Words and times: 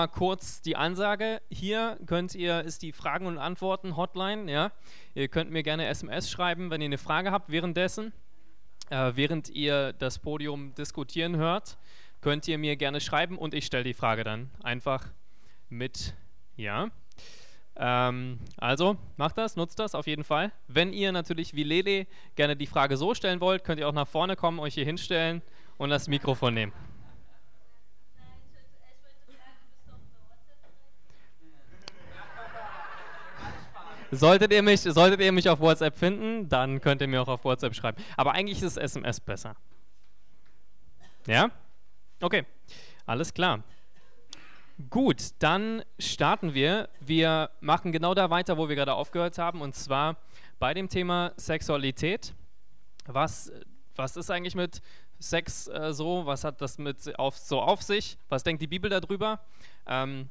Mal 0.00 0.06
kurz 0.06 0.62
die 0.62 0.76
Ansage. 0.76 1.42
Hier 1.50 1.98
könnt 2.06 2.34
ihr, 2.34 2.62
ist 2.62 2.80
die 2.80 2.92
Fragen 2.92 3.26
und 3.26 3.36
Antworten 3.36 3.98
Hotline. 3.98 4.50
Ja? 4.50 4.72
Ihr 5.12 5.28
könnt 5.28 5.50
mir 5.50 5.62
gerne 5.62 5.88
SMS 5.88 6.30
schreiben, 6.30 6.70
wenn 6.70 6.80
ihr 6.80 6.86
eine 6.86 6.96
Frage 6.96 7.32
habt 7.32 7.50
währenddessen. 7.50 8.14
Äh, 8.88 9.12
während 9.16 9.50
ihr 9.50 9.92
das 9.92 10.18
Podium 10.18 10.74
diskutieren 10.74 11.36
hört, 11.36 11.76
könnt 12.22 12.48
ihr 12.48 12.56
mir 12.56 12.76
gerne 12.76 13.02
schreiben 13.02 13.36
und 13.36 13.52
ich 13.52 13.66
stelle 13.66 13.84
die 13.84 13.92
Frage 13.92 14.24
dann 14.24 14.48
einfach 14.62 15.04
mit. 15.68 16.14
Ja. 16.56 16.88
Ähm, 17.76 18.38
also 18.56 18.96
macht 19.18 19.36
das, 19.36 19.54
nutzt 19.56 19.78
das 19.80 19.94
auf 19.94 20.06
jeden 20.06 20.24
Fall. 20.24 20.50
Wenn 20.66 20.94
ihr 20.94 21.12
natürlich 21.12 21.52
wie 21.52 21.64
Lele 21.64 22.06
gerne 22.36 22.56
die 22.56 22.66
Frage 22.66 22.96
so 22.96 23.12
stellen 23.12 23.42
wollt, 23.42 23.64
könnt 23.64 23.78
ihr 23.78 23.86
auch 23.86 23.92
nach 23.92 24.08
vorne 24.08 24.34
kommen, 24.34 24.60
euch 24.60 24.72
hier 24.72 24.86
hinstellen 24.86 25.42
und 25.76 25.90
das 25.90 26.08
Mikrofon 26.08 26.54
nehmen. 26.54 26.72
Solltet 34.10 34.52
ihr, 34.52 34.62
mich, 34.62 34.80
solltet 34.80 35.20
ihr 35.20 35.32
mich 35.32 35.48
auf 35.48 35.60
WhatsApp 35.60 35.96
finden, 35.96 36.48
dann 36.48 36.80
könnt 36.80 37.00
ihr 37.00 37.08
mir 37.08 37.22
auch 37.22 37.28
auf 37.28 37.44
WhatsApp 37.44 37.74
schreiben. 37.74 38.02
Aber 38.16 38.32
eigentlich 38.32 38.60
ist 38.60 38.76
SMS 38.76 39.20
besser. 39.20 39.54
Ja? 41.26 41.50
Okay, 42.20 42.44
alles 43.06 43.32
klar. 43.32 43.62
Gut, 44.88 45.30
dann 45.38 45.82
starten 45.98 46.54
wir. 46.54 46.88
Wir 47.00 47.50
machen 47.60 47.92
genau 47.92 48.14
da 48.14 48.30
weiter, 48.30 48.56
wo 48.56 48.68
wir 48.68 48.76
gerade 48.76 48.94
aufgehört 48.94 49.36
haben, 49.38 49.60
und 49.60 49.74
zwar 49.74 50.16
bei 50.58 50.74
dem 50.74 50.88
Thema 50.88 51.32
Sexualität. 51.36 52.34
Was, 53.06 53.52
was 53.94 54.16
ist 54.16 54.30
eigentlich 54.30 54.54
mit 54.54 54.80
Sex 55.18 55.68
äh, 55.68 55.92
so? 55.92 56.24
Was 56.24 56.44
hat 56.44 56.60
das 56.62 56.78
mit 56.78 57.18
auf, 57.18 57.36
so 57.36 57.60
auf 57.60 57.82
sich? 57.82 58.16
Was 58.28 58.42
denkt 58.42 58.62
die 58.62 58.66
Bibel 58.66 58.88
darüber? 58.90 59.40
Ähm, 59.86 60.28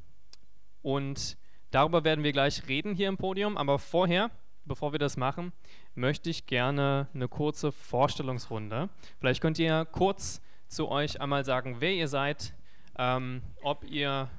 und 0.82 1.38
darüber 1.72 2.04
werden 2.04 2.24
wir 2.24 2.32
gleich 2.32 2.68
reden 2.68 2.94
hier 2.94 3.08
im 3.08 3.18
Podium, 3.18 3.58
aber 3.58 3.80
vorher, 3.80 4.32
bevor 4.66 4.92
wir 4.92 5.00
das 5.00 5.18
machen, 5.18 5.54
möchte 5.96 6.30
ich 6.30 6.46
gerne 6.46 7.08
eine 7.14 7.28
kurze 7.28 7.72
Vorstellungsrunde. 7.72 8.90
Vielleicht 9.20 9.42
könnt 9.42 9.60
ihr 9.60 9.86
kurz 9.86 10.42
zu 10.68 10.90
euch 10.90 11.22
einmal 11.22 11.46
sagen, 11.46 11.78
wer 11.80 11.94
ihr 11.94 12.08
seid, 12.08 12.54
ähm, 12.98 13.42
ob 13.62 13.84
ihr 13.84 14.30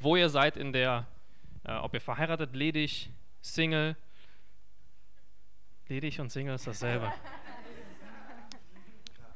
wo 0.00 0.16
ihr 0.16 0.28
seid 0.28 0.56
in 0.56 0.72
der, 0.72 1.06
äh, 1.64 1.74
ob 1.76 1.94
ihr 1.94 2.00
verheiratet, 2.00 2.54
ledig, 2.54 3.10
Single. 3.40 3.96
Ledig 5.88 6.20
und 6.20 6.30
Single 6.30 6.54
ist 6.54 6.66
dasselbe. 6.66 7.12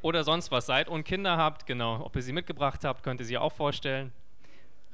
Oder 0.03 0.25
sonst 0.25 0.51
was 0.51 0.67
seid 0.67 0.89
und 0.89 1.05
Kinder 1.05 1.37
habt, 1.37 1.67
genau. 1.67 2.05
Ob 2.05 2.17
ihr 2.17 2.23
sie 2.23 2.33
mitgebracht 2.33 2.85
habt, 2.85 3.03
könnt 3.03 3.21
ihr 3.21 3.27
sie 3.27 3.39
auch 3.39 3.53
vorstellen. 3.53 4.13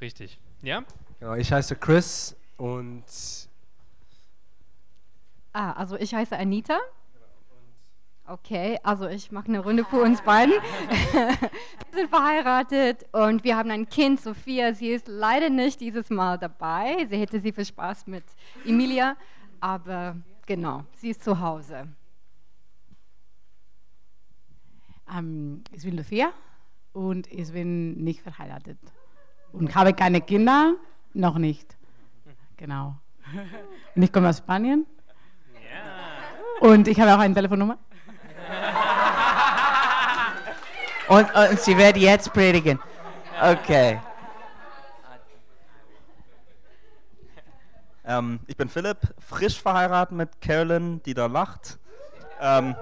Richtig. 0.00 0.38
Ja? 0.62 0.84
Genau, 1.20 1.34
ich 1.34 1.52
heiße 1.52 1.76
Chris 1.76 2.36
und. 2.56 3.04
Ah, 5.52 5.72
also 5.72 5.96
ich 5.96 6.14
heiße 6.14 6.36
Anita. 6.36 6.78
Okay, 8.28 8.78
also 8.82 9.06
ich 9.06 9.30
mache 9.30 9.46
eine 9.46 9.60
Runde 9.60 9.84
für 9.84 10.02
uns 10.02 10.20
beiden. 10.20 10.52
wir 11.12 11.38
sind 11.92 12.10
verheiratet 12.10 13.06
und 13.12 13.44
wir 13.44 13.56
haben 13.56 13.70
ein 13.70 13.88
Kind, 13.88 14.20
Sophia. 14.20 14.74
Sie 14.74 14.88
ist 14.88 15.06
leider 15.06 15.48
nicht 15.48 15.80
dieses 15.80 16.10
Mal 16.10 16.36
dabei. 16.36 17.06
Sie 17.08 17.16
hätte 17.18 17.40
sie 17.40 17.52
viel 17.52 17.64
Spaß 17.64 18.08
mit 18.08 18.24
Emilia, 18.64 19.16
aber 19.60 20.16
genau, 20.44 20.82
sie 20.96 21.10
ist 21.10 21.22
zu 21.22 21.38
Hause. 21.38 21.86
Ähm, 25.16 25.62
ich 25.70 25.84
bin 25.84 25.96
Sophia 25.96 26.32
und 26.92 27.32
ich 27.32 27.52
bin 27.52 28.02
nicht 28.02 28.22
verheiratet 28.22 28.78
und 29.52 29.72
habe 29.76 29.94
keine 29.94 30.20
Kinder, 30.20 30.74
noch 31.14 31.38
nicht. 31.38 31.75
Genau. 32.56 32.96
Und 33.94 34.02
ich 34.02 34.12
komme 34.12 34.28
aus 34.28 34.38
Spanien. 34.38 34.86
Und 36.60 36.88
ich 36.88 36.98
habe 37.00 37.14
auch 37.14 37.18
eine 37.18 37.34
Telefonnummer. 37.34 37.78
Und, 41.08 41.34
und 41.34 41.60
sie 41.60 41.76
wird 41.76 41.96
jetzt 41.96 42.32
predigen. 42.32 42.80
Okay. 43.40 44.00
Ähm, 48.04 48.40
ich 48.46 48.56
bin 48.56 48.68
Philipp, 48.68 48.98
frisch 49.18 49.60
verheiratet 49.60 50.16
mit 50.16 50.40
Carolyn, 50.40 51.02
die 51.02 51.14
da 51.14 51.26
lacht. 51.26 51.78
Ähm, 52.40 52.74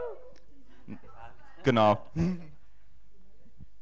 genau. 1.63 1.99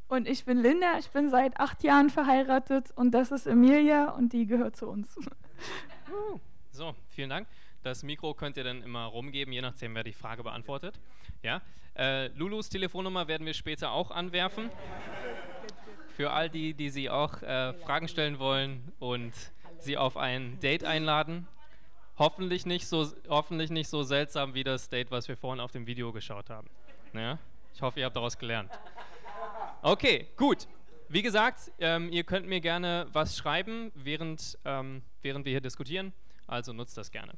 Und 0.09 0.29
ich 0.29 0.45
bin 0.45 0.59
Linda, 0.59 0.99
ich 0.99 1.11
bin 1.11 1.31
seit 1.31 1.59
acht 1.59 1.83
Jahren 1.83 2.11
verheiratet 2.11 2.91
und 2.95 3.13
das 3.13 3.33
ist 3.33 3.47
Emilia 3.47 4.11
und 4.11 4.33
die 4.33 4.47
gehört 4.47 4.77
zu 4.77 4.89
uns. 4.89 5.17
So, 6.75 6.95
vielen 7.11 7.29
Dank. 7.29 7.47
Das 7.83 8.03
Mikro 8.03 8.33
könnt 8.33 8.57
ihr 8.57 8.65
dann 8.65 8.83
immer 8.83 9.05
rumgeben, 9.05 9.53
je 9.53 9.61
nachdem, 9.61 9.95
wer 9.95 10.05
die 10.05 10.15
Frage 10.15 10.43
beantwortet. 10.43 10.99
Ja? 11.43 11.61
Äh, 11.95 12.29
Lulus 12.29 12.71
Telefonnummer 12.71 13.29
werden 13.29 13.47
wir 13.47 13.53
später 13.53 13.93
auch 13.93 14.11
anwerfen. 14.11 14.71
Für 16.17 16.31
all 16.31 16.49
die, 16.49 16.73
die 16.73 16.89
sie 16.89 17.11
auch 17.11 17.43
äh, 17.43 17.75
Fragen 17.75 18.09
stellen 18.09 18.39
wollen 18.39 18.93
und 19.01 19.33
sie 19.81 19.99
auf 19.99 20.17
ein 20.17 20.61
Date 20.61 20.85
einladen. 20.85 21.47
Hoffentlich 22.19 22.65
nicht, 22.65 22.87
so, 22.87 23.07
hoffentlich 23.29 23.71
nicht 23.71 23.89
so 23.89 24.03
seltsam 24.03 24.55
wie 24.55 24.65
das 24.65 24.89
Date, 24.89 25.11
was 25.11 25.29
wir 25.29 25.37
vorhin 25.37 25.61
auf 25.61 25.73
dem 25.73 25.87
Video 25.87 26.13
geschaut 26.13 26.49
haben. 26.49 26.71
Ja? 27.13 27.39
Ich 27.75 27.83
hoffe, 27.83 28.01
ihr 28.01 28.07
habt 28.07 28.17
daraus 28.17 28.39
gelernt. 28.39 28.71
Okay, 29.83 30.29
gut. 30.37 30.67
Wie 31.13 31.21
gesagt, 31.21 31.71
ähm, 31.79 32.11
ihr 32.11 32.25
könnt 32.25 32.47
mir 32.47 32.63
gerne 32.63 33.07
was 33.13 33.37
schreiben, 33.37 33.93
während, 33.95 34.59
ähm, 34.65 35.03
während 35.21 35.45
wir 35.45 35.51
hier 35.51 35.61
diskutieren. 35.61 36.15
Also 36.47 36.73
nutzt 36.73 36.97
das 36.97 37.11
gerne. 37.11 37.35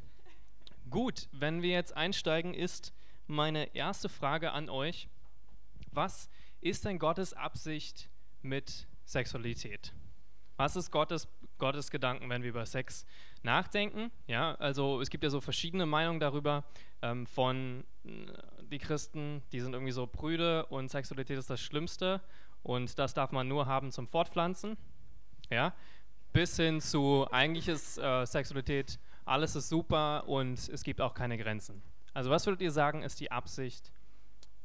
Gut, 0.90 1.26
wenn 1.32 1.60
wir 1.60 1.70
jetzt 1.70 1.96
einsteigen, 1.96 2.54
ist 2.54 2.92
meine 3.26 3.74
erste 3.74 4.08
Frage 4.08 4.52
an 4.52 4.70
euch. 4.70 5.08
Was 5.90 6.30
ist 6.60 6.84
denn 6.84 7.00
Gottes 7.00 7.32
Absicht 7.32 8.08
mit 8.42 8.86
Sexualität? 9.06 9.92
Was 10.56 10.76
ist 10.76 10.92
Gottes, 10.92 11.26
Gottes 11.58 11.90
Gedanken, 11.90 12.30
wenn 12.30 12.44
wir 12.44 12.50
über 12.50 12.66
Sex 12.66 13.04
nachdenken? 13.42 14.12
Ja, 14.28 14.54
also 14.54 15.00
es 15.00 15.10
gibt 15.10 15.24
ja 15.24 15.30
so 15.30 15.40
verschiedene 15.40 15.84
Meinungen 15.84 16.20
darüber 16.20 16.62
ähm, 17.02 17.26
von 17.26 17.82
äh, 18.04 18.10
die 18.70 18.78
Christen, 18.78 19.42
die 19.50 19.58
sind 19.58 19.72
irgendwie 19.72 19.92
so 19.92 20.06
prüde 20.06 20.64
und 20.66 20.92
Sexualität 20.92 21.38
ist 21.38 21.50
das 21.50 21.60
Schlimmste 21.60 22.20
und 22.64 22.98
das 22.98 23.14
darf 23.14 23.30
man 23.30 23.46
nur 23.46 23.66
haben 23.66 23.92
zum 23.92 24.08
Fortpflanzen. 24.08 24.76
Ja, 25.50 25.72
bis 26.32 26.56
hin 26.56 26.80
zu 26.80 27.28
eigentlich 27.30 27.68
ist 27.68 27.98
äh, 27.98 28.26
Sexualität 28.26 28.98
alles 29.24 29.56
ist 29.56 29.68
super 29.68 30.28
und 30.28 30.68
es 30.68 30.82
gibt 30.82 31.00
auch 31.00 31.14
keine 31.14 31.38
Grenzen. 31.38 31.82
Also 32.12 32.30
was 32.30 32.44
würdet 32.46 32.60
ihr 32.62 32.70
sagen, 32.70 33.02
ist 33.02 33.20
die 33.20 33.32
Absicht 33.32 33.90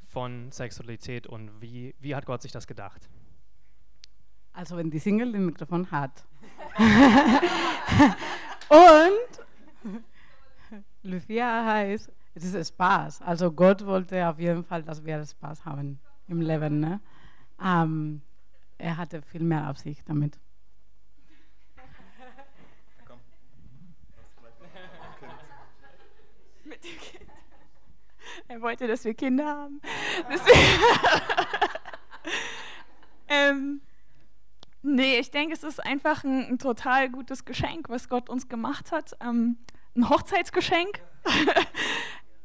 von 0.06 0.52
Sexualität 0.52 1.28
und 1.28 1.62
wie, 1.62 1.96
wie 2.00 2.16
hat 2.16 2.26
Gott 2.26 2.42
sich 2.42 2.52
das 2.52 2.68
gedacht? 2.68 3.10
Also 4.54 4.76
wenn 4.76 4.92
die 4.92 5.00
Single 5.00 5.32
den 5.32 5.46
Mikrofon 5.46 5.90
hat. 5.92 6.26
und 8.70 10.00
Lucia 11.04 11.66
heißt, 11.66 12.12
es 12.36 12.54
ist 12.54 12.70
Spaß. 12.70 13.22
Also 13.22 13.52
Gott 13.52 13.86
wollte 13.86 14.28
auf 14.28 14.40
jeden 14.40 14.64
Fall, 14.64 14.84
dass 14.84 15.04
wir 15.06 15.26
Spaß 15.26 15.64
haben 15.66 16.00
im 16.28 16.42
Leben. 16.42 16.80
Ne? 16.80 17.00
Ähm, 17.64 18.22
er 18.78 18.98
hatte 18.98 19.22
viel 19.22 19.44
mehr 19.44 19.66
Absicht 19.66 20.04
damit. 20.08 20.38
Er 28.48 28.62
wollte, 28.62 28.88
dass 28.88 29.06
wir 29.06 29.14
Kinder 29.14 29.46
haben. 29.46 29.82
ähm, 33.28 33.82
nee, 34.82 35.20
ich 35.20 35.30
denke, 35.30 35.54
es 35.54 35.64
ist 35.64 35.86
einfach 35.86 36.24
ein, 36.24 36.48
ein, 36.48 36.58
total 36.58 37.10
gutes 37.10 37.46
Geschenk, 37.46 37.90
was 37.90 38.10
Gott 38.10 38.30
uns 38.30 38.50
gemacht 38.50 38.92
hat. 38.92 39.16
Ähm, 39.22 39.58
ein 39.96 40.10
Hochzeitsgeschenk. 40.10 41.00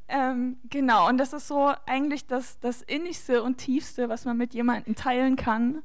ähm, 0.09 0.59
genau, 0.69 1.09
und 1.09 1.19
das 1.19 1.33
ist 1.33 1.49
so 1.49 1.73
eigentlich 1.87 2.27
das, 2.27 2.59
das 2.61 2.83
Innigste 2.83 3.43
und 3.43 3.57
Tiefste, 3.57 4.09
was 4.09 4.25
man 4.25 4.37
mit 4.37 4.55
jemandem 4.55 4.95
teilen 4.95 5.37
kann, 5.37 5.83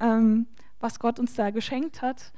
ähm, 0.00 0.46
was 0.80 0.98
Gott 0.98 1.18
uns 1.18 1.34
da 1.34 1.50
geschenkt 1.50 2.02
hat. 2.02 2.32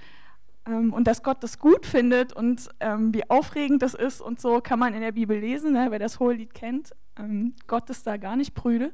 Ähm, 0.67 0.93
und 0.93 1.07
dass 1.07 1.23
Gott 1.23 1.43
das 1.43 1.59
gut 1.59 1.87
findet 1.87 2.33
und 2.33 2.69
ähm, 2.81 3.13
wie 3.15 3.29
aufregend 3.31 3.83
das 3.83 3.95
ist 3.95 4.21
und 4.21 4.41
so 4.41 4.61
kann 4.61 4.79
man 4.79 4.95
in 4.95 5.01
der 5.01 5.13
Bibel 5.13 5.39
lesen, 5.39 5.73
ne, 5.73 5.89
wer 5.91 5.99
das 5.99 6.21
Hohelied 6.21 6.55
kennt. 6.55 6.93
Ähm, 7.19 7.55
Gott 7.67 7.89
ist 7.91 8.07
da 8.07 8.17
gar 8.17 8.37
nicht 8.37 8.55
prüde. 8.55 8.93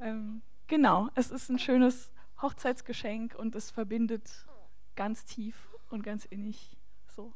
Ähm, 0.00 0.42
genau, 0.66 1.08
es 1.14 1.30
ist 1.30 1.48
ein 1.48 1.58
schönes 1.58 2.12
Hochzeitsgeschenk 2.40 3.34
und 3.36 3.54
es 3.54 3.70
verbindet 3.70 4.46
ganz 4.94 5.24
tief 5.24 5.68
und 5.90 6.02
ganz 6.02 6.24
innig 6.24 6.76
so. 7.06 7.32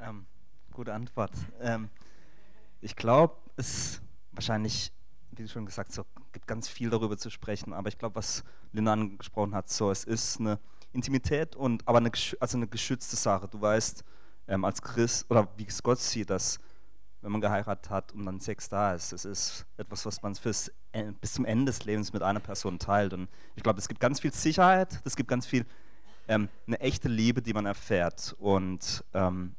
Ähm, 0.00 0.26
gute 0.72 0.92
Antwort. 0.92 1.32
Ähm, 1.60 1.88
ich 2.80 2.96
glaube, 2.96 3.36
es 3.56 4.00
wahrscheinlich, 4.32 4.92
wie 5.32 5.42
du 5.42 5.48
schon 5.48 5.66
gesagt 5.66 5.96
hast, 5.96 6.06
gibt 6.32 6.46
ganz 6.46 6.68
viel 6.68 6.90
darüber 6.90 7.16
zu 7.16 7.30
sprechen, 7.30 7.72
aber 7.72 7.88
ich 7.88 7.98
glaube, 7.98 8.16
was 8.16 8.42
Linda 8.72 8.92
angesprochen 8.92 9.54
hat, 9.54 9.68
so, 9.70 9.90
es 9.90 10.04
ist 10.04 10.40
eine 10.40 10.58
Intimität 10.92 11.54
und 11.56 11.86
aber 11.86 11.98
eine, 11.98 12.10
also 12.40 12.56
eine 12.56 12.66
geschützte 12.66 13.16
Sache. 13.16 13.48
Du 13.48 13.60
weißt 13.60 14.02
ähm, 14.48 14.64
als 14.64 14.82
Christ 14.82 15.30
oder 15.30 15.48
wie 15.56 15.66
es 15.66 15.82
Gott 15.82 15.98
sieht, 15.98 16.30
dass 16.30 16.58
wenn 17.20 17.32
man 17.32 17.40
geheiratet 17.40 17.88
hat 17.88 18.12
und 18.12 18.26
dann 18.26 18.40
Sex 18.40 18.68
da 18.68 18.94
ist, 18.94 19.12
es 19.12 19.24
ist 19.24 19.64
etwas, 19.76 20.04
was 20.04 20.20
man 20.22 20.34
fürs, 20.34 20.72
bis 21.20 21.34
zum 21.34 21.44
Ende 21.44 21.66
des 21.66 21.84
Lebens 21.84 22.12
mit 22.12 22.22
einer 22.22 22.40
Person 22.40 22.80
teilt. 22.80 23.12
Und 23.12 23.28
ich 23.54 23.62
glaube, 23.62 23.78
es 23.78 23.86
gibt 23.86 24.00
ganz 24.00 24.18
viel 24.18 24.32
Sicherheit, 24.32 25.00
es 25.04 25.14
gibt 25.14 25.28
ganz 25.28 25.46
viel 25.46 25.64
ähm, 26.26 26.48
eine 26.66 26.80
echte 26.80 27.08
Liebe, 27.08 27.40
die 27.40 27.52
man 27.52 27.64
erfährt 27.64 28.34
und 28.40 29.04
ähm, 29.14 29.54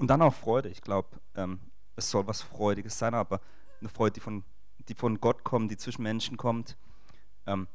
und 0.00 0.08
dann 0.08 0.22
auch 0.22 0.34
Freude. 0.34 0.70
Ich 0.70 0.80
glaube, 0.80 1.08
ähm, 1.34 1.60
es 1.94 2.10
soll 2.10 2.26
was 2.26 2.40
Freudiges 2.40 2.98
sein, 2.98 3.14
aber 3.14 3.40
eine 3.80 3.90
Freude, 3.90 4.14
die 4.14 4.20
von, 4.20 4.42
die 4.88 4.94
von 4.94 5.20
Gott 5.20 5.44
kommt, 5.44 5.70
die 5.70 5.76
zwischen 5.76 6.02
Menschen 6.02 6.38
kommt. 6.38 6.76
Ähm, 7.46 7.68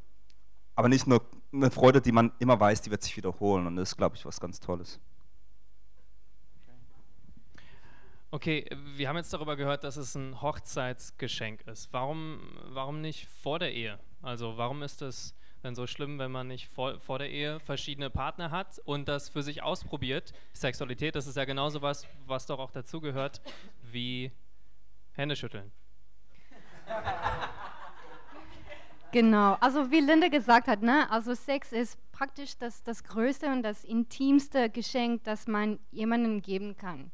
aber 0.76 0.90
nicht 0.90 1.06
nur 1.06 1.24
eine 1.54 1.70
Freude, 1.70 2.02
die 2.02 2.12
man 2.12 2.32
immer 2.40 2.60
weiß, 2.60 2.82
die 2.82 2.90
wird 2.92 3.04
sich 3.04 3.16
wiederholen. 3.16 3.68
Und 3.68 3.76
das 3.76 3.92
ist, 3.92 3.98
glaube 3.98 4.16
ich, 4.16 4.26
was 4.26 4.40
ganz 4.40 4.60
Tolles. 4.60 5.00
Okay, 8.32 8.66
wir 8.96 9.08
haben 9.08 9.18
jetzt 9.18 9.32
darüber 9.32 9.56
gehört, 9.56 9.84
dass 9.84 9.96
es 9.96 10.16
ein 10.16 10.42
Hochzeitsgeschenk 10.42 11.62
ist. 11.68 11.94
Warum, 11.94 12.40
warum 12.70 13.02
nicht 13.02 13.28
vor 13.28 13.60
der 13.60 13.72
Ehe? 13.72 14.00
Also 14.24 14.58
warum 14.58 14.82
ist 14.82 15.04
es 15.04 15.36
denn 15.66 15.76
so 15.76 15.88
schlimm, 15.88 16.20
wenn 16.20 16.32
man 16.32 16.48
nicht 16.48 16.68
vor, 16.70 17.00
vor 17.00 17.20
der 17.20 17.30
Ehe 17.30 17.60
verschiedene 17.60 18.10
Partner 18.10 18.52
hat 18.52 18.80
und 18.86 19.10
das 19.10 19.30
für 19.30 19.44
sich 19.44 19.64
ausprobiert? 19.64 20.32
Sexualität, 20.54 21.16
das 21.16 21.28
ist 21.28 21.36
ja 21.36 21.46
genauso 21.46 21.82
was, 21.82 22.08
was 22.26 22.46
doch 22.46 22.60
auch 22.60 22.72
dazugehört, 22.72 23.42
wie 23.82 24.32
Hände 25.14 25.36
schütteln. 25.36 25.72
Genau, 29.12 29.54
also 29.60 29.92
wie 29.92 30.02
Linda 30.02 30.28
gesagt 30.28 30.68
hat, 30.68 30.82
ne, 30.82 31.10
also 31.10 31.34
Sex 31.34 31.72
ist 31.72 31.98
praktisch 32.12 32.58
das, 32.58 32.84
das 32.84 33.04
größte 33.04 33.48
und 33.48 33.64
das 33.64 33.84
intimste 33.84 34.70
Geschenk, 34.70 35.24
das 35.24 35.48
man 35.48 35.80
jemandem 35.92 36.42
geben 36.42 36.76
kann. 36.76 37.12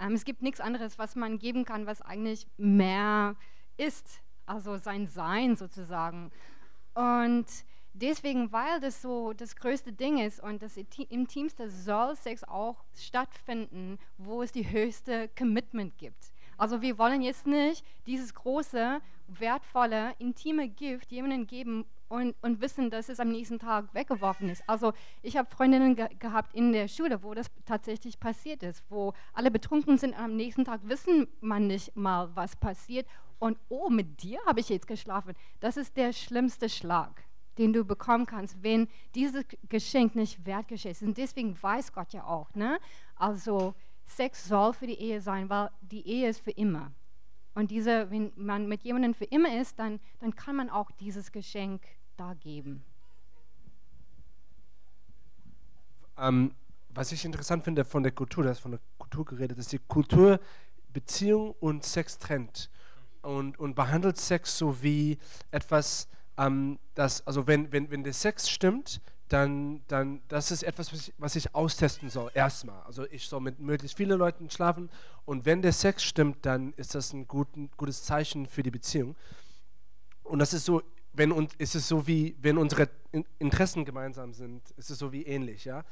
Ähm, 0.00 0.14
es 0.14 0.24
gibt 0.24 0.42
nichts 0.42 0.60
anderes, 0.60 0.98
was 0.98 1.14
man 1.14 1.38
geben 1.38 1.64
kann, 1.64 1.86
was 1.86 2.00
eigentlich 2.00 2.46
mehr 2.56 3.36
ist, 3.76 4.22
also 4.46 4.76
sein 4.78 5.06
Sein 5.06 5.54
sozusagen. 5.56 6.32
Und 6.94 7.46
deswegen, 7.94 8.52
weil 8.52 8.80
das 8.80 9.02
so 9.02 9.32
das 9.32 9.56
größte 9.56 9.92
Ding 9.92 10.18
ist 10.18 10.42
und 10.42 10.62
das 10.62 10.76
Intimste, 10.76 11.70
soll 11.70 12.16
Sex 12.16 12.44
auch 12.44 12.84
stattfinden, 12.94 13.98
wo 14.18 14.42
es 14.42 14.52
die 14.52 14.70
höchste 14.70 15.28
Commitment 15.36 15.96
gibt. 15.98 16.32
Also 16.58 16.80
wir 16.82 16.98
wollen 16.98 17.22
jetzt 17.22 17.46
nicht 17.46 17.84
dieses 18.06 18.34
große, 18.34 19.00
wertvolle, 19.26 20.14
intime 20.18 20.68
Gift 20.68 21.10
jemandem 21.10 21.46
geben 21.46 21.86
und, 22.08 22.34
und 22.42 22.60
wissen, 22.60 22.90
dass 22.90 23.08
es 23.08 23.20
am 23.20 23.30
nächsten 23.30 23.58
Tag 23.58 23.94
weggeworfen 23.94 24.48
ist. 24.50 24.62
Also 24.68 24.92
ich 25.22 25.36
habe 25.36 25.48
Freundinnen 25.50 25.96
ge 25.96 26.08
gehabt 26.18 26.54
in 26.54 26.72
der 26.72 26.86
Schule, 26.88 27.22
wo 27.22 27.32
das 27.32 27.46
tatsächlich 27.64 28.20
passiert 28.20 28.62
ist, 28.62 28.84
wo 28.90 29.14
alle 29.32 29.50
betrunken 29.50 29.96
sind 29.96 30.10
und 30.10 30.20
am 30.22 30.36
nächsten 30.36 30.64
Tag 30.64 30.80
wissen 30.84 31.26
man 31.40 31.66
nicht 31.66 31.96
mal, 31.96 32.30
was 32.36 32.54
passiert. 32.54 33.06
Und 33.38 33.58
oh, 33.68 33.88
mit 33.88 34.22
dir 34.22 34.38
habe 34.46 34.60
ich 34.60 34.68
jetzt 34.68 34.86
geschlafen. 34.86 35.34
Das 35.58 35.76
ist 35.76 35.96
der 35.96 36.12
schlimmste 36.12 36.68
Schlag 36.68 37.24
den 37.58 37.72
du 37.72 37.84
bekommen 37.84 38.26
kannst, 38.26 38.62
wenn 38.62 38.88
dieses 39.14 39.44
Geschenk 39.68 40.14
nicht 40.14 40.44
wertgeschätzt 40.46 41.02
ist. 41.02 41.08
Und 41.08 41.18
deswegen 41.18 41.60
weiß 41.60 41.92
Gott 41.92 42.12
ja 42.12 42.24
auch, 42.24 42.54
ne? 42.54 42.78
Also 43.16 43.74
Sex 44.06 44.46
soll 44.48 44.72
für 44.72 44.86
die 44.86 44.98
Ehe 44.98 45.20
sein, 45.20 45.48
weil 45.48 45.70
die 45.80 46.06
Ehe 46.06 46.28
ist 46.28 46.40
für 46.40 46.50
immer. 46.50 46.92
Und 47.54 47.70
diese, 47.70 48.10
wenn 48.10 48.32
man 48.36 48.66
mit 48.66 48.82
jemandem 48.82 49.14
für 49.14 49.26
immer 49.26 49.60
ist, 49.60 49.78
dann, 49.78 50.00
dann 50.20 50.34
kann 50.34 50.56
man 50.56 50.70
auch 50.70 50.90
dieses 50.92 51.32
Geschenk 51.32 51.82
da 52.16 52.34
geben. 52.34 52.82
Ähm, 56.16 56.54
was 56.90 57.12
ich 57.12 57.24
interessant 57.24 57.64
finde 57.64 57.84
von 57.84 58.02
der 58.02 58.12
Kultur, 58.12 58.44
das 58.44 58.58
ist 58.58 58.62
von 58.62 58.72
der 58.72 58.80
Kultur 58.98 59.24
geredet, 59.24 59.58
dass 59.58 59.68
die 59.68 59.78
Kultur 59.78 60.40
Beziehung 60.92 61.54
und 61.60 61.84
Sex 61.84 62.18
trennt 62.18 62.70
und, 63.22 63.58
und 63.58 63.74
behandelt 63.74 64.18
Sex 64.18 64.58
so 64.58 64.82
wie 64.82 65.18
etwas, 65.50 66.08
ähm, 66.38 66.78
das, 66.94 67.26
also 67.26 67.46
wenn, 67.46 67.72
wenn, 67.72 67.90
wenn 67.90 68.04
der 68.04 68.12
Sex 68.12 68.48
stimmt, 68.48 69.00
dann, 69.32 69.82
dann 69.88 70.20
das 70.28 70.50
ist 70.50 70.62
etwas, 70.62 70.92
was 70.92 71.08
ich, 71.08 71.14
was 71.16 71.36
ich 71.36 71.54
austesten 71.54 72.10
soll, 72.10 72.30
erstmal. 72.34 72.82
Also 72.82 73.06
ich 73.10 73.26
soll 73.26 73.40
mit 73.40 73.58
möglichst 73.60 73.96
vielen 73.96 74.18
Leuten 74.18 74.50
schlafen 74.50 74.90
und 75.24 75.46
wenn 75.46 75.62
der 75.62 75.72
Sex 75.72 76.04
stimmt, 76.04 76.44
dann 76.44 76.74
ist 76.74 76.94
das 76.94 77.12
ein 77.12 77.26
guten, 77.26 77.70
gutes 77.76 78.02
Zeichen 78.02 78.46
für 78.46 78.62
die 78.62 78.70
Beziehung. 78.70 79.16
Und 80.22 80.38
das 80.38 80.52
ist 80.52 80.66
so, 80.66 80.82
wenn 81.14 81.32
und 81.32 81.54
ist 81.54 81.74
es 81.74 81.88
so 81.88 82.06
wie, 82.06 82.36
wenn 82.40 82.58
unsere 82.58 82.88
Interessen 83.38 83.84
gemeinsam 83.84 84.34
sind, 84.34 84.70
ist 84.72 84.90
es 84.90 84.98
so 84.98 85.12
wie 85.12 85.24
ähnlich, 85.24 85.64
ja. 85.64 85.84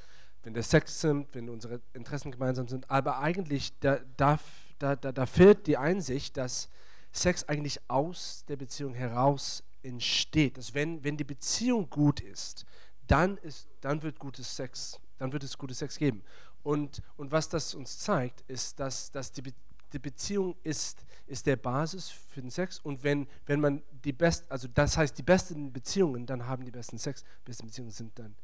Wenn 0.42 0.54
der 0.54 0.62
Sex 0.62 0.98
stimmt, 0.98 1.34
wenn 1.34 1.48
unsere 1.50 1.80
Interessen 1.92 2.30
gemeinsam 2.30 2.68
sind, 2.68 2.90
aber 2.90 3.18
eigentlich 3.18 3.78
da, 3.80 3.98
da, 4.16 4.38
da, 4.78 4.96
da 4.96 5.26
fehlt 5.26 5.66
die 5.66 5.76
Einsicht, 5.76 6.36
dass 6.36 6.70
Sex 7.12 7.44
eigentlich 7.44 7.80
aus 7.88 8.44
der 8.48 8.56
Beziehung 8.56 8.94
heraus 8.94 9.62
entsteht. 9.82 10.58
Dass 10.58 10.74
wenn, 10.74 11.02
wenn 11.04 11.16
die 11.16 11.24
Beziehung 11.24 11.88
gut 11.88 12.20
ist, 12.20 12.64
dann, 13.06 13.36
ist, 13.38 13.68
dann 13.80 14.02
wird 14.02 14.18
gutes 14.18 14.54
Sex, 14.54 15.00
dann 15.18 15.32
wird 15.32 15.42
es 15.42 15.58
gutes 15.58 15.78
Sex 15.78 15.98
geben. 15.98 16.22
Und, 16.62 17.02
und 17.16 17.32
was 17.32 17.48
das 17.48 17.74
uns 17.74 17.98
zeigt, 17.98 18.42
ist, 18.42 18.78
dass, 18.78 19.10
dass 19.10 19.32
die, 19.32 19.42
Be 19.42 19.52
die 19.92 19.98
Beziehung 19.98 20.54
ist, 20.62 21.04
ist 21.26 21.46
der 21.46 21.56
Basis 21.56 22.08
für 22.08 22.40
den 22.40 22.50
Sex. 22.50 22.78
Und 22.78 23.02
wenn, 23.02 23.26
wenn 23.46 23.60
man 23.60 23.82
die 24.04 24.12
besten, 24.12 24.50
also 24.50 24.68
das 24.68 24.96
heißt, 24.96 25.18
die 25.18 25.22
besten 25.22 25.72
Beziehungen, 25.72 26.26
dann 26.26 26.46
haben 26.46 26.64
die 26.64 26.70
besten 26.70 26.98
Sex, 26.98 27.22
die 27.22 27.44
besten 27.46 27.66
Beziehungen 27.66 27.90
sind 27.90 28.16
dann 28.18 28.36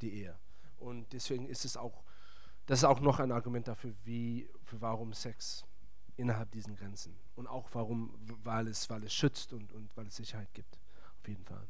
die 0.00 0.12
Ehe. 0.14 0.36
Und 0.78 1.12
deswegen 1.12 1.46
ist 1.46 1.64
es 1.64 1.76
auch, 1.76 2.02
das 2.66 2.80
ist 2.80 2.84
auch 2.84 3.00
noch 3.00 3.20
ein 3.20 3.30
Argument 3.30 3.68
dafür, 3.68 3.94
wie, 4.04 4.48
für 4.64 4.80
warum 4.80 5.12
Sex 5.12 5.64
innerhalb 6.22 6.50
diesen 6.52 6.76
Grenzen. 6.76 7.14
Und 7.34 7.46
auch 7.46 7.68
warum, 7.72 8.14
weil 8.44 8.68
es, 8.68 8.88
weil 8.88 9.02
es 9.04 9.12
schützt 9.12 9.52
und, 9.52 9.72
und 9.72 9.94
weil 9.96 10.06
es 10.06 10.16
Sicherheit 10.16 10.54
gibt. 10.54 10.78
Auf 11.20 11.28
jeden 11.28 11.44
Fall. 11.44 11.66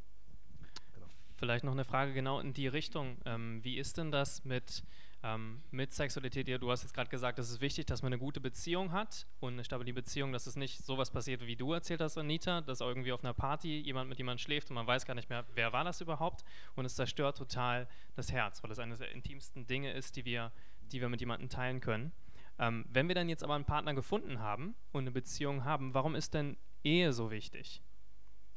Vielleicht 1.36 1.64
noch 1.64 1.72
eine 1.72 1.84
Frage 1.84 2.12
genau 2.12 2.38
in 2.38 2.52
die 2.52 2.68
Richtung. 2.68 3.16
Ähm, 3.24 3.64
wie 3.64 3.76
ist 3.76 3.98
denn 3.98 4.12
das 4.12 4.44
mit, 4.44 4.84
ähm, 5.24 5.60
mit 5.72 5.92
Sexualität? 5.92 6.62
Du 6.62 6.70
hast 6.70 6.82
jetzt 6.82 6.94
gerade 6.94 7.10
gesagt, 7.10 7.36
es 7.40 7.50
ist 7.50 7.60
wichtig, 7.60 7.86
dass 7.86 8.02
man 8.02 8.12
eine 8.12 8.20
gute 8.20 8.40
Beziehung 8.40 8.92
hat 8.92 9.26
und 9.40 9.54
eine 9.54 9.64
stabile 9.64 9.92
Beziehung, 9.92 10.32
dass 10.32 10.46
es 10.46 10.54
nicht 10.54 10.84
sowas 10.84 11.10
passiert, 11.10 11.44
wie 11.44 11.56
du 11.56 11.72
erzählt 11.72 12.00
hast, 12.00 12.16
Anita, 12.16 12.60
dass 12.60 12.80
irgendwie 12.80 13.10
auf 13.10 13.24
einer 13.24 13.34
Party 13.34 13.80
jemand 13.80 14.08
mit 14.08 14.18
jemandem 14.18 14.38
schläft 14.38 14.70
und 14.70 14.74
man 14.74 14.86
weiß 14.86 15.04
gar 15.04 15.14
nicht 15.14 15.30
mehr, 15.30 15.44
wer 15.54 15.72
war 15.72 15.82
das 15.82 16.00
überhaupt 16.00 16.44
und 16.76 16.84
es 16.84 16.94
zerstört 16.94 17.38
total 17.38 17.88
das 18.14 18.30
Herz, 18.30 18.62
weil 18.62 18.70
es 18.70 18.78
eines 18.78 19.00
der 19.00 19.10
intimsten 19.10 19.66
Dinge 19.66 19.92
ist, 19.94 20.14
die 20.14 20.24
wir, 20.24 20.52
die 20.92 21.00
wir 21.00 21.08
mit 21.08 21.18
jemandem 21.18 21.48
teilen 21.48 21.80
können. 21.80 22.12
Ähm, 22.58 22.84
wenn 22.88 23.08
wir 23.08 23.14
dann 23.14 23.28
jetzt 23.28 23.42
aber 23.42 23.54
einen 23.54 23.64
Partner 23.64 23.94
gefunden 23.94 24.38
haben 24.38 24.74
und 24.92 25.02
eine 25.02 25.10
Beziehung 25.10 25.64
haben, 25.64 25.94
warum 25.94 26.14
ist 26.14 26.34
denn 26.34 26.56
Ehe 26.84 27.12
so 27.12 27.30
wichtig? 27.30 27.82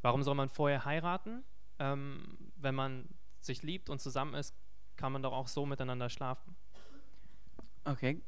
Warum 0.01 0.23
soll 0.23 0.35
man 0.35 0.49
vorher 0.49 0.85
heiraten? 0.85 1.43
ähm, 1.79 2.37
wenn 2.55 2.75
man 2.75 3.07
sich 3.39 3.63
liebt 3.63 3.89
und 3.89 3.99
zusammen 3.99 4.33
ist, 4.33 4.55
kann 4.95 5.11
man 5.11 5.21
doch 5.21 5.33
auch 5.33 5.47
so 5.47 5.65
miteinander 5.65 6.09
schlafen. 6.09 6.55
Okay. 7.83 8.21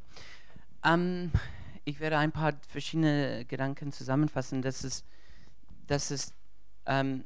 Ähm, 0.83 1.31
ich 1.85 1.99
werde 1.99 2.17
ein 2.17 2.31
paar 2.31 2.53
verschiedene 2.67 3.45
Gedanken 3.45 3.91
zusammenfassen. 3.91 4.61
Das 4.61 4.83
ist, 4.83 5.05
das 5.87 6.11
ist 6.11 6.33
ähm, 6.85 7.23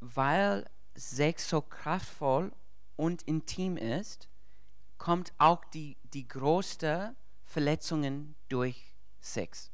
weil 0.00 0.66
Sex 0.94 1.48
so 1.48 1.60
kraftvoll 1.60 2.52
und 2.96 3.22
intim 3.22 3.76
ist, 3.76 4.28
kommt 4.98 5.32
auch 5.38 5.64
die, 5.66 5.96
die 6.14 6.26
größte 6.26 7.14
Verletzungen 7.52 8.34
durch 8.48 8.94
Sex. 9.20 9.70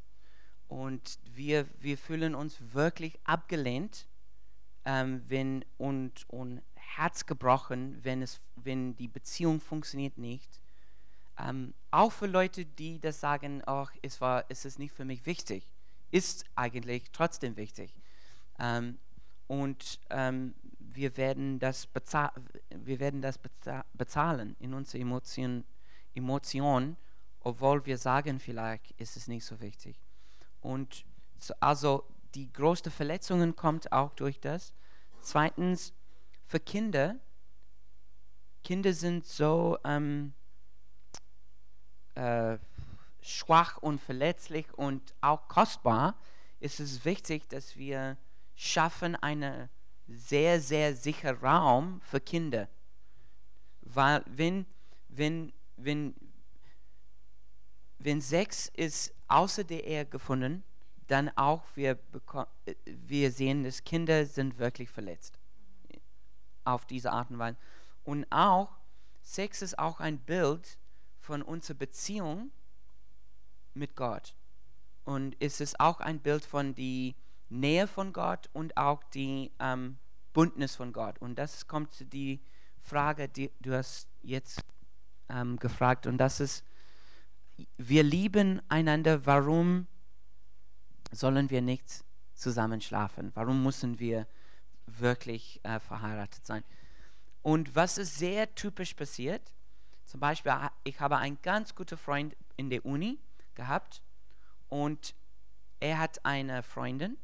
Und 0.66 1.20
wir, 1.32 1.66
wir 1.78 1.96
fühlen 1.96 2.34
uns 2.34 2.56
wirklich 2.72 3.18
abgelehnt 3.24 4.08
ähm, 4.84 5.22
wenn, 5.28 5.64
und, 5.76 6.28
und 6.28 6.62
Herz 6.74 7.26
gebrochen, 7.26 7.98
wenn, 8.02 8.20
es, 8.20 8.40
wenn 8.56 8.96
die 8.96 9.06
Beziehung 9.06 9.60
funktioniert 9.60 10.18
nicht. 10.18 10.60
Ähm, 11.38 11.72
auch 11.92 12.10
für 12.10 12.26
Leute, 12.26 12.66
die 12.66 12.98
das 12.98 13.20
sagen, 13.20 13.62
ach, 13.64 13.92
es, 14.02 14.20
war, 14.20 14.44
es 14.48 14.64
ist 14.64 14.80
nicht 14.80 14.92
für 14.92 15.04
mich 15.04 15.24
wichtig, 15.24 15.64
ist 16.10 16.46
eigentlich 16.56 17.10
trotzdem 17.12 17.56
wichtig. 17.56 17.94
Ähm, 18.58 18.98
und 19.46 20.00
ähm, 20.10 20.54
wir 20.80 21.16
werden 21.16 21.60
das, 21.60 21.88
wir 22.70 22.98
werden 22.98 23.22
das 23.22 23.38
bezahlen 23.94 24.56
in 24.58 24.74
unserer 24.74 25.00
Emotion, 25.00 25.64
Emotion, 26.14 26.96
obwohl 27.48 27.84
wir 27.86 27.98
sagen, 27.98 28.38
vielleicht 28.40 28.92
ist 29.00 29.16
es 29.16 29.26
nicht 29.26 29.44
so 29.44 29.60
wichtig. 29.60 29.98
Und 30.60 31.04
so, 31.38 31.54
also 31.60 32.04
die 32.34 32.52
größte 32.52 32.90
Verletzungen 32.90 33.56
kommt 33.56 33.90
auch 33.92 34.12
durch 34.14 34.38
das. 34.40 34.72
Zweitens, 35.20 35.92
für 36.44 36.60
Kinder, 36.60 37.16
Kinder 38.64 38.92
sind 38.92 39.26
so 39.26 39.78
ähm, 39.84 40.34
äh, 42.14 42.58
schwach 43.20 43.78
und 43.78 44.00
verletzlich 44.00 44.72
und 44.74 45.14
auch 45.20 45.48
kostbar, 45.48 46.16
ist 46.60 46.80
es 46.80 47.04
wichtig, 47.04 47.48
dass 47.48 47.76
wir 47.76 48.16
schaffen 48.56 49.16
einen 49.16 49.68
sehr, 50.06 50.60
sehr 50.60 50.94
sicheren 50.94 51.36
Raum 51.38 52.00
für 52.02 52.20
Kinder. 52.20 52.68
Weil 53.82 54.22
wenn, 54.26 54.66
wenn, 55.08 55.52
wenn, 55.76 56.14
wenn 57.98 58.20
Sex 58.20 58.70
ist 58.74 59.12
außer 59.28 59.64
der 59.64 59.84
Ehe 59.84 60.06
gefunden, 60.06 60.64
dann 61.06 61.30
auch 61.36 61.64
wir, 61.74 61.98
wir 62.84 63.32
sehen, 63.32 63.64
dass 63.64 63.84
Kinder 63.84 64.26
sind 64.26 64.58
wirklich 64.58 64.90
verletzt. 64.90 65.38
Auf 66.64 66.86
diese 66.86 67.12
Art 67.12 67.30
und 67.30 67.38
Weise. 67.38 67.56
Und 68.04 68.26
auch, 68.30 68.76
Sex 69.22 69.62
ist 69.62 69.78
auch 69.78 70.00
ein 70.00 70.18
Bild 70.18 70.78
von 71.18 71.42
unserer 71.42 71.76
Beziehung 71.76 72.50
mit 73.74 73.96
Gott. 73.96 74.34
Und 75.04 75.36
es 75.40 75.60
ist 75.60 75.80
auch 75.80 76.00
ein 76.00 76.20
Bild 76.20 76.44
von 76.44 76.74
die 76.74 77.16
Nähe 77.48 77.86
von 77.86 78.12
Gott 78.12 78.50
und 78.52 78.76
auch 78.76 79.02
die 79.04 79.50
ähm, 79.58 79.98
Bündnis 80.34 80.76
von 80.76 80.92
Gott. 80.92 81.18
Und 81.18 81.36
das 81.38 81.66
kommt 81.66 81.92
zu 81.92 82.04
die 82.04 82.40
Frage, 82.82 83.28
die 83.28 83.50
du 83.60 83.74
hast 83.74 84.08
jetzt 84.22 84.60
ähm, 85.28 85.56
gefragt. 85.56 86.06
Und 86.06 86.18
das 86.18 86.40
ist, 86.40 86.64
wir 87.76 88.02
lieben 88.02 88.60
einander, 88.68 89.26
warum 89.26 89.86
sollen 91.10 91.50
wir 91.50 91.62
nicht 91.62 92.04
zusammen 92.34 92.80
schlafen? 92.80 93.32
Warum 93.34 93.62
müssen 93.62 93.98
wir 93.98 94.26
wirklich 94.86 95.60
äh, 95.64 95.80
verheiratet 95.80 96.46
sein? 96.46 96.64
Und 97.42 97.74
was 97.74 97.98
ist 97.98 98.16
sehr 98.18 98.54
typisch 98.54 98.94
passiert, 98.94 99.52
zum 100.04 100.20
Beispiel, 100.20 100.52
ha- 100.52 100.72
ich 100.84 101.00
habe 101.00 101.16
einen 101.18 101.40
ganz 101.42 101.74
guten 101.74 101.98
Freund 101.98 102.36
in 102.56 102.70
der 102.70 102.84
Uni 102.84 103.18
gehabt 103.54 104.02
und 104.68 105.14
er 105.80 105.98
hat 105.98 106.24
eine 106.24 106.62
Freundin 106.62 107.16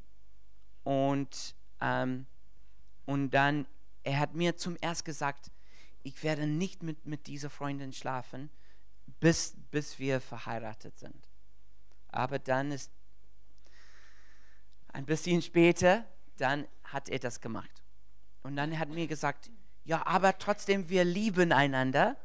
und, 0.82 1.54
ähm, 1.80 2.26
und 3.06 3.30
dann, 3.30 3.66
er 4.02 4.18
hat 4.18 4.34
mir 4.34 4.56
zum 4.56 4.76
erst 4.80 5.04
gesagt, 5.04 5.50
ich 6.02 6.22
werde 6.22 6.46
nicht 6.46 6.82
mit, 6.82 7.06
mit 7.06 7.26
dieser 7.26 7.50
Freundin 7.50 7.92
schlafen, 7.92 8.50
bis, 9.24 9.54
bis 9.70 9.98
wir 9.98 10.20
verheiratet 10.20 10.98
sind. 10.98 11.30
Aber 12.08 12.38
dann 12.38 12.70
ist 12.72 12.90
ein 14.92 15.06
bisschen 15.06 15.40
später, 15.40 16.04
dann 16.36 16.68
hat 16.82 17.08
er 17.08 17.18
das 17.20 17.40
gemacht. 17.40 17.82
Und 18.42 18.56
dann 18.56 18.78
hat 18.78 18.90
er 18.90 18.94
mir 18.94 19.06
gesagt, 19.06 19.50
ja, 19.86 20.06
aber 20.06 20.36
trotzdem, 20.36 20.90
wir 20.90 21.04
lieben 21.04 21.52
einander. 21.52 22.18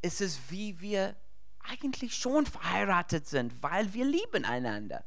Es 0.00 0.22
ist 0.22 0.50
wie 0.50 0.80
wir 0.80 1.14
eigentlich 1.68 2.16
schon 2.16 2.46
verheiratet 2.46 3.26
sind, 3.26 3.62
weil 3.62 3.92
wir 3.92 4.06
lieben 4.06 4.46
einander. 4.46 5.04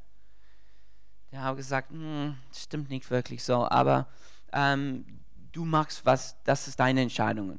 Da 1.32 1.40
habe 1.40 1.60
ich 1.60 1.66
gesagt, 1.66 1.90
"Hm, 1.90 2.38
stimmt 2.54 2.90
nicht 2.92 3.10
wirklich 3.10 3.44
so, 3.44 3.68
aber 3.68 4.08
ähm, 4.54 5.04
du 5.52 5.66
machst 5.66 6.06
was, 6.06 6.38
das 6.44 6.68
ist 6.68 6.80
deine 6.80 7.02
Entscheidung. 7.02 7.58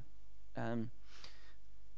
Ähm, 0.55 0.91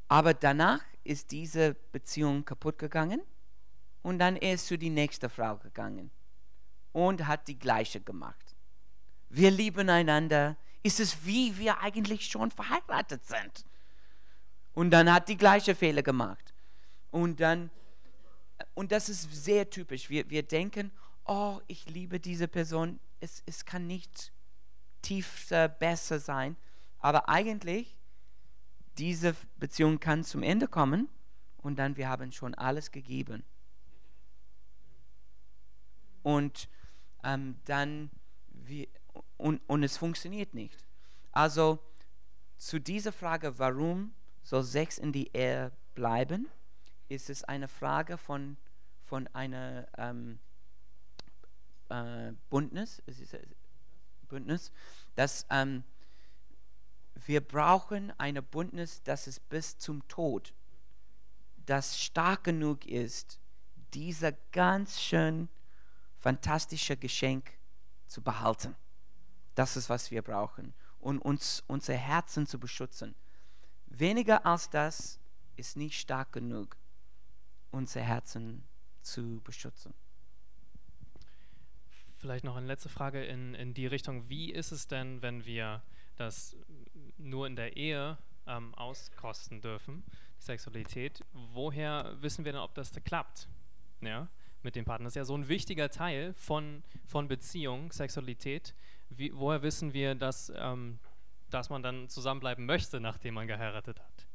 aber 0.07 0.33
danach 0.33 0.81
ist 1.03 1.31
diese 1.31 1.75
Beziehung 1.91 2.45
kaputt 2.45 2.77
gegangen 2.77 3.21
und 4.01 4.19
dann 4.19 4.35
er 4.35 4.53
ist 4.55 4.67
zu 4.67 4.77
die 4.77 4.89
nächste 4.89 5.29
Frau 5.29 5.57
gegangen 5.57 6.11
und 6.91 7.27
hat 7.27 7.47
die 7.47 7.57
gleiche 7.57 8.01
gemacht. 8.01 8.55
Wir 9.29 9.51
lieben 9.51 9.89
einander. 9.89 10.57
Ist 10.83 10.99
es 10.99 11.25
wie 11.25 11.57
wir 11.57 11.79
eigentlich 11.79 12.25
schon 12.25 12.51
verheiratet 12.51 13.25
sind? 13.25 13.65
Und 14.73 14.91
dann 14.91 15.11
hat 15.11 15.29
die 15.29 15.37
gleiche 15.37 15.75
Fehler 15.75 16.01
gemacht. 16.01 16.53
Und 17.11 17.39
dann, 17.39 17.69
und 18.73 18.91
das 18.91 19.09
ist 19.09 19.31
sehr 19.31 19.69
typisch. 19.69 20.09
Wir, 20.09 20.29
wir 20.29 20.43
denken, 20.43 20.91
oh, 21.25 21.59
ich 21.67 21.87
liebe 21.89 22.19
diese 22.19 22.47
Person. 22.47 22.99
Es, 23.19 23.43
es 23.45 23.65
kann 23.65 23.87
nicht 23.87 24.31
tiefer, 25.01 25.67
besser 25.69 26.19
sein. 26.19 26.55
Aber 26.99 27.29
eigentlich, 27.29 27.95
diese 28.97 29.35
Beziehung 29.57 29.99
kann 29.99 30.23
zum 30.23 30.43
Ende 30.43 30.67
kommen 30.67 31.09
und 31.57 31.77
dann 31.77 31.97
wir 31.97 32.09
haben 32.09 32.31
schon 32.31 32.55
alles 32.55 32.91
gegeben. 32.91 33.43
Und 36.23 36.69
ähm, 37.23 37.55
dann, 37.65 38.11
wir, 38.49 38.87
und, 39.37 39.61
und 39.67 39.83
es 39.83 39.97
funktioniert 39.97 40.53
nicht. 40.53 40.85
Also 41.31 41.79
zu 42.57 42.79
dieser 42.79 43.11
Frage, 43.11 43.57
warum 43.57 44.13
soll 44.43 44.63
Sex 44.63 44.97
in 44.97 45.11
die 45.11 45.31
Ehe 45.33 45.71
bleiben, 45.95 46.47
ist 47.09 47.29
es 47.29 47.43
eine 47.43 47.67
Frage 47.67 48.17
von, 48.17 48.57
von 49.03 49.27
einer 49.33 49.87
ähm, 49.97 50.39
äh, 51.89 52.33
Bündnis, 52.49 52.99
äh, 53.07 53.39
Bündnis, 54.29 54.71
dass 55.15 55.45
ähm, 55.49 55.83
wir 57.27 57.41
brauchen 57.41 58.11
eine 58.19 58.41
Bündnis, 58.41 59.03
das 59.03 59.27
ist 59.27 59.47
bis 59.49 59.77
zum 59.77 60.07
Tod, 60.07 60.53
das 61.65 61.99
stark 62.01 62.43
genug 62.43 62.85
ist, 62.85 63.39
dieser 63.93 64.31
ganz 64.51 64.99
schön 65.01 65.49
fantastische 66.17 66.97
Geschenk 66.97 67.51
zu 68.07 68.21
behalten. 68.21 68.75
Das 69.55 69.75
ist, 69.75 69.89
was 69.89 70.11
wir 70.11 70.21
brauchen. 70.21 70.73
Und 70.99 71.19
uns, 71.19 71.63
unser 71.67 71.95
Herzen 71.95 72.45
zu 72.45 72.59
beschützen. 72.59 73.15
Weniger 73.87 74.45
als 74.45 74.69
das 74.69 75.19
ist 75.55 75.75
nicht 75.75 75.99
stark 75.99 76.31
genug, 76.31 76.77
unser 77.71 78.01
Herzen 78.01 78.63
zu 79.01 79.41
beschützen. 79.43 79.93
Vielleicht 82.15 82.43
noch 82.43 82.55
eine 82.55 82.67
letzte 82.67 82.89
Frage 82.89 83.25
in, 83.25 83.55
in 83.55 83.73
die 83.73 83.87
Richtung. 83.87 84.29
Wie 84.29 84.51
ist 84.51 84.71
es 84.71 84.87
denn, 84.87 85.23
wenn 85.23 85.45
wir 85.45 85.81
das 86.17 86.55
nur 87.23 87.47
in 87.47 87.55
der 87.55 87.77
Ehe 87.77 88.17
ähm, 88.47 88.73
auskosten 88.75 89.61
dürfen, 89.61 90.03
die 90.39 90.43
Sexualität? 90.43 91.23
Woher 91.33 92.15
wissen 92.21 92.45
wir 92.45 92.51
denn, 92.53 92.61
ob 92.61 92.73
das 92.75 92.91
da 92.91 92.99
klappt? 92.99 93.47
Ja, 94.01 94.27
mit 94.63 94.75
dem 94.75 94.85
Partner. 94.85 95.05
Das 95.05 95.11
ist 95.11 95.17
ja 95.17 95.25
so 95.25 95.35
ein 95.35 95.47
wichtiger 95.47 95.89
Teil 95.89 96.33
von, 96.33 96.83
von 97.05 97.27
Beziehung, 97.27 97.91
Sexualität. 97.91 98.75
Wie, 99.09 99.31
woher 99.33 99.61
wissen 99.61 99.93
wir, 99.93 100.15
dass, 100.15 100.51
ähm, 100.55 100.99
dass 101.49 101.69
man 101.69 101.83
dann 101.83 102.09
zusammenbleiben 102.09 102.65
möchte, 102.65 102.99
nachdem 102.99 103.35
man 103.35 103.47
geheiratet 103.47 103.99
hat? 103.99 104.27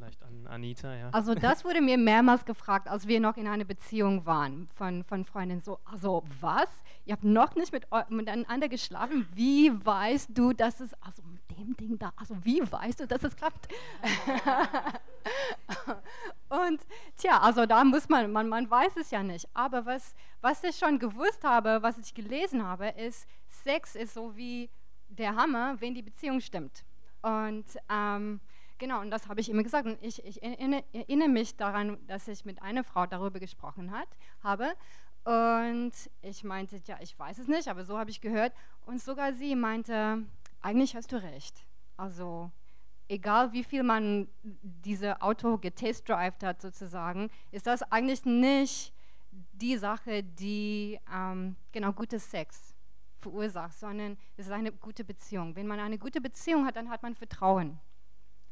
Vielleicht 0.00 0.22
an 0.22 0.46
Anita, 0.46 0.94
ja. 0.94 1.10
Also 1.10 1.34
das 1.34 1.62
wurde 1.64 1.82
mir 1.82 1.98
mehrmals 1.98 2.46
gefragt, 2.46 2.88
als 2.88 3.06
wir 3.06 3.20
noch 3.20 3.36
in 3.36 3.46
einer 3.46 3.66
Beziehung 3.66 4.24
waren 4.24 4.66
von, 4.74 5.04
von 5.04 5.26
Freundinnen. 5.26 5.60
So, 5.60 5.78
also 5.84 6.24
was? 6.40 6.70
Ihr 7.04 7.12
habt 7.12 7.24
noch 7.24 7.54
nicht 7.54 7.70
mit, 7.70 7.86
miteinander 8.08 8.70
geschlafen? 8.70 9.28
Wie 9.34 9.70
weißt 9.84 10.30
du, 10.32 10.54
dass 10.54 10.80
es, 10.80 10.94
also 11.02 11.22
mit 11.22 11.58
dem 11.58 11.76
Ding 11.76 11.98
da, 11.98 12.14
also 12.16 12.34
wie 12.42 12.60
weißt 12.60 13.00
du, 13.00 13.06
dass 13.06 13.24
es 13.24 13.36
klappt? 13.36 13.68
Und 16.48 16.80
tja, 17.18 17.38
also 17.40 17.66
da 17.66 17.84
muss 17.84 18.08
man, 18.08 18.32
man, 18.32 18.48
man 18.48 18.70
weiß 18.70 18.96
es 18.96 19.10
ja 19.10 19.22
nicht. 19.22 19.46
Aber 19.52 19.84
was, 19.84 20.14
was 20.40 20.64
ich 20.64 20.78
schon 20.78 20.98
gewusst 20.98 21.44
habe, 21.44 21.82
was 21.82 21.98
ich 21.98 22.14
gelesen 22.14 22.64
habe, 22.64 22.88
ist, 22.88 23.28
Sex 23.48 23.96
ist 23.96 24.14
so 24.14 24.34
wie 24.34 24.70
der 25.08 25.36
Hammer, 25.36 25.78
wenn 25.80 25.94
die 25.94 26.02
Beziehung 26.02 26.40
stimmt. 26.40 26.84
Und 27.20 27.66
ähm, 27.90 28.40
genau, 28.80 29.00
und 29.00 29.12
das 29.12 29.28
habe 29.28 29.40
ich 29.40 29.48
immer 29.48 29.62
gesagt. 29.62 29.86
Und 29.86 30.02
ich, 30.02 30.24
ich 30.24 30.42
erinnere, 30.42 30.82
erinnere 30.92 31.28
mich 31.28 31.56
daran, 31.56 32.04
dass 32.08 32.26
ich 32.26 32.44
mit 32.44 32.60
einer 32.60 32.82
Frau 32.82 33.06
darüber 33.06 33.38
gesprochen 33.38 33.92
hat, 33.92 34.08
habe. 34.42 34.74
Und 35.24 35.92
ich 36.22 36.42
meinte, 36.42 36.80
ja, 36.86 36.98
ich 37.00 37.16
weiß 37.16 37.38
es 37.38 37.46
nicht, 37.46 37.68
aber 37.68 37.84
so 37.84 37.96
habe 37.96 38.10
ich 38.10 38.20
gehört. 38.20 38.52
Und 38.86 39.00
sogar 39.00 39.32
sie 39.34 39.54
meinte, 39.54 40.24
eigentlich 40.60 40.96
hast 40.96 41.12
du 41.12 41.22
recht. 41.22 41.64
Also 41.96 42.50
egal 43.08 43.52
wie 43.52 43.64
viel 43.64 43.82
man 43.82 44.28
diese 44.42 45.20
Auto 45.20 45.58
getestdrived 45.58 46.42
hat 46.42 46.62
sozusagen, 46.62 47.30
ist 47.50 47.66
das 47.66 47.82
eigentlich 47.82 48.24
nicht 48.24 48.92
die 49.52 49.76
Sache, 49.76 50.22
die 50.22 50.98
ähm, 51.12 51.56
genau 51.70 51.92
gutes 51.92 52.30
Sex 52.30 52.74
verursacht, 53.20 53.78
sondern 53.78 54.16
es 54.36 54.46
ist 54.46 54.52
eine 54.52 54.72
gute 54.72 55.04
Beziehung. 55.04 55.54
Wenn 55.54 55.66
man 55.66 55.78
eine 55.78 55.98
gute 55.98 56.20
Beziehung 56.20 56.64
hat, 56.66 56.76
dann 56.76 56.88
hat 56.88 57.02
man 57.02 57.14
Vertrauen. 57.14 57.78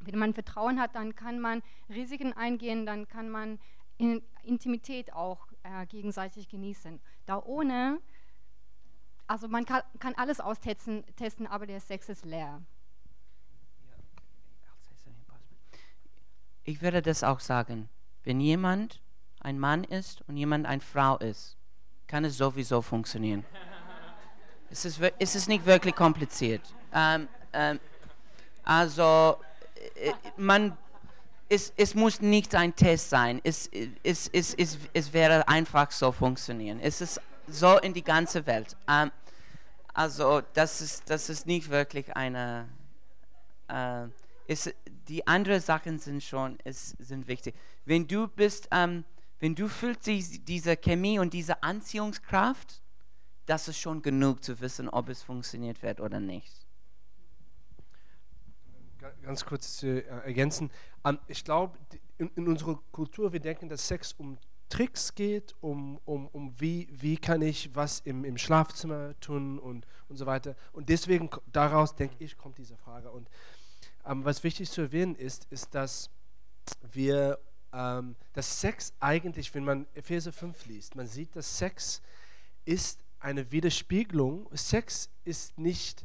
Wenn 0.00 0.18
man 0.18 0.34
Vertrauen 0.34 0.80
hat, 0.80 0.94
dann 0.94 1.14
kann 1.14 1.40
man 1.40 1.62
Risiken 1.88 2.32
eingehen, 2.32 2.86
dann 2.86 3.08
kann 3.08 3.30
man 3.30 3.58
in 3.98 4.22
Intimität 4.44 5.12
auch 5.12 5.48
äh, 5.64 5.86
gegenseitig 5.86 6.48
genießen. 6.48 7.00
Da 7.26 7.42
ohne, 7.42 8.00
also 9.26 9.48
man 9.48 9.64
kann, 9.64 9.82
kann 9.98 10.14
alles 10.14 10.40
austesten, 10.40 11.04
testen, 11.16 11.46
aber 11.46 11.66
der 11.66 11.80
Sex 11.80 12.08
ist 12.08 12.24
leer. 12.24 12.62
Ich 16.64 16.82
würde 16.82 17.02
das 17.02 17.24
auch 17.24 17.40
sagen. 17.40 17.88
Wenn 18.24 18.40
jemand 18.40 19.00
ein 19.40 19.58
Mann 19.58 19.84
ist 19.84 20.22
und 20.28 20.36
jemand 20.36 20.66
eine 20.66 20.82
Frau 20.82 21.16
ist, 21.16 21.56
kann 22.06 22.24
es 22.24 22.36
sowieso 22.36 22.82
funktionieren. 22.82 23.44
es, 24.70 24.84
ist, 24.84 25.00
es 25.18 25.34
ist 25.34 25.48
nicht 25.48 25.64
wirklich 25.64 25.94
kompliziert. 25.94 26.62
Ähm, 26.92 27.28
ähm, 27.52 27.80
also, 28.64 29.38
man, 30.36 30.76
es, 31.48 31.72
es 31.76 31.94
muss 31.94 32.20
nicht 32.20 32.54
ein 32.54 32.74
Test 32.74 33.10
sein. 33.10 33.40
Es, 33.44 33.70
es, 34.02 34.28
es, 34.28 34.54
es, 34.54 34.78
es 34.92 35.12
wäre 35.12 35.48
einfach 35.48 35.90
so 35.90 36.12
funktionieren. 36.12 36.80
Es 36.80 37.00
ist, 37.00 37.20
so 37.50 37.78
in 37.78 37.94
die 37.94 38.02
ganze 38.02 38.46
Welt. 38.46 38.76
Ähm, 38.88 39.10
also 39.94 40.42
das 40.54 40.80
ist, 40.80 41.08
das 41.10 41.28
ist 41.28 41.46
nicht 41.46 41.70
wirklich 41.70 42.14
eine... 42.16 42.68
Äh, 43.68 44.06
ist, 44.46 44.74
die 45.08 45.26
anderen 45.26 45.60
Sachen 45.60 45.98
sind 45.98 46.22
schon 46.22 46.58
ist, 46.64 46.96
sind 46.98 47.28
wichtig. 47.28 47.54
Wenn 47.84 48.06
du 48.06 48.28
bist, 48.28 48.68
ähm, 48.70 49.04
wenn 49.40 49.54
du 49.54 49.68
fühlst 49.68 50.06
die, 50.06 50.22
diese 50.22 50.76
Chemie 50.76 51.18
und 51.18 51.34
diese 51.34 51.62
Anziehungskraft, 51.62 52.82
das 53.44 53.68
ist 53.68 53.78
schon 53.78 54.00
genug 54.00 54.42
zu 54.42 54.58
wissen, 54.60 54.88
ob 54.88 55.10
es 55.10 55.22
funktioniert 55.22 55.82
wird 55.82 56.00
oder 56.00 56.18
nicht. 56.18 56.57
Ganz 59.22 59.44
kurz 59.44 59.76
zu 59.78 60.04
ergänzen. 60.06 60.70
Ähm, 61.04 61.18
ich 61.28 61.44
glaube, 61.44 61.78
in, 62.18 62.30
in 62.34 62.48
unserer 62.48 62.80
Kultur, 62.92 63.32
wir 63.32 63.40
denken, 63.40 63.68
dass 63.68 63.86
Sex 63.86 64.12
um 64.12 64.38
Tricks 64.68 65.14
geht, 65.14 65.54
um, 65.60 65.98
um, 66.04 66.26
um 66.28 66.60
wie, 66.60 66.88
wie 66.90 67.16
kann 67.16 67.40
ich 67.42 67.74
was 67.74 68.00
im, 68.00 68.24
im 68.24 68.36
Schlafzimmer 68.36 69.18
tun 69.20 69.58
und, 69.58 69.86
und 70.08 70.16
so 70.16 70.26
weiter. 70.26 70.56
Und 70.72 70.88
deswegen 70.88 71.30
daraus, 71.52 71.94
denke 71.94 72.16
ich, 72.18 72.36
kommt 72.36 72.58
diese 72.58 72.76
Frage. 72.76 73.10
Und 73.10 73.28
ähm, 74.04 74.24
was 74.24 74.44
wichtig 74.44 74.70
zu 74.70 74.82
erwähnen 74.82 75.14
ist, 75.14 75.46
ist, 75.50 75.74
dass 75.74 76.10
wir, 76.92 77.38
ähm, 77.72 78.16
dass 78.34 78.60
Sex 78.60 78.92
eigentlich, 79.00 79.54
wenn 79.54 79.64
man 79.64 79.86
Epheser 79.94 80.32
5 80.32 80.66
liest, 80.66 80.96
man 80.96 81.06
sieht, 81.06 81.34
dass 81.34 81.58
Sex 81.58 82.02
ist 82.64 83.00
eine 83.20 83.50
Widerspiegelung. 83.50 84.48
Sex 84.52 85.10
ist 85.24 85.58
nicht, 85.58 86.04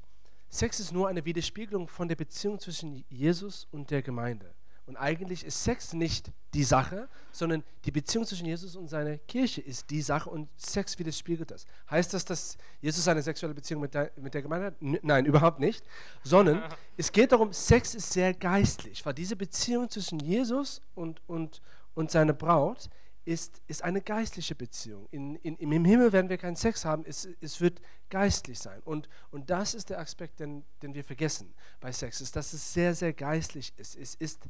Sex 0.54 0.80
ist 0.80 0.92
nur 0.92 1.08
eine 1.08 1.26
Widerspiegelung 1.26 1.88
von 1.88 2.08
der 2.08 2.16
Beziehung 2.16 2.60
zwischen 2.60 3.04
Jesus 3.10 3.68
und 3.72 3.90
der 3.90 4.04
Gemeinde. 4.04 4.54
Und 4.86 4.98
eigentlich 4.98 5.44
ist 5.44 5.64
Sex 5.64 5.94
nicht 5.94 6.32
die 6.54 6.64
Sache, 6.64 7.10
sondern 7.32 7.64
die 7.86 7.92
Beziehung 7.92 8.24
zwischen 8.28 8.46
Jesus 8.46 8.76
und 8.76 8.88
seiner 8.88 9.18
Kirche 9.18 9.62
ist 9.62 9.90
die 9.90 10.04
Sache 10.04 10.30
und 10.30 10.48
Sex 10.56 11.00
widerspiegelt 11.00 11.50
das. 11.50 11.66
Heißt 11.90 12.14
das, 12.14 12.24
dass 12.24 12.56
Jesus 12.82 13.08
eine 13.08 13.24
sexuelle 13.24 13.56
Beziehung 13.56 13.82
mit 13.82 13.96
der, 13.96 14.12
mit 14.16 14.36
der 14.36 14.44
Gemeinde 14.44 14.68
hat? 14.68 14.76
Nein, 14.80 15.26
überhaupt 15.26 15.60
nicht. 15.60 15.84
Sondern 16.24 16.62
es 16.98 17.12
geht 17.12 17.32
darum, 17.32 17.52
Sex 17.52 17.96
ist 17.96 18.14
sehr 18.14 18.36
geistlich, 18.36 19.04
weil 19.08 19.16
diese 19.16 19.36
Beziehung 19.36 19.90
zwischen 19.90 20.20
Jesus 20.20 20.84
und, 20.94 21.20
und, 21.26 21.64
und 21.96 22.12
seiner 22.12 22.34
Braut 22.34 22.92
ist, 23.26 23.62
ist 23.68 23.84
eine 23.84 24.02
geistliche 24.02 24.56
Beziehung. 24.56 25.08
In, 25.12 25.36
in, 25.38 25.56
Im 25.58 25.86
Himmel 25.86 26.12
werden 26.12 26.30
wir 26.30 26.38
keinen 26.38 26.56
Sex 26.56 26.84
haben, 26.84 27.06
es, 27.06 27.28
es 27.42 27.62
wird 27.62 27.82
geistlich 28.10 28.60
sein. 28.60 28.82
Und, 28.84 29.08
und 29.32 29.50
das 29.50 29.74
ist 29.74 29.90
der 29.90 30.00
Aspekt, 30.00 30.40
den, 30.40 30.64
den 30.82 30.94
wir 30.94 31.04
vergessen 31.04 31.54
bei 31.80 31.92
Sex, 31.92 32.22
ist, 32.22 32.36
dass 32.36 32.54
es 32.54 32.74
sehr, 32.74 32.94
sehr 32.94 33.14
geistlich 33.14 33.74
ist. 33.78 33.96
Es 33.96 34.16
ist, 34.16 34.48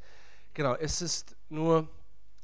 genau, 0.54 0.76
es 0.76 1.02
ist 1.02 1.36
nur, 1.50 1.88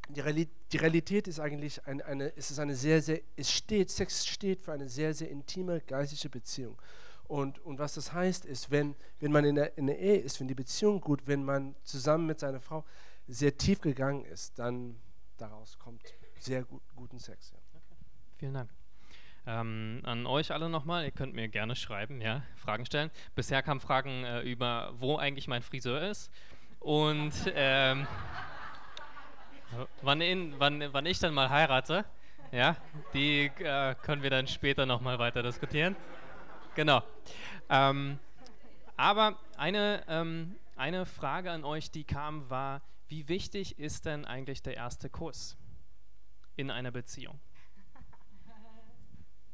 die 0.09 0.21
Realität, 0.21 0.55
die 0.71 0.77
Realität 0.77 1.27
ist 1.27 1.39
eigentlich 1.39 1.85
eine, 1.87 2.05
eine, 2.05 2.35
es 2.35 2.51
ist 2.51 2.59
eine 2.59 2.75
sehr, 2.75 3.01
sehr, 3.01 3.21
es 3.35 3.51
steht, 3.51 3.89
Sex 3.89 4.25
steht 4.25 4.61
für 4.61 4.71
eine 4.71 4.87
sehr, 4.87 5.13
sehr 5.13 5.29
intime 5.29 5.81
geistliche 5.81 6.29
Beziehung. 6.29 6.79
Und, 7.27 7.59
und 7.59 7.77
was 7.77 7.93
das 7.93 8.13
heißt, 8.13 8.45
ist, 8.45 8.71
wenn, 8.71 8.95
wenn 9.19 9.31
man 9.31 9.45
in 9.45 9.55
der, 9.55 9.77
in 9.77 9.87
der 9.87 9.99
Ehe 9.99 10.17
ist, 10.17 10.39
wenn 10.39 10.47
die 10.47 10.55
Beziehung 10.55 10.99
gut, 10.99 11.27
wenn 11.27 11.43
man 11.43 11.75
zusammen 11.83 12.25
mit 12.25 12.39
seiner 12.39 12.59
Frau 12.59 12.85
sehr 13.27 13.55
tief 13.55 13.81
gegangen 13.81 14.25
ist, 14.25 14.57
dann 14.57 14.99
daraus 15.37 15.77
kommt 15.77 16.03
sehr 16.39 16.63
gut, 16.63 16.81
guten 16.95 17.19
Sex. 17.19 17.51
Ja. 17.51 17.59
Okay. 17.73 17.95
Vielen 18.37 18.53
Dank. 18.53 18.69
Ähm, 19.45 20.01
an 20.03 20.25
euch 20.25 20.51
alle 20.51 20.69
nochmal, 20.69 21.05
ihr 21.05 21.11
könnt 21.11 21.33
mir 21.33 21.47
gerne 21.47 21.75
schreiben, 21.75 22.21
ja, 22.21 22.43
Fragen 22.55 22.85
stellen. 22.85 23.09
Bisher 23.35 23.63
kamen 23.63 23.79
Fragen 23.79 24.23
äh, 24.23 24.41
über, 24.41 24.93
wo 24.99 25.17
eigentlich 25.17 25.47
mein 25.47 25.61
Friseur 25.61 26.01
ist 26.01 26.31
und 26.79 27.33
ähm, 27.55 28.05
wann, 30.01 30.21
in, 30.21 30.59
wann, 30.59 30.93
wann 30.93 31.05
ich 31.05 31.19
dann 31.19 31.33
mal 31.33 31.49
heirate. 31.49 32.05
Ja, 32.51 32.77
die 33.13 33.45
äh, 33.59 33.95
können 34.01 34.23
wir 34.23 34.31
dann 34.31 34.47
später 34.47 34.85
nochmal 34.85 35.19
weiter 35.19 35.43
diskutieren. 35.43 35.95
Genau. 36.75 37.03
Ähm, 37.69 38.17
aber 38.97 39.37
eine, 39.55 40.03
ähm, 40.07 40.55
eine 40.75 41.05
Frage 41.05 41.51
an 41.51 41.63
euch, 41.63 41.91
die 41.91 42.03
kam, 42.03 42.49
war, 42.49 42.81
wie 43.07 43.27
wichtig 43.27 43.77
ist 43.77 44.05
denn 44.05 44.25
eigentlich 44.25 44.63
der 44.63 44.75
erste 44.75 45.09
Kuss? 45.09 45.58
In 46.59 46.69
einer 46.69 46.91
Beziehung? 46.91 47.39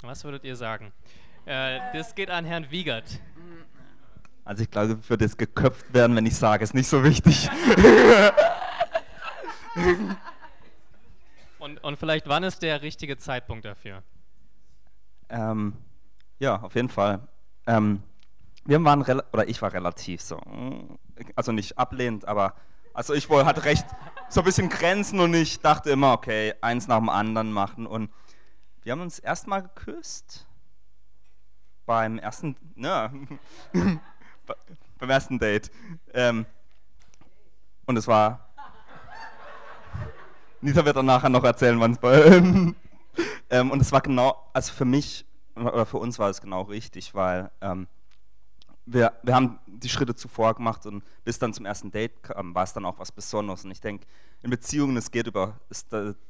Was 0.01 0.23
würdet 0.23 0.43
ihr 0.43 0.55
sagen? 0.55 0.91
Äh, 1.45 1.79
das 1.93 2.15
geht 2.15 2.31
an 2.31 2.45
Herrn 2.45 2.71
Wiegert. 2.71 3.19
Also 4.43 4.63
ich 4.63 4.71
glaube, 4.71 4.97
ich 5.01 5.09
würde 5.09 5.23
jetzt 5.25 5.37
geköpft 5.37 5.93
werden, 5.93 6.15
wenn 6.15 6.25
ich 6.25 6.35
sage, 6.35 6.63
es 6.63 6.71
ist 6.71 6.73
nicht 6.73 6.87
so 6.87 7.03
wichtig. 7.03 7.49
und, 11.59 11.83
und 11.83 11.97
vielleicht 11.97 12.27
wann 12.27 12.43
ist 12.43 12.61
der 12.63 12.81
richtige 12.81 13.17
Zeitpunkt 13.17 13.65
dafür? 13.65 14.01
Ähm, 15.29 15.73
ja, 16.39 16.59
auf 16.61 16.75
jeden 16.75 16.89
Fall. 16.89 17.27
Ähm, 17.67 18.01
wir 18.65 18.83
waren, 18.83 19.01
oder 19.31 19.47
ich 19.47 19.61
war 19.61 19.73
relativ 19.73 20.21
so, 20.21 20.37
mm, 20.37 20.97
also 21.35 21.51
nicht 21.51 21.77
ablehnend, 21.77 22.27
aber 22.27 22.55
also 22.93 23.13
ich 23.13 23.29
wohl 23.29 23.45
hatte 23.45 23.65
recht, 23.65 23.85
so 24.29 24.41
ein 24.41 24.45
bisschen 24.45 24.69
Grenzen 24.69 25.19
und 25.19 25.33
ich 25.33 25.59
dachte 25.59 25.91
immer, 25.91 26.13
okay, 26.13 26.53
eins 26.61 26.87
nach 26.87 26.97
dem 26.97 27.09
anderen 27.09 27.51
machen. 27.51 27.85
Und 27.87 28.09
wir 28.83 28.91
haben 28.91 29.01
uns 29.01 29.19
erstmal 29.19 29.63
geküsst. 29.63 30.45
Beim 31.85 32.17
ersten, 32.17 32.55
ne, 32.75 33.11
beim 34.99 35.09
ersten 35.09 35.37
Date. 35.37 35.71
Ähm, 36.13 36.45
und 37.85 37.97
es 37.97 38.07
war. 38.07 38.49
Nita 40.61 40.83
wird 40.83 40.95
dann 40.95 41.05
nachher 41.05 41.29
noch 41.29 41.43
erzählen, 41.43 41.79
wann 41.79 41.91
es 41.91 41.99
bei. 41.99 42.23
ähm, 43.49 43.71
und 43.71 43.79
es 43.79 43.91
war 43.91 44.01
genau, 44.01 44.49
also 44.53 44.73
für 44.73 44.85
mich 44.85 45.25
oder 45.55 45.85
für 45.85 45.97
uns 45.97 46.19
war 46.19 46.29
es 46.29 46.41
genau 46.41 46.63
richtig, 46.63 47.13
weil 47.13 47.51
ähm, 47.61 47.87
wir, 48.85 49.13
wir 49.23 49.35
haben 49.35 49.59
die 49.65 49.89
Schritte 49.89 50.15
zuvor 50.15 50.53
gemacht 50.53 50.85
und 50.85 51.03
bis 51.23 51.39
dann 51.39 51.53
zum 51.53 51.65
ersten 51.65 51.91
Date 51.91 52.21
kam, 52.21 52.53
war 52.53 52.63
es 52.63 52.73
dann 52.73 52.85
auch 52.85 52.99
was 52.99 53.11
Besonderes. 53.11 53.65
Und 53.65 53.71
ich 53.71 53.81
denke, 53.81 54.05
in 54.41 54.49
Beziehungen, 54.49 54.95
es 54.97 55.09
geht 55.09 55.27
über 55.27 55.59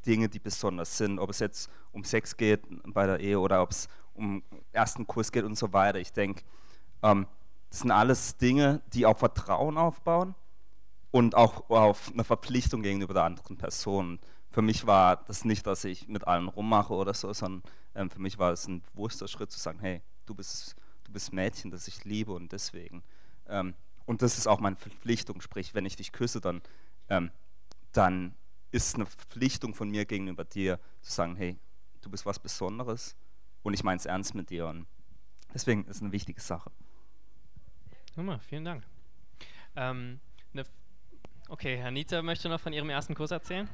Dinge, 0.06 0.30
die 0.30 0.40
besonders 0.40 0.98
sind. 0.98 1.20
Ob 1.20 1.30
es 1.30 1.40
jetzt 1.40 1.70
um 1.92 2.04
Sex 2.04 2.38
geht 2.38 2.62
bei 2.86 3.06
der 3.06 3.20
Ehe 3.20 3.40
oder 3.40 3.62
ob 3.62 3.72
es 3.72 3.90
um 4.14 4.42
ersten 4.72 5.06
Kurs 5.06 5.32
geht 5.32 5.44
und 5.44 5.58
so 5.58 5.74
weiter. 5.74 6.00
Ich 6.00 6.14
denke, 6.14 6.44
ähm, 7.04 7.28
das 7.70 7.80
sind 7.80 7.92
alles 7.92 8.38
Dinge, 8.38 8.82
die 8.94 9.06
auf 9.06 9.20
Vertrauen 9.20 9.78
aufbauen 9.78 10.34
und 11.12 11.36
auch 11.36 11.70
auf 11.70 12.12
eine 12.14 12.24
Verpflichtung 12.24 12.82
gegenüber 12.82 13.14
der 13.14 13.24
anderen 13.24 13.58
Person. 13.58 14.20
Für 14.50 14.62
mich 14.62 14.88
war 14.88 15.18
das 15.18 15.44
nicht, 15.44 15.68
dass 15.68 15.84
ich 15.84 16.08
mit 16.08 16.26
allen 16.26 16.48
rummache 16.48 16.94
oder 16.94 17.14
so, 17.14 17.34
sondern 17.34 17.64
ähm, 17.96 18.10
für 18.10 18.20
mich 18.20 18.40
war 18.40 18.54
es 18.54 18.66
ein 18.68 18.82
bewusster 18.94 19.28
Schritt 19.28 19.52
zu 19.52 19.60
sagen, 19.60 19.80
hey, 19.82 20.02
du 20.26 20.34
bist 20.34 20.78
bist 21.16 21.34
Mädchen, 21.34 21.72
das 21.72 21.88
ich 21.88 22.04
liebe 22.04 22.34
und 22.34 22.52
deswegen. 22.52 23.02
Ähm, 23.48 23.74
und 24.06 24.22
das 24.22 24.38
ist 24.38 24.48
auch 24.48 24.60
meine 24.60 24.76
Verpflichtung, 24.76 25.42
sprich, 25.42 25.74
wenn 25.74 25.86
ich 25.86 25.96
dich 25.96 26.12
küsse, 26.12 26.42
dann, 26.42 26.62
ähm, 27.10 27.32
dann 27.94 28.36
ist 28.72 28.90
es 28.90 28.96
eine 28.96 29.06
Verpflichtung 29.06 29.74
von 29.74 29.90
mir 29.90 30.06
gegenüber 30.06 30.44
dir, 30.44 30.78
zu 31.02 31.14
sagen, 31.14 31.38
hey, 31.38 31.58
du 32.02 32.10
bist 32.10 32.26
was 32.26 32.38
Besonderes 32.38 33.16
und 33.64 33.74
ich 33.74 33.84
meine 33.84 33.98
es 33.98 34.06
ernst 34.06 34.36
mit 34.36 34.50
dir. 34.50 34.68
Und 34.68 34.86
deswegen 35.54 35.86
ist 35.86 35.96
es 35.98 36.02
eine 36.02 36.12
wichtige 36.12 36.42
Sache. 36.42 36.70
Nummer, 38.18 38.40
vielen 38.40 38.66
Dank. 38.66 38.84
Ähm, 39.78 40.20
ne, 40.52 40.66
okay, 41.48 41.78
Herr 41.78 41.92
Nita 41.92 42.22
möchte 42.22 42.50
noch 42.50 42.60
von 42.60 42.74
Ihrem 42.74 42.90
ersten 42.90 43.16
Kurs 43.16 43.32
erzählen. 43.32 43.70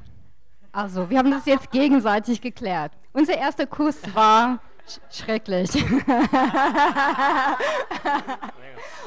Also, 0.70 1.10
wir 1.10 1.18
haben 1.18 1.30
das 1.30 1.44
jetzt 1.44 1.70
gegenseitig 1.72 2.40
geklärt. 2.40 2.96
Unser 3.12 3.36
erster 3.36 3.66
Kuss 3.66 4.02
war 4.14 4.60
schrecklich. 5.10 5.74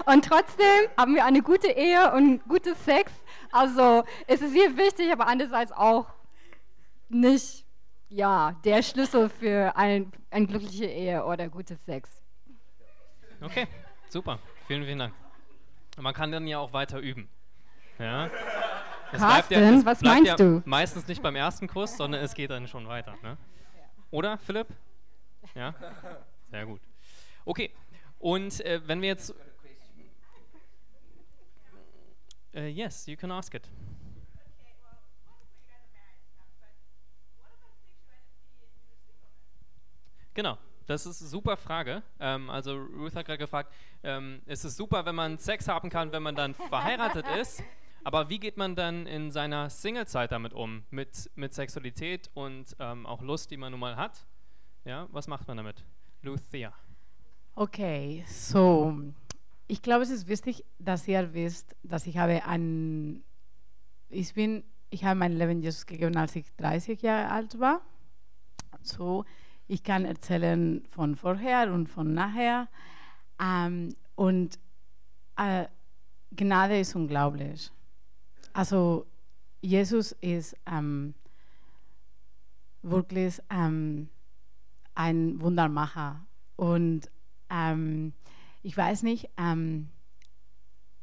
und 0.05 0.25
trotzdem 0.25 0.89
haben 0.97 1.15
wir 1.15 1.25
eine 1.25 1.41
gute 1.41 1.67
Ehe 1.67 2.13
und 2.13 2.43
gutes 2.47 2.83
Sex. 2.85 3.11
Also 3.51 4.03
es 4.27 4.41
ist 4.41 4.53
sehr 4.53 4.77
wichtig, 4.77 5.11
aber 5.11 5.27
andererseits 5.27 5.71
auch 5.71 6.07
nicht 7.09 7.65
ja, 8.09 8.55
der 8.63 8.81
Schlüssel 8.81 9.29
für 9.29 9.75
ein, 9.75 10.11
eine 10.31 10.47
glückliche 10.47 10.85
Ehe 10.85 11.25
oder 11.25 11.49
gutes 11.49 11.83
Sex. 11.83 12.21
Okay, 13.41 13.67
super. 14.09 14.39
Vielen, 14.67 14.85
vielen 14.85 14.99
Dank. 14.99 15.13
Man 15.97 16.13
kann 16.13 16.31
dann 16.31 16.47
ja 16.47 16.59
auch 16.59 16.73
weiter 16.73 16.99
üben. 16.99 17.29
Ja. 17.99 18.29
Es 19.11 19.19
Carsten, 19.19 19.53
ja, 19.53 19.85
was 19.85 20.01
meinst 20.01 20.27
ja 20.27 20.35
du? 20.35 20.61
Meistens 20.65 21.07
nicht 21.07 21.21
beim 21.21 21.35
ersten 21.35 21.67
Kuss, 21.67 21.95
sondern 21.95 22.21
es 22.21 22.33
geht 22.33 22.49
dann 22.49 22.67
schon 22.67 22.87
weiter. 22.87 23.15
Ne? 23.21 23.37
Oder, 24.11 24.37
Philipp? 24.37 24.67
Ja? 25.55 25.73
Sehr 26.51 26.65
gut. 26.65 26.81
Okay, 27.45 27.71
und 28.19 28.59
äh, 28.61 28.81
wenn 28.85 29.01
wir 29.01 29.09
jetzt. 29.09 29.33
Uh, 32.53 32.59
yes, 32.59 33.05
you 33.07 33.17
can 33.17 33.31
ask 33.31 33.53
it. 33.53 33.69
Genau, 40.33 40.57
das 40.85 41.05
ist 41.05 41.21
eine 41.21 41.29
super 41.29 41.55
Frage. 41.55 42.03
Ähm, 42.19 42.49
also 42.49 42.75
Ruth 42.75 43.15
hat 43.15 43.25
gerade 43.25 43.37
gefragt, 43.37 43.73
ähm, 44.03 44.41
es 44.45 44.65
ist 44.65 44.75
super, 44.75 45.05
wenn 45.05 45.15
man 45.15 45.39
Sex 45.39 45.67
haben 45.67 45.89
kann, 45.89 46.11
wenn 46.11 46.23
man 46.23 46.35
dann 46.35 46.53
verheiratet 46.53 47.25
ist. 47.39 47.63
Aber 48.03 48.29
wie 48.29 48.39
geht 48.39 48.57
man 48.57 48.75
dann 48.75 49.07
in 49.07 49.31
seiner 49.31 49.69
Singlezeit 49.69 50.31
damit 50.31 50.53
um? 50.53 50.83
Mit, 50.91 51.31
mit 51.35 51.53
Sexualität 51.53 52.29
und 52.33 52.75
ähm, 52.79 53.05
auch 53.05 53.21
Lust, 53.21 53.49
die 53.49 53.57
man 53.57 53.71
nun 53.71 53.79
mal 53.79 53.95
hat? 53.95 54.25
Ja, 54.85 55.07
was 55.11 55.27
macht 55.27 55.47
man 55.47 55.57
damit? 55.57 55.83
Lucia. 56.21 56.73
Okay, 57.55 58.23
so 58.27 59.13
ich 59.67 59.81
glaube, 59.81 60.03
es 60.03 60.09
ist 60.09 60.27
wichtig, 60.27 60.63
dass 60.79 61.07
ihr 61.07 61.33
wisst, 61.33 61.75
dass 61.83 62.05
ich 62.07 62.17
habe 62.17 62.45
ein, 62.45 63.23
ich 64.09 64.33
bin, 64.33 64.63
ich 64.89 65.03
habe 65.03 65.19
mein 65.19 65.33
Leben 65.33 65.61
Jesus 65.61 65.85
gegeben, 65.85 66.15
als 66.17 66.35
ich 66.35 66.53
30 66.57 67.01
Jahre 67.01 67.31
alt 67.31 67.59
war. 67.59 67.81
So, 68.81 69.25
ich 69.67 69.83
kann 69.83 70.05
erzählen 70.05 70.85
von 70.91 71.15
vorher 71.15 71.73
und 71.73 71.87
von 71.87 72.13
nachher. 72.13 72.67
Ähm, 73.41 73.95
und 74.13 74.59
äh, 75.37 75.65
Gnade 76.35 76.79
ist 76.79 76.95
unglaublich. 76.95 77.71
Also 78.53 79.07
Jesus 79.61 80.11
ist 80.21 80.55
ähm, 80.67 81.15
wirklich 82.83 83.41
ähm, 83.49 84.09
ein 84.95 85.41
Wundermacher. 85.41 86.25
Und 86.55 87.11
ähm, 87.49 88.13
ich 88.63 88.75
weiß 88.75 89.03
nicht, 89.03 89.29
ähm, 89.37 89.89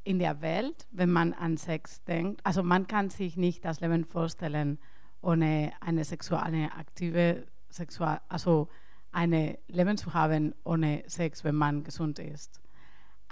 in 0.04 0.18
der 0.18 0.40
Welt, 0.40 0.86
wenn 0.90 1.10
man 1.10 1.32
an 1.32 1.56
Sex 1.56 2.02
denkt, 2.04 2.40
also 2.44 2.62
man 2.62 2.86
kann 2.86 3.10
sich 3.10 3.36
nicht 3.36 3.64
das 3.64 3.80
Leben 3.80 4.04
vorstellen 4.04 4.78
ohne 5.20 5.72
eine 5.80 6.04
sexuelle, 6.04 6.72
aktive 6.72 7.46
Sexual, 7.70 8.20
also 8.28 8.68
eine 9.12 9.58
Leben 9.68 9.96
zu 9.96 10.12
haben 10.14 10.54
ohne 10.64 11.04
Sex, 11.06 11.44
wenn 11.44 11.54
man 11.54 11.84
gesund 11.84 12.18
ist. 12.18 12.60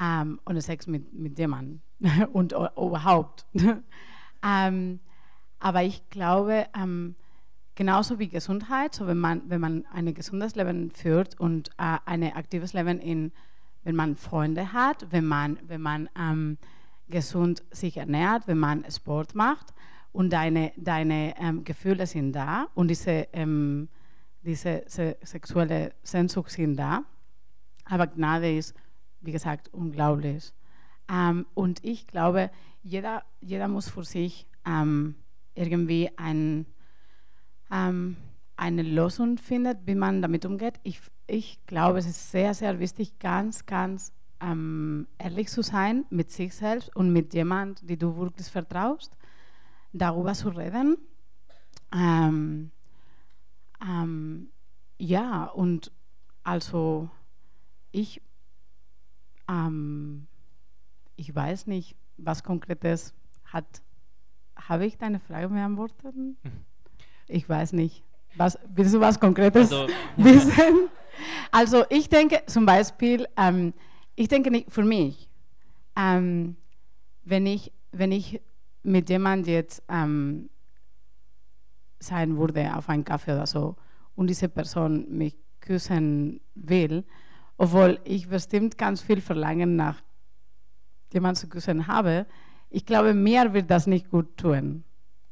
Ähm, 0.01 0.41
ohne 0.47 0.63
Sex 0.63 0.87
mit, 0.87 1.13
mit 1.13 1.39
jemandem 1.39 1.83
und 2.33 2.53
überhaupt. 2.53 3.47
ähm, 4.45 5.01
aber 5.59 5.83
ich 5.83 6.09
glaube, 6.09 6.67
ähm, 6.75 7.17
genauso 7.81 8.19
wie 8.19 8.29
Gesundheit, 8.29 8.95
so 8.95 9.07
wenn 9.07 9.17
man, 9.17 9.41
wenn 9.49 9.63
man 9.63 9.87
ein 9.87 10.13
gesundes 10.13 10.55
Leben 10.55 10.91
führt 10.91 11.41
und 11.41 11.71
äh, 11.79 11.97
ein 12.05 12.23
aktives 12.25 12.75
Leben, 12.75 13.01
in, 13.01 13.33
wenn 13.85 13.97
man 13.97 14.17
Freunde 14.17 14.75
hat, 14.75 15.07
wenn 15.13 15.25
man, 15.25 15.59
wenn 15.67 15.81
man 15.81 16.11
ähm, 16.15 16.59
gesund 17.09 17.63
sich 17.71 17.97
ernährt, 17.97 18.47
wenn 18.47 18.59
man 18.59 18.85
Sport 18.91 19.35
macht 19.35 19.73
und 20.13 20.31
deine, 20.31 20.73
deine 20.77 21.35
ähm, 21.39 21.65
Gefühle 21.65 22.07
sind 22.07 22.35
da 22.35 22.69
und 22.75 22.89
diese, 22.89 23.29
ähm, 23.33 23.89
diese 24.43 24.83
se 24.87 25.17
sexuelle 25.23 25.95
Sehnsucht 26.03 26.51
sind 26.51 26.77
da. 26.77 27.05
Aber 27.87 28.09
Gnade 28.09 28.59
ist, 28.59 28.75
wie 29.23 29.33
gesagt, 29.33 29.73
unglaublich. 29.73 30.53
Ähm, 31.11 31.47
und 31.55 31.83
ich 31.83 32.07
glaube, 32.07 32.51
jeder, 32.83 33.25
jeder 33.41 33.69
muss 33.69 33.89
für 33.89 34.05
sich 34.05 34.47
ähm, 34.67 35.15
irgendwie 35.55 36.11
ein, 36.19 36.67
ähm, 37.71 38.17
eine 38.57 38.83
Lösung 38.83 39.39
findet, 39.39 39.87
wie 39.87 39.95
man 39.95 40.23
damit 40.23 40.45
umgeht. 40.45 40.81
Ich, 40.83 41.01
ich 41.27 41.65
glaube, 41.67 41.99
es 41.99 42.07
ist 42.07 42.31
sehr, 42.31 42.55
sehr 42.55 42.79
wichtig, 42.79 43.19
ganz, 43.19 43.65
ganz 43.67 44.13
ähm, 44.41 45.07
ehrlich 45.19 45.49
zu 45.49 45.63
sein 45.63 46.05
mit 46.11 46.31
sich 46.31 46.55
selbst 46.55 46.95
und 46.95 47.13
mit 47.13 47.33
jemandem, 47.35 47.87
die 47.87 47.97
du 47.97 48.17
wirklich 48.17 48.49
vertraust, 48.49 49.17
darüber 49.93 50.35
zu 50.35 50.51
reden. 50.51 50.99
Ähm, 51.93 52.71
ähm, 53.83 54.51
ja, 54.99 55.45
und 55.45 55.91
also 56.43 57.09
ich, 57.93 58.21
ähm, 59.49 60.27
ich 61.17 61.35
weiß 61.35 61.67
nicht, 61.67 61.97
was 62.17 62.43
Konkretes 62.43 63.15
hat 63.45 63.83
habe 64.69 64.87
ich 64.87 64.99
deine 64.99 65.21
Frage 65.21 65.49
beantwortet? 65.49 66.15
Mhm. 66.15 66.37
Ich 67.31 67.49
weiß 67.49 67.73
nicht. 67.73 68.03
Was, 68.37 68.59
willst 68.75 68.95
du 68.95 69.01
was 69.01 69.19
Konkretes 69.19 69.73
also, 69.73 69.87
wissen? 70.17 70.89
Also 71.51 71.85
ich 71.91 72.09
denke 72.09 72.43
zum 72.47 72.67
Beispiel, 72.67 73.27
ähm, 73.37 73.73
ich 74.15 74.29
denke 74.29 74.51
nicht 74.51 74.71
für 74.71 74.85
mich, 74.85 75.29
ähm, 75.97 76.57
wenn, 77.25 77.47
ich, 77.47 77.73
wenn 77.93 78.13
ich 78.13 78.41
mit 78.83 79.11
jemandem 79.11 79.55
jetzt 79.55 79.83
ähm, 79.89 80.49
sein 81.99 82.37
würde 82.37 82.75
auf 82.77 82.89
einen 82.89 83.05
Kaffee 83.05 83.33
oder 83.33 83.47
so 83.47 83.77
und 84.15 84.29
diese 84.29 84.49
Person 84.49 85.07
mich 85.11 85.37
küssen 85.61 86.41
will, 86.55 87.05
obwohl 87.59 88.01
ich 88.05 88.29
bestimmt 88.29 88.79
ganz 88.79 89.03
viel 89.03 89.21
Verlangen 89.21 89.77
nach 89.77 90.03
jemandem 91.13 91.41
zu 91.41 91.49
küssen 91.49 91.87
habe, 91.87 92.27
ich 92.71 92.87
glaube, 92.87 93.13
mir 93.15 93.53
wird 93.53 93.71
das 93.71 93.87
nicht 93.87 94.11
gut 94.11 94.37
tun, 94.37 94.85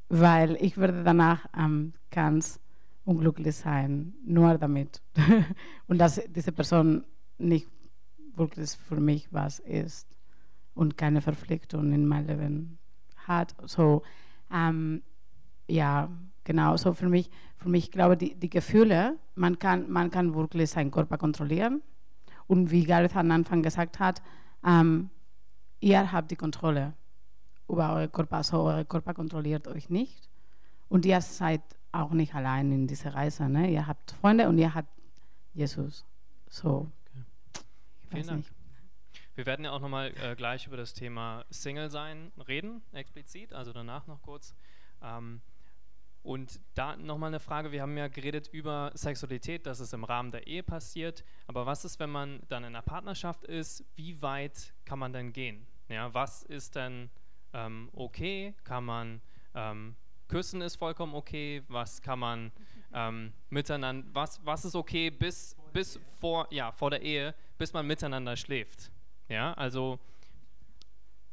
weil 0.08 0.56
ich 0.60 0.76
werde 0.78 1.04
danach 1.04 1.46
ähm, 1.56 1.92
ganz 2.10 2.60
unglücklich 3.04 3.56
sein, 3.56 4.14
nur 4.24 4.58
damit. 4.58 5.02
und 5.86 5.98
dass 5.98 6.20
diese 6.28 6.52
Person 6.52 7.04
nicht 7.38 7.68
wirklich 8.34 8.70
für 8.70 9.00
mich 9.00 9.32
was 9.32 9.58
ist 9.58 10.06
und 10.74 10.96
keine 10.96 11.20
Verpflichtung 11.20 11.92
in 11.92 12.06
meinem 12.06 12.26
Leben 12.26 12.78
hat. 13.26 13.54
So, 13.64 14.02
ähm, 14.52 15.02
ja, 15.66 16.08
genau, 16.44 16.76
so 16.76 16.92
für 16.92 17.08
mich, 17.08 17.30
für 17.56 17.68
mich 17.68 17.90
glaube 17.90 18.16
die, 18.16 18.34
die 18.34 18.50
Gefühle, 18.50 19.18
man 19.34 19.58
kann, 19.58 19.90
man 19.90 20.10
kann 20.10 20.34
wirklich 20.34 20.70
seinen 20.70 20.90
Körper 20.90 21.18
kontrollieren. 21.18 21.82
Und 22.46 22.70
wie 22.70 22.84
Gareth 22.84 23.16
am 23.16 23.30
Anfang 23.30 23.62
gesagt 23.62 23.98
hat, 23.98 24.22
ähm, 24.64 25.10
ihr 25.80 26.12
habt 26.12 26.30
die 26.30 26.36
Kontrolle 26.36 26.94
über 27.68 27.94
euren 27.94 28.12
Körper. 28.12 28.37
Also 28.38 28.62
euer 28.62 28.85
Körper 28.85 29.14
kontrolliert 29.14 29.68
euch 29.68 29.90
nicht. 29.90 30.28
Und 30.88 31.04
ihr 31.04 31.20
seid 31.20 31.62
auch 31.92 32.11
nicht 32.11 32.35
allein 32.35 32.72
in 32.72 32.87
dieser 32.87 33.14
Reise. 33.14 33.48
Ne? 33.48 33.70
Ihr 33.70 33.87
habt 33.87 34.12
Freunde 34.12 34.48
und 34.48 34.59
ihr 34.59 34.74
habt 34.74 34.90
Jesus. 35.54 36.04
So. 36.48 36.90
Okay. 37.11 37.24
Vielen 38.11 38.26
Dank. 38.26 38.38
Nicht. 38.38 38.52
Wir 39.35 39.46
werden 39.46 39.64
ja 39.64 39.70
auch 39.70 39.81
nochmal 39.81 40.12
äh, 40.20 40.35
gleich 40.35 40.66
über 40.66 40.76
das 40.76 40.94
Thema 40.94 41.44
Single 41.48 41.90
sein 41.90 42.33
reden, 42.48 42.83
explizit, 42.92 43.52
also 43.52 43.72
danach 43.72 44.09
noch 44.09 44.20
kurz. 44.22 44.52
Ähm, 45.00 45.40
und 46.24 46.61
da 46.74 46.96
nochmal 46.96 47.28
eine 47.28 47.38
Frage, 47.38 47.70
wir 47.70 47.83
haben 47.83 47.96
ja 47.96 48.09
geredet 48.09 48.48
über 48.48 48.90
Sexualität, 48.94 49.66
dass 49.66 49.78
es 49.78 49.92
im 49.92 50.02
Rahmen 50.02 50.33
der 50.33 50.48
Ehe 50.48 50.64
passiert, 50.64 51.24
aber 51.46 51.66
was 51.66 51.85
ist, 51.85 52.00
wenn 52.00 52.11
man 52.11 52.40
dann 52.48 52.64
in 52.64 52.74
einer 52.74 52.83
Partnerschaft 52.83 53.44
ist, 53.44 53.85
wie 53.94 54.20
weit 54.22 54.74
kann 54.85 54.98
man 54.98 55.12
denn 55.12 55.33
gehen? 55.33 55.68
Ja, 55.88 56.12
was 56.12 56.42
ist 56.42 56.74
denn 56.74 57.09
ähm, 57.52 57.90
okay? 57.92 58.54
Kann 58.64 58.84
man 58.84 59.20
ähm, 59.54 59.96
küssen 60.28 60.61
ist 60.61 60.76
vollkommen 60.76 61.14
okay? 61.14 61.62
Was 61.68 62.02
kann 62.02 62.18
man 62.18 62.52
ähm, 62.92 63.32
miteinander, 63.50 64.06
was, 64.12 64.44
was 64.44 64.64
ist 64.64 64.74
okay 64.74 65.11
bis, 65.11 65.56
bis 65.72 65.98
vor, 66.20 66.46
ja, 66.50 66.72
vor 66.72 66.90
der 66.90 67.02
Ehe, 67.02 67.34
bis 67.56 67.72
man 67.72 67.87
miteinander 67.87 68.37
schläft? 68.37 68.90
Ja, 69.28 69.52
also 69.54 69.98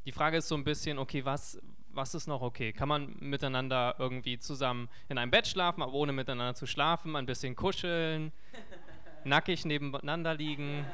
die 0.05 0.11
Frage 0.11 0.37
ist 0.37 0.47
so 0.47 0.55
ein 0.55 0.63
bisschen, 0.63 0.97
okay, 0.99 1.23
was, 1.25 1.59
was 1.89 2.13
ist 2.13 2.27
noch 2.27 2.41
okay? 2.41 2.73
Kann 2.73 2.89
man 2.89 3.15
miteinander 3.19 3.95
irgendwie 3.97 4.37
zusammen 4.37 4.89
in 5.09 5.17
einem 5.17 5.31
Bett 5.31 5.47
schlafen, 5.47 5.81
aber 5.81 5.93
ohne 5.93 6.11
miteinander 6.11 6.55
zu 6.55 6.67
schlafen, 6.67 7.15
ein 7.15 7.25
bisschen 7.25 7.55
kuscheln, 7.55 8.31
nackig 9.23 9.65
nebeneinander 9.65 10.33
liegen? 10.33 10.85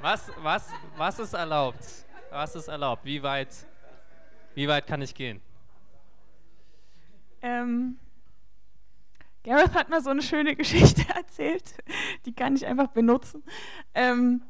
Was, 0.00 0.30
was, 0.38 0.72
was 0.96 1.18
ist 1.18 1.34
erlaubt? 1.34 2.06
Was 2.30 2.54
ist 2.54 2.68
erlaubt? 2.68 3.04
Wie 3.04 3.22
weit 3.22 3.66
wie 4.60 4.68
weit 4.68 4.86
kann 4.86 5.00
ich 5.00 5.14
gehen? 5.14 5.40
Ähm, 7.40 7.96
Gareth 9.42 9.72
hat 9.72 9.88
mir 9.88 10.02
so 10.02 10.10
eine 10.10 10.20
schöne 10.20 10.54
Geschichte 10.62 11.02
erzählt, 11.14 11.76
die 12.26 12.34
kann 12.34 12.54
ich 12.56 12.66
einfach 12.66 12.88
benutzen. 12.88 13.42
Ähm, 13.94 14.42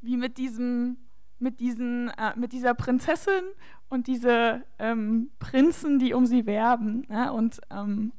wie 0.00 0.16
mit 0.16 0.38
diesem, 0.38 0.96
mit 1.38 1.60
diesen, 1.60 2.08
äh, 2.16 2.34
mit 2.34 2.52
dieser 2.52 2.72
Prinzessin 2.72 3.42
und 3.90 4.06
diese 4.06 4.64
ähm, 4.78 5.30
Prinzen, 5.38 5.98
die 5.98 6.14
um 6.14 6.24
sie 6.24 6.46
werben. 6.46 7.04
Ne? 7.10 7.30
Und 7.30 7.60
ähm, 7.70 8.14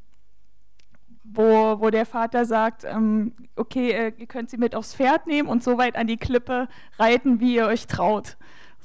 wo, 1.24 1.80
wo 1.80 1.90
der 1.90 2.06
Vater 2.06 2.46
sagt, 2.46 2.84
ähm, 2.84 3.34
okay, 3.56 3.90
äh, 3.90 4.14
ihr 4.20 4.28
könnt 4.28 4.52
sie 4.52 4.58
mit 4.58 4.76
aufs 4.76 4.94
Pferd 4.94 5.26
nehmen 5.26 5.50
und 5.50 5.64
so 5.64 5.80
weit 5.80 5.96
an 5.96 6.06
die 6.06 6.18
Klippe 6.18 6.68
reiten, 7.00 7.40
wie 7.40 7.56
ihr 7.56 7.66
euch 7.66 7.88
traut. 7.88 8.38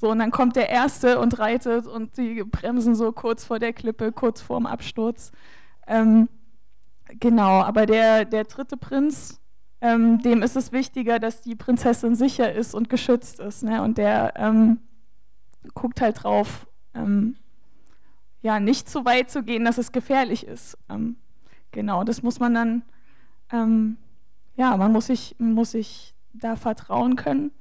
So, 0.03 0.11
und 0.11 0.19
dann 0.19 0.33
kommt 0.33 0.57
der 0.57 0.69
Erste 0.69 1.21
und 1.21 1.39
reitet 1.39 1.87
und 1.87 2.17
die 2.17 2.43
bremsen 2.43 2.97
so 2.97 3.13
kurz 3.13 3.45
vor 3.45 3.61
der 3.61 3.73
Klippe, 3.73 4.11
kurz 4.11 4.41
vorm 4.41 4.67
Absturz. 4.67 5.31
Ähm, 5.87 6.29
genau, 7.21 7.63
aber 7.63 7.87
der, 7.87 8.25
der 8.25 8.43
dritte 8.43 8.77
Prinz, 8.77 9.41
ähm, 9.81 10.21
dem 10.21 10.43
ist 10.43 10.57
es 10.57 10.73
wichtiger, 10.73 11.21
dass 11.21 11.41
die 11.41 11.55
Prinzessin 11.55 12.17
sicher 12.17 12.53
ist 12.53 12.75
und 12.75 12.89
geschützt 12.89 13.39
ist. 13.39 13.63
Ne? 13.63 13.81
Und 13.81 13.97
der 13.97 14.33
ähm, 14.35 14.81
guckt 15.73 16.01
halt 16.01 16.25
drauf, 16.25 16.67
ähm, 16.95 17.37
ja, 18.41 18.59
nicht 18.59 18.91
zu 18.91 19.05
weit 19.05 19.31
zu 19.31 19.45
gehen, 19.45 19.65
dass 19.65 19.79
es 19.79 19.93
gefährlich 19.93 20.45
ist. 20.45 20.77
Ähm, 20.91 21.15
genau, 21.71 22.03
das 22.03 22.25
muss 22.25 22.41
man 22.41 22.55
dann, 22.55 22.83
ähm, 23.53 23.99
ja, 24.57 24.77
man 24.77 24.91
muss 24.91 25.07
sich, 25.07 25.37
man 25.39 25.53
muss 25.53 25.71
sich 25.71 26.17
da 26.33 26.57
vertrauen 26.57 27.15
können. 27.15 27.53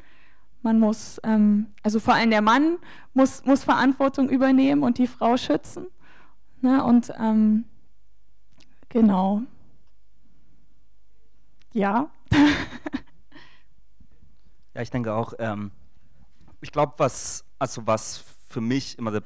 Man 0.61 0.79
muss, 0.79 1.19
ähm, 1.23 1.67
also 1.83 1.99
vor 1.99 2.13
allem 2.13 2.29
der 2.29 2.41
Mann 2.41 2.77
muss, 3.13 3.43
muss 3.45 3.63
Verantwortung 3.63 4.29
übernehmen 4.29 4.83
und 4.83 4.97
die 4.97 5.07
Frau 5.07 5.37
schützen. 5.37 5.87
Ne? 6.61 6.83
Und 6.83 7.11
ähm, 7.19 7.65
genau. 8.89 9.41
ja. 11.73 12.09
Ja, 14.73 14.81
ich 14.81 14.89
denke 14.89 15.13
auch, 15.13 15.33
ähm, 15.37 15.71
ich 16.61 16.71
glaube, 16.71 16.93
was, 16.97 17.43
also 17.59 17.85
was 17.87 18.23
für 18.47 18.61
mich 18.61 18.97
immer 18.97 19.11
der, 19.11 19.23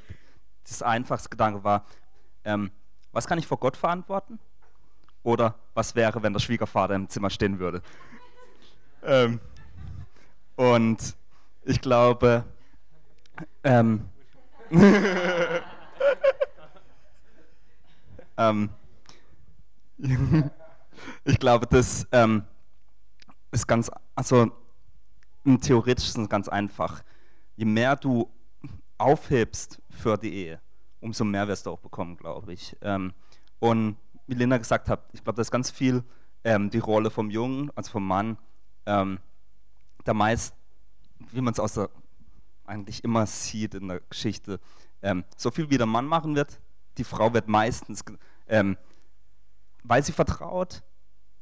das 0.64 0.82
einfachste 0.82 1.30
Gedanke 1.30 1.64
war, 1.64 1.86
ähm, 2.44 2.72
was 3.12 3.28
kann 3.28 3.38
ich 3.38 3.46
vor 3.46 3.60
Gott 3.60 3.78
verantworten? 3.78 4.40
Oder 5.22 5.56
was 5.74 5.96
wäre, 5.96 6.24
wenn 6.24 6.34
der 6.34 6.40
Schwiegervater 6.40 6.96
im 6.96 7.10
Zimmer 7.10 7.30
stehen 7.30 7.60
würde? 7.60 7.84
ähm, 9.04 9.40
und 10.56 11.16
ich 11.66 11.82
glaube, 11.82 12.46
ähm, 13.64 14.10
ähm, 18.38 18.70
ich 21.24 21.40
glaube, 21.40 21.68
das 21.68 22.08
ähm, 22.12 22.44
ist 23.52 23.68
ganz, 23.68 23.92
also 24.16 24.52
theoretisch 25.62 26.08
ist 26.08 26.18
es 26.18 26.30
ganz 26.30 26.48
einfach. 26.48 27.04
Je 27.56 27.66
mehr 27.66 27.96
du 27.96 28.30
aufhebst 28.98 29.82
für 29.90 30.18
die 30.18 30.34
Ehe, 30.34 30.60
umso 31.00 31.24
mehr 31.24 31.48
wirst 31.48 31.66
du 31.66 31.72
auch 31.72 31.80
bekommen, 31.80 32.18
glaube 32.18 32.54
ich. 32.54 32.76
Ähm, 32.82 33.14
und 33.60 33.98
wie 34.28 34.36
Linda 34.36 34.58
gesagt 34.58 34.90
hat, 34.90 35.02
ich 35.14 35.24
glaube, 35.24 35.38
das 35.38 35.48
ist 35.48 35.52
ganz 35.52 35.72
viel 35.72 36.04
ähm, 36.44 36.70
die 36.70 36.80
Rolle 36.80 37.10
vom 37.10 37.30
Jungen, 37.30 37.72
also 37.76 37.92
vom 37.92 38.08
Mann, 38.08 38.38
ähm, 38.86 39.20
der 40.06 40.14
meist, 40.14 40.54
wie 41.32 41.42
man 41.42 41.54
es 41.54 41.60
aus 41.60 41.74
der 41.74 41.90
eigentlich 42.66 43.04
immer 43.04 43.26
sieht 43.26 43.76
in 43.76 43.88
der 43.88 44.02
Geschichte, 44.10 44.60
ähm, 45.02 45.24
so 45.38 45.52
viel 45.52 45.70
wie 45.70 45.78
der 45.78 45.86
Mann 45.86 46.06
machen 46.06 46.36
wird, 46.36 46.60
die 46.98 47.04
Frau 47.04 47.34
wird 47.34 47.48
meistens, 47.48 48.04
ähm, 48.48 48.78
weil 49.84 50.04
sie 50.04 50.12
vertraut, 50.12 50.82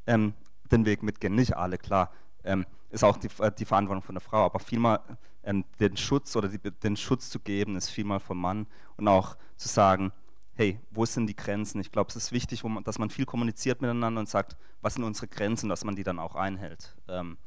ähm, 0.06 0.34
den 0.72 0.86
Weg 0.86 1.04
mitgehen. 1.04 1.36
Nicht 1.36 1.56
alle, 1.56 1.78
klar. 1.78 2.12
Ähm, 2.44 2.66
ist 2.90 3.04
auch 3.04 3.18
die, 3.18 3.30
äh, 3.40 3.52
die, 3.52 3.66
Verantwortung 3.66 4.04
von 4.04 4.16
der 4.16 4.22
Frau, 4.22 4.46
aber 4.46 4.60
vielmal 4.60 5.00
ähm, 5.44 5.64
den 5.80 5.96
Schutz 5.98 6.36
oder 6.36 6.50
die, 6.50 6.60
den 6.60 6.98
Schutz 6.98 7.30
zu 7.30 7.40
geben, 7.40 7.76
ist 7.76 7.90
vielmal 7.90 8.20
vom 8.20 8.40
Mann 8.40 8.68
und 8.98 9.08
auch 9.08 9.38
zu 9.56 9.68
sagen, 9.68 10.12
hey, 10.56 10.80
wo 10.92 11.06
sind 11.06 11.28
die 11.28 11.36
Grenzen? 11.36 11.80
Ich 11.80 11.92
glaube, 11.92 12.10
es 12.10 12.16
ist 12.16 12.32
wichtig, 12.32 12.64
man, 12.64 12.84
dass 12.84 13.00
man 13.00 13.10
viel 13.10 13.26
kommuniziert 13.26 13.82
miteinander 13.82 14.20
und 14.20 14.30
sagt, 14.30 14.58
was 14.82 14.96
sind 14.96 15.04
unsere 15.04 15.28
Grenzen, 15.28 15.70
dass 15.70 15.84
man 15.84 15.96
die 15.96 16.04
dann 16.04 16.20
auch 16.20 16.36
einhält. 16.36 16.96
Ähm, 17.08 17.38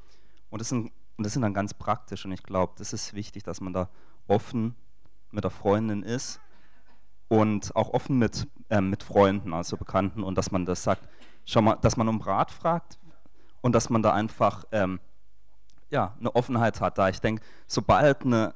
und, 0.51 0.61
das 0.61 0.71
sind, 0.71 0.91
und 1.16 1.24
das 1.24 1.33
sind 1.33 1.42
dann 1.42 1.55
ganz 1.55 1.74
praktisch 1.74 2.24
und 2.24 2.33
ich 2.33 2.42
glaube, 2.42 2.74
das 2.76 2.92
ist 2.92 3.14
wichtig, 3.14 3.42
dass 3.42 3.61
man 3.61 3.72
da 3.72 3.88
offen 4.29 4.74
mit 5.31 5.44
der 5.44 5.50
Freundin 5.50 6.02
ist 6.02 6.40
und 7.29 7.74
auch 7.74 7.90
offen 7.90 8.18
mit, 8.18 8.46
äh, 8.70 8.81
mit 8.81 9.02
Freunden, 9.02 9.52
also 9.52 9.76
Bekannten 9.76 10.22
und 10.22 10.37
dass 10.37 10.50
man 10.50 10.66
das 10.66 10.83
sagt, 10.83 11.09
schau 11.44 11.62
mal, 11.62 11.76
dass 11.76 11.96
man 11.96 12.09
um 12.09 12.20
Rat 12.20 12.50
fragt 12.50 12.98
und 13.61 13.74
dass 13.74 13.90
man 13.90 14.02
da 14.02 14.12
einfach 14.12 14.64
ähm, 14.72 15.00
ja, 15.90 16.14
eine 16.18 16.35
Offenheit 16.35 16.81
hat. 16.81 16.98
Da 16.98 17.09
ich 17.09 17.20
denke, 17.20 17.42
sobald 17.66 18.24
eine, 18.24 18.55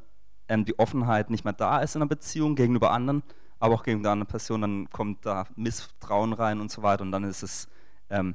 ähm, 0.48 0.64
die 0.64 0.78
Offenheit 0.78 1.30
nicht 1.30 1.44
mehr 1.44 1.52
da 1.52 1.80
ist 1.80 1.94
in 1.94 2.02
einer 2.02 2.08
Beziehung 2.08 2.54
gegenüber 2.54 2.90
anderen, 2.90 3.22
aber 3.58 3.74
auch 3.74 3.82
gegenüber 3.82 4.10
anderen 4.10 4.28
Personen, 4.28 4.62
dann 4.62 4.90
kommt 4.90 5.26
da 5.26 5.44
Misstrauen 5.56 6.32
rein 6.32 6.60
und 6.60 6.70
so 6.70 6.82
weiter 6.82 7.02
und 7.02 7.12
dann 7.12 7.24
ist 7.24 7.42
es 7.42 7.68
ähm, 8.08 8.34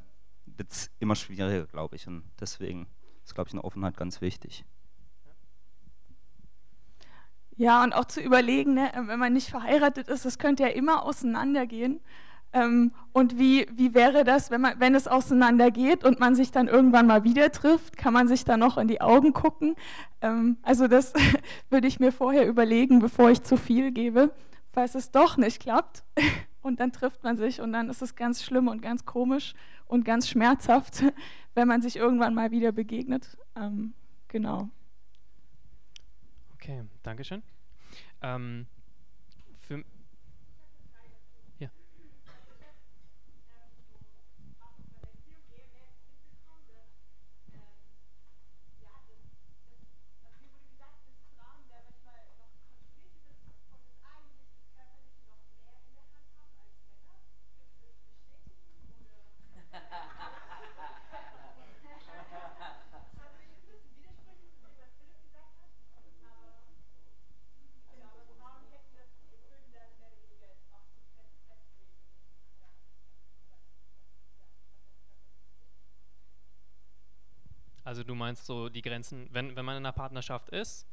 immer 1.00 1.16
schwieriger, 1.16 1.66
glaube 1.66 1.96
ich. 1.96 2.08
Und 2.08 2.24
deswegen 2.40 2.88
ist, 3.26 3.36
glaube 3.36 3.48
ich, 3.50 3.54
eine 3.54 3.64
Offenheit 3.64 3.98
ganz 3.98 4.22
wichtig. 4.22 4.66
Ja, 7.58 7.84
und 7.84 7.94
auch 7.94 8.06
zu 8.06 8.22
überlegen, 8.22 8.74
ne, 8.74 8.92
wenn 9.08 9.20
man 9.20 9.34
nicht 9.34 9.50
verheiratet 9.50 10.10
ist, 10.10 10.26
das 10.26 10.40
könnte 10.40 10.64
ja 10.64 10.70
immer 10.70 11.04
auseinandergehen. 11.04 12.02
Ähm, 12.52 12.92
und 13.14 13.40
wie, 13.40 13.66
wie 13.74 13.94
wäre 13.94 14.24
das, 14.24 14.52
wenn, 14.52 14.62
man, 14.62 14.80
wenn 14.80 14.94
es 14.94 15.08
auseinandergeht 15.08 16.04
und 16.04 16.20
man 16.20 16.36
sich 16.36 16.52
dann 16.52 16.68
irgendwann 16.68 17.08
mal 17.08 17.24
wieder 17.24 17.52
trifft? 17.52 17.98
Kann 17.98 18.14
man 18.14 18.28
sich 18.28 18.46
da 18.46 18.58
noch 18.58 18.78
in 18.78 18.88
die 18.88 19.02
Augen 19.02 19.34
gucken? 19.34 19.76
Ähm, 20.22 20.58
also 20.64 20.88
das 20.88 21.14
würde 21.70 21.88
ich 21.88 22.00
mir 22.00 22.12
vorher 22.12 22.48
überlegen, 22.48 23.00
bevor 23.00 23.30
ich 23.30 23.42
zu 23.44 23.58
viel 23.58 23.92
gebe, 23.92 24.34
falls 24.72 24.96
es 24.96 25.12
doch 25.12 25.38
nicht 25.38 25.62
klappt. 25.62 26.04
Und 26.66 26.80
dann 26.80 26.92
trifft 26.92 27.24
man 27.24 27.38
sich 27.38 27.62
und 27.62 27.74
dann 27.74 27.92
ist 27.92 28.02
es 28.02 28.16
ganz 28.16 28.42
schlimm 28.42 28.68
und 28.68 28.82
ganz 28.82 29.06
komisch 29.06 29.54
und 29.86 30.04
ganz 30.04 30.28
schmerzhaft, 30.28 31.04
wenn 31.54 31.68
man 31.68 31.84
sich 31.84 31.96
irgendwann 31.96 32.34
mal 32.34 32.50
wieder 32.50 32.72
begegnet. 32.72 33.38
Ähm, 33.56 33.94
genau. 34.30 34.70
Okay, 36.56 36.82
danke 37.04 37.24
schön. 37.24 37.44
Ähm, 38.24 38.66
für, 39.60 39.84
Also 77.86 77.95
du 78.06 78.16
meinst 78.16 78.46
so 78.46 78.70
die 78.70 78.82
Grenzen, 78.82 79.28
wenn, 79.32 79.56
wenn 79.56 79.66
man 79.66 79.78
in 79.78 79.86
einer 79.86 79.92
Partnerschaft 79.92 80.50
ist, 80.50 80.88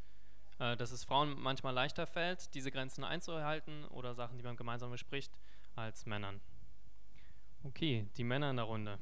äh, 0.59 0.77
dass 0.77 0.91
es 0.93 1.05
Frauen 1.05 1.41
manchmal 1.41 1.75
leichter 1.75 2.07
fällt, 2.07 2.55
diese 2.55 2.71
Grenzen 2.71 3.05
einzuhalten 3.05 3.85
oder 3.87 4.15
Sachen, 4.15 4.39
die 4.39 4.45
man 4.45 4.57
gemeinsam 4.57 4.91
bespricht, 4.91 5.33
als 5.75 6.07
Männern. 6.07 6.41
Okay, 7.65 8.07
die 8.17 8.25
Männer 8.25 8.51
in 8.51 8.57
der 8.57 8.65
Runde. 8.65 8.99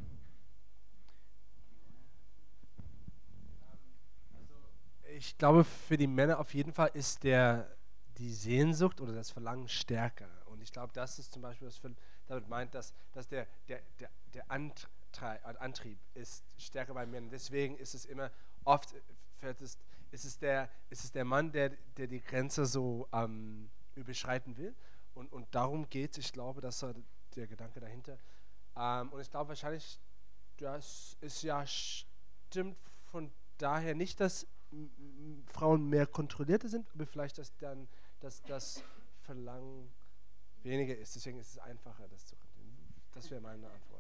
Ich 5.17 5.37
glaube, 5.39 5.65
für 5.65 5.97
die 5.97 6.07
Männer 6.07 6.39
auf 6.39 6.55
jeden 6.55 6.73
Fall 6.73 6.91
ist 6.95 7.25
der, 7.25 7.77
die 8.19 8.33
Sehnsucht 8.33 9.01
oder 9.01 9.13
das 9.13 9.31
Verlangen 9.31 9.69
stärker. 9.69 10.29
Und 10.47 10.63
ich 10.63 10.73
glaube, 10.73 10.93
das 10.93 11.19
ist 11.19 11.33
zum 11.33 11.43
Beispiel, 11.43 11.67
was 11.67 11.81
damit 12.27 12.49
meint, 12.49 12.75
dass, 12.75 12.95
dass 13.13 13.27
der, 13.27 13.47
der, 13.69 13.81
der, 13.99 14.11
der 14.35 14.51
Antrieb 14.51 14.89
Antrieb 15.19 15.99
ist 16.15 16.45
stärker 16.57 16.95
bei 16.95 17.07
Männern. 17.07 17.31
Deswegen 17.31 17.77
ist 17.79 17.95
es 17.95 18.05
immer 18.05 18.31
oft, 18.65 18.95
ist, 19.61 19.79
ist, 20.11 20.25
es, 20.25 20.39
der, 20.39 20.71
ist 20.89 21.05
es 21.05 21.13
der 21.13 21.25
Mann, 21.25 21.53
der, 21.53 21.71
der 21.97 22.07
die 22.07 22.21
Grenze 22.21 22.67
so 22.67 23.09
ähm, 23.13 23.71
überschreiten 23.95 24.57
will. 24.57 24.75
Und, 25.15 25.33
und 25.33 25.55
darum 25.55 25.89
geht 25.89 26.13
es. 26.13 26.27
Ich 26.27 26.33
glaube, 26.33 26.61
das 26.61 26.83
ist 26.83 26.95
der 27.37 27.47
Gedanke 27.47 27.81
dahinter. 27.81 28.19
Ähm, 28.77 29.11
und 29.11 29.21
ich 29.21 29.31
glaube 29.31 29.49
wahrscheinlich, 29.49 29.99
das 30.57 31.17
ist 31.21 31.43
ja 31.43 31.67
stimmt 31.67 32.77
von 33.11 33.31
daher 33.59 33.95
nicht, 33.95 34.21
dass 34.21 34.47
Frauen 35.47 35.89
mehr 35.89 36.07
kontrollierter 36.07 36.69
sind, 36.69 36.87
aber 36.95 37.07
vielleicht, 37.07 37.39
dass 37.39 37.57
dann 37.57 37.89
dass 38.21 38.43
das 38.43 38.83
Verlangen 39.23 39.91
weniger 40.63 40.97
ist. 40.97 41.17
Deswegen 41.17 41.39
ist 41.39 41.51
es 41.51 41.59
einfacher, 41.59 42.07
das 42.09 42.27
zu 42.27 42.37
kontrollieren. 42.37 42.95
Das 43.13 43.31
wäre 43.31 43.41
meine 43.41 43.69
Antwort. 43.69 44.00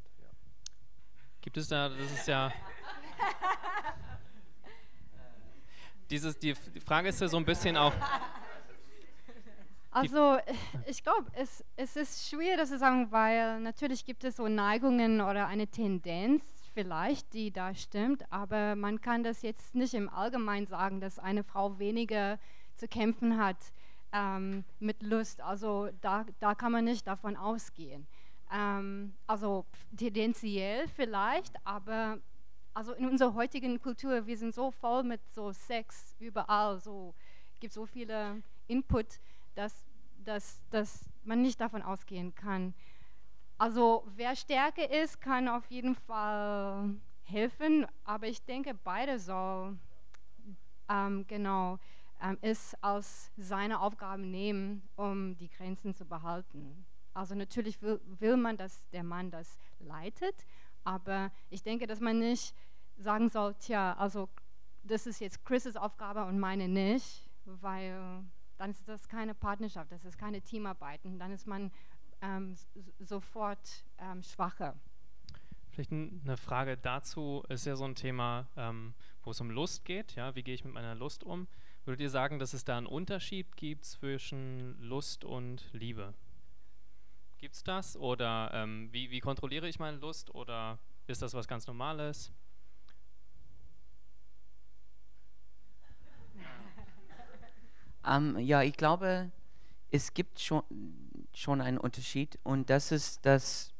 Gibt 1.40 1.56
es 1.56 1.68
da, 1.68 1.88
das 1.88 2.12
ist 2.12 2.28
ja. 2.28 2.52
Dieses, 6.10 6.38
die, 6.38 6.54
Frage 6.84 7.08
ist 7.08 7.20
ja 7.20 7.28
so 7.28 7.36
ein 7.36 7.44
bisschen 7.44 7.76
auch. 7.76 7.92
Also 9.92 10.38
ich 10.86 11.02
glaube, 11.02 11.26
es, 11.32 11.64
es 11.76 11.96
ist 11.96 12.28
schwer, 12.28 12.56
das 12.56 12.68
zu 12.68 12.78
sagen, 12.78 13.10
weil 13.10 13.60
natürlich 13.60 14.04
gibt 14.04 14.22
es 14.24 14.36
so 14.36 14.46
Neigungen 14.48 15.20
oder 15.20 15.46
eine 15.46 15.66
Tendenz 15.66 16.44
vielleicht, 16.74 17.32
die 17.32 17.50
da 17.50 17.74
stimmt, 17.74 18.30
aber 18.30 18.76
man 18.76 19.00
kann 19.00 19.24
das 19.24 19.42
jetzt 19.42 19.74
nicht 19.74 19.94
im 19.94 20.08
Allgemeinen 20.08 20.66
sagen, 20.66 21.00
dass 21.00 21.18
eine 21.18 21.42
Frau 21.42 21.78
weniger 21.78 22.38
zu 22.76 22.86
kämpfen 22.86 23.42
hat 23.42 23.56
ähm, 24.12 24.64
mit 24.78 25.02
Lust. 25.02 25.40
Also 25.40 25.88
da, 26.00 26.24
da 26.38 26.54
kann 26.54 26.72
man 26.72 26.84
nicht 26.84 27.06
davon 27.06 27.36
ausgehen. 27.36 28.06
Ähm, 28.50 29.14
also 29.26 29.64
tendenziell 29.96 30.88
vielleicht, 30.88 31.54
aber 31.64 32.18
also 32.74 32.92
in 32.94 33.06
unserer 33.06 33.34
heutigen 33.34 33.80
Kultur, 33.80 34.26
wir 34.26 34.36
sind 34.36 34.54
so 34.54 34.70
voll 34.70 35.02
mit 35.02 35.20
so 35.32 35.52
Sex 35.52 36.16
überall, 36.18 36.80
so 36.80 37.14
gibt 37.60 37.72
so 37.72 37.86
viele 37.86 38.42
Input, 38.66 39.06
dass, 39.54 39.74
dass, 40.24 40.62
dass 40.70 41.08
man 41.24 41.42
nicht 41.42 41.60
davon 41.60 41.82
ausgehen 41.82 42.34
kann. 42.34 42.74
Also 43.58 44.04
wer 44.16 44.34
stärker 44.34 44.90
ist, 44.90 45.20
kann 45.20 45.48
auf 45.48 45.66
jeden 45.66 45.94
Fall 45.94 46.94
helfen, 47.24 47.86
aber 48.04 48.26
ich 48.26 48.42
denke, 48.42 48.74
beide 48.74 49.18
soll 49.18 49.78
ähm, 50.88 51.26
genau 51.26 51.78
ähm, 52.22 52.38
es 52.40 52.74
als 52.80 53.30
seine 53.36 53.80
Aufgaben 53.80 54.30
nehmen, 54.30 54.82
um 54.96 55.36
die 55.36 55.50
Grenzen 55.50 55.94
zu 55.94 56.04
behalten. 56.04 56.86
Also 57.14 57.34
natürlich 57.34 57.82
will, 57.82 58.00
will 58.04 58.36
man, 58.36 58.56
dass 58.56 58.88
der 58.90 59.02
Mann 59.02 59.30
das 59.30 59.58
leitet 59.78 60.46
Aber 60.84 61.30
ich 61.50 61.62
denke, 61.62 61.86
dass 61.86 62.00
man 62.00 62.18
nicht 62.18 62.54
sagen 62.96 63.28
soll, 63.28 63.54
tja, 63.54 63.94
also 63.94 64.28
das 64.82 65.06
ist 65.06 65.20
jetzt 65.20 65.44
Chris' 65.44 65.76
Aufgabe 65.76 66.24
und 66.24 66.38
meine 66.38 66.68
nicht, 66.68 67.28
weil 67.44 68.24
dann 68.56 68.70
ist 68.70 68.86
das 68.88 69.08
keine 69.08 69.34
Partnerschaft, 69.34 69.90
das 69.92 70.04
ist 70.04 70.18
keine 70.18 70.40
Teamarbeit 70.40 71.04
und 71.04 71.18
dann 71.18 71.32
ist 71.32 71.46
man 71.46 71.70
ähm, 72.22 72.56
sofort 72.98 73.84
ähm, 73.98 74.22
schwacher. 74.22 74.76
Vielleicht 75.70 75.92
eine 75.92 76.36
Frage 76.36 76.76
dazu 76.76 77.44
ist 77.48 77.64
ja 77.64 77.76
so 77.76 77.84
ein 77.84 77.94
Thema, 77.94 78.48
ähm, 78.56 78.94
wo 79.22 79.30
es 79.30 79.40
um 79.40 79.50
Lust 79.50 79.84
geht. 79.84 80.14
Ja, 80.16 80.34
wie 80.34 80.42
gehe 80.42 80.54
ich 80.54 80.64
mit 80.64 80.74
meiner 80.74 80.94
Lust 80.94 81.24
um? 81.24 81.46
Würdet 81.84 82.00
ihr 82.00 82.10
sagen, 82.10 82.38
dass 82.38 82.52
es 82.52 82.64
da 82.64 82.76
einen 82.76 82.86
Unterschied 82.86 83.56
gibt 83.56 83.84
zwischen 83.84 84.76
Lust 84.80 85.24
und 85.24 85.70
Liebe? 85.72 86.12
Gibt 87.40 87.54
es 87.54 87.64
das? 87.64 87.96
Oder 87.96 88.50
ähm, 88.52 88.90
wie, 88.92 89.10
wie 89.10 89.20
kontrolliere 89.20 89.66
ich 89.66 89.78
meine 89.78 89.96
Lust? 89.96 90.34
Oder 90.34 90.78
ist 91.06 91.22
das 91.22 91.32
was 91.32 91.48
ganz 91.48 91.66
Normales? 91.66 92.32
Ähm, 98.02 98.38
ja, 98.38 98.62
ich 98.62 98.78
glaube, 98.78 99.30
es 99.90 100.14
gibt 100.14 100.40
schon, 100.40 100.62
schon 101.34 101.60
einen 101.60 101.76
Unterschied 101.76 102.38
und 102.42 102.70
das 102.70 102.92
ist, 102.92 103.26
dass 103.26 103.74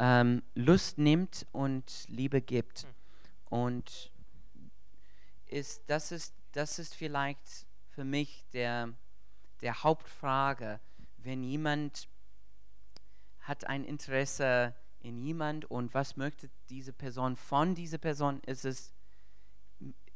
ähm, 0.00 0.42
Lust 0.56 0.98
nimmt 0.98 1.46
und 1.52 2.06
Liebe 2.08 2.40
gibt. 2.40 2.82
Hm. 2.82 2.94
Und 3.50 4.10
ist, 5.46 5.84
das, 5.86 6.10
ist, 6.10 6.34
das 6.50 6.80
ist 6.80 6.96
vielleicht 6.96 7.66
für 7.90 8.02
mich 8.02 8.44
der, 8.52 8.92
der 9.60 9.84
Hauptfrage, 9.84 10.80
wenn 11.18 11.44
jemand 11.44 12.08
hat 13.44 13.66
ein 13.66 13.84
Interesse 13.84 14.74
in 15.00 15.20
jemand 15.20 15.70
und 15.70 15.92
was 15.94 16.16
möchte 16.16 16.50
diese 16.70 16.92
Person 16.92 17.36
von 17.36 17.74
dieser 17.74 17.98
Person, 17.98 18.40
ist 18.46 18.64
es, 18.64 18.92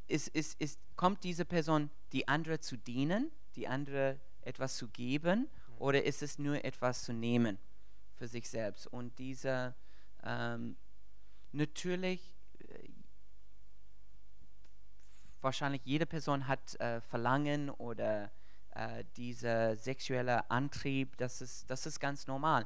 ist, 0.07 0.27
ist, 0.29 0.59
ist, 0.59 0.79
kommt 0.95 1.23
diese 1.23 1.45
Person, 1.45 1.91
die 2.11 2.27
andere 2.27 2.59
zu 2.59 2.75
dienen, 2.75 3.31
die 3.55 3.67
andere 3.67 4.19
etwas 4.41 4.77
zu 4.77 4.87
geben, 4.87 5.47
oder 5.77 6.03
ist 6.03 6.23
es 6.23 6.39
nur 6.39 6.65
etwas 6.65 7.03
zu 7.03 7.13
nehmen 7.13 7.57
für 8.15 8.27
sich 8.27 8.49
selbst? 8.49 8.87
Und 8.87 9.17
dieser, 9.19 9.75
ähm, 10.23 10.75
natürlich, 11.51 12.35
äh, 12.67 12.89
wahrscheinlich 15.39 15.83
jede 15.85 16.07
Person 16.07 16.47
hat 16.47 16.79
äh, 16.79 16.99
Verlangen 17.01 17.69
oder 17.69 18.31
äh, 18.71 19.05
dieser 19.15 19.75
sexuelle 19.75 20.49
Antrieb, 20.49 21.15
das 21.17 21.41
ist, 21.41 21.69
das 21.69 21.85
ist 21.85 21.99
ganz 21.99 22.27
normal. 22.27 22.65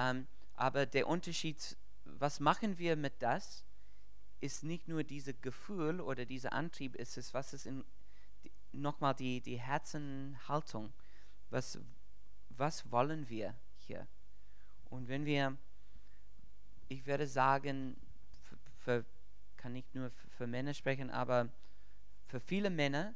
Ähm, 0.00 0.26
aber 0.54 0.86
der 0.86 1.06
Unterschied, 1.08 1.76
was 2.04 2.40
machen 2.40 2.78
wir 2.78 2.96
mit 2.96 3.20
das, 3.20 3.66
ist 4.40 4.64
nicht 4.64 4.88
nur 4.88 5.04
dieses 5.04 5.38
Gefühl 5.42 6.00
oder 6.00 6.24
dieser 6.24 6.52
Antrieb, 6.54 6.96
ist 6.96 7.18
es, 7.18 7.34
was 7.34 7.52
ist 7.52 7.66
in, 7.66 7.84
nochmal 8.72 9.14
die, 9.14 9.42
die 9.42 9.60
Herzenhaltung. 9.60 10.92
Was, 11.50 11.78
was 12.48 12.90
wollen 12.90 13.28
wir 13.28 13.54
hier? 13.76 14.06
Und 14.88 15.08
wenn 15.08 15.26
wir, 15.26 15.56
ich 16.88 17.04
werde 17.04 17.26
sagen, 17.26 17.96
für, 18.48 18.56
für, 18.78 19.04
kann 19.58 19.72
nicht 19.74 19.94
nur 19.94 20.10
für 20.38 20.46
Männer 20.46 20.72
sprechen, 20.72 21.10
aber 21.10 21.50
für 22.26 22.40
viele 22.40 22.70
Männer, 22.70 23.14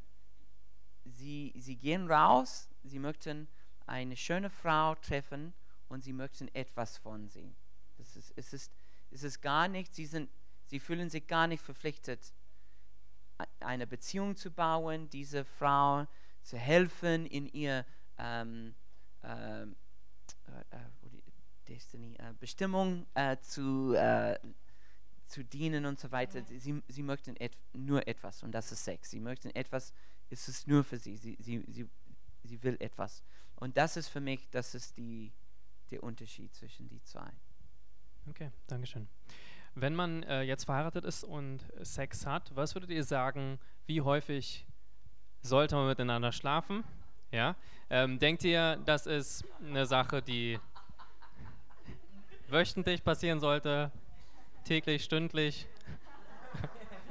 sie, 1.04 1.54
sie 1.56 1.76
gehen 1.76 2.10
raus, 2.10 2.68
sie 2.82 2.98
möchten 2.98 3.48
eine 3.86 4.16
schöne 4.16 4.50
Frau 4.50 4.94
treffen 4.96 5.54
und 5.94 6.02
sie 6.02 6.12
möchten 6.12 6.48
etwas 6.54 6.98
von 6.98 7.28
sie. 7.28 7.54
Das 7.96 8.16
ist, 8.16 8.32
es, 8.36 8.52
ist, 8.52 8.72
es 9.10 9.22
ist 9.22 9.40
gar 9.40 9.68
nicht, 9.68 9.94
sie, 9.94 10.06
sind, 10.06 10.28
sie 10.66 10.80
fühlen 10.80 11.08
sich 11.08 11.26
gar 11.26 11.46
nicht 11.46 11.62
verpflichtet, 11.62 12.34
eine 13.60 13.86
Beziehung 13.86 14.36
zu 14.36 14.50
bauen, 14.50 15.08
diese 15.10 15.44
Frau 15.44 16.06
zu 16.42 16.58
helfen 16.58 17.26
in 17.26 17.46
ihr 17.46 17.86
ähm, 18.18 18.74
ähm 19.22 19.76
äh, 20.46 20.76
äh, 20.76 20.80
Destiny, 21.68 22.14
äh, 22.16 22.34
Bestimmung 22.38 23.06
äh, 23.14 23.38
zu, 23.38 23.94
äh, 23.94 24.38
zu 25.26 25.42
dienen 25.44 25.86
und 25.86 25.98
so 25.98 26.10
weiter. 26.12 26.42
Sie, 26.44 26.82
sie 26.88 27.02
möchten 27.02 27.36
et 27.36 27.56
nur 27.72 28.06
etwas 28.06 28.42
und 28.42 28.52
das 28.52 28.70
ist 28.70 28.84
Sex. 28.84 29.10
Sie 29.10 29.20
möchten 29.20 29.48
etwas, 29.54 29.94
ist 30.28 30.48
es 30.48 30.66
nur 30.66 30.84
für 30.84 30.98
sie. 30.98 31.16
Sie, 31.16 31.36
sie, 31.40 31.64
sie. 31.68 31.88
sie 32.42 32.62
will 32.62 32.76
etwas. 32.80 33.22
Und 33.56 33.76
das 33.76 33.96
ist 33.96 34.08
für 34.08 34.20
mich, 34.20 34.50
das 34.50 34.74
ist 34.74 34.96
die, 34.98 35.32
der 35.90 36.02
Unterschied 36.02 36.54
zwischen 36.54 36.88
die 36.88 37.02
zwei. 37.02 37.30
Okay, 38.28 38.50
Dankeschön. 38.66 39.08
Wenn 39.74 39.94
man 39.94 40.22
äh, 40.22 40.42
jetzt 40.42 40.64
verheiratet 40.64 41.04
ist 41.04 41.24
und 41.24 41.60
Sex 41.82 42.26
hat, 42.26 42.54
was 42.54 42.74
würdet 42.74 42.90
ihr 42.90 43.02
sagen, 43.02 43.58
wie 43.86 44.00
häufig 44.00 44.66
sollte 45.42 45.74
man 45.74 45.88
miteinander 45.88 46.32
schlafen? 46.32 46.84
Ja? 47.32 47.56
Ähm, 47.90 48.18
denkt 48.18 48.44
ihr, 48.44 48.76
das 48.86 49.06
ist 49.06 49.44
eine 49.60 49.84
Sache, 49.84 50.22
die 50.22 50.58
wöchentlich 52.48 53.02
passieren 53.02 53.40
sollte? 53.40 53.90
Täglich, 54.64 55.04
stündlich? 55.04 55.66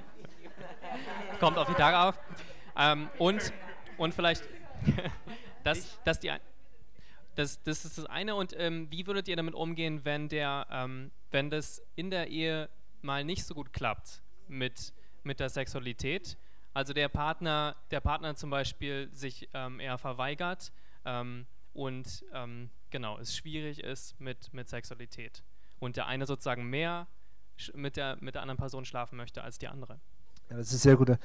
Kommt 1.39 1.57
auf 1.57 1.67
die 1.67 1.73
Tage 1.73 1.99
auf. 1.99 2.19
Ähm, 2.77 3.09
und, 3.19 3.53
und 3.97 4.13
vielleicht, 4.13 4.43
dass, 5.63 6.01
dass 6.03 6.19
die 6.19 6.31
das, 7.35 7.61
das 7.63 7.85
ist 7.85 7.97
das 7.97 8.05
eine. 8.05 8.35
Und 8.35 8.53
ähm, 8.57 8.87
wie 8.91 9.07
würdet 9.07 9.27
ihr 9.27 9.35
damit 9.35 9.55
umgehen, 9.55 10.05
wenn, 10.05 10.29
der, 10.29 10.67
ähm, 10.69 11.11
wenn 11.31 11.49
das 11.49 11.81
in 11.95 12.09
der 12.09 12.27
Ehe 12.27 12.69
mal 13.01 13.23
nicht 13.23 13.45
so 13.45 13.53
gut 13.53 13.73
klappt 13.73 14.21
mit, 14.47 14.93
mit 15.23 15.39
der 15.39 15.49
Sexualität? 15.49 16.37
Also 16.73 16.93
der 16.93 17.07
Partner, 17.07 17.75
der 17.91 17.99
Partner 17.99 18.35
zum 18.35 18.49
Beispiel 18.49 19.09
sich 19.13 19.49
ähm, 19.53 19.79
eher 19.79 19.97
verweigert 19.97 20.71
ähm, 21.05 21.45
und 21.73 22.25
ähm, 22.33 22.69
genau, 22.89 23.19
es 23.19 23.35
schwierig 23.35 23.83
ist 23.83 24.19
mit, 24.19 24.53
mit 24.53 24.69
Sexualität. 24.69 25.43
Und 25.79 25.97
der 25.97 26.07
eine 26.07 26.25
sozusagen 26.25 26.69
mehr 26.69 27.07
mit 27.73 27.97
der, 27.97 28.17
mit 28.21 28.35
der 28.35 28.41
anderen 28.41 28.57
Person 28.57 28.85
schlafen 28.85 29.17
möchte 29.17 29.43
als 29.43 29.59
die 29.59 29.67
andere. 29.67 29.99
Ja, 30.49 30.57
das 30.57 30.73
ist 30.73 30.81
sehr 30.81 30.95
gute, 30.95 31.19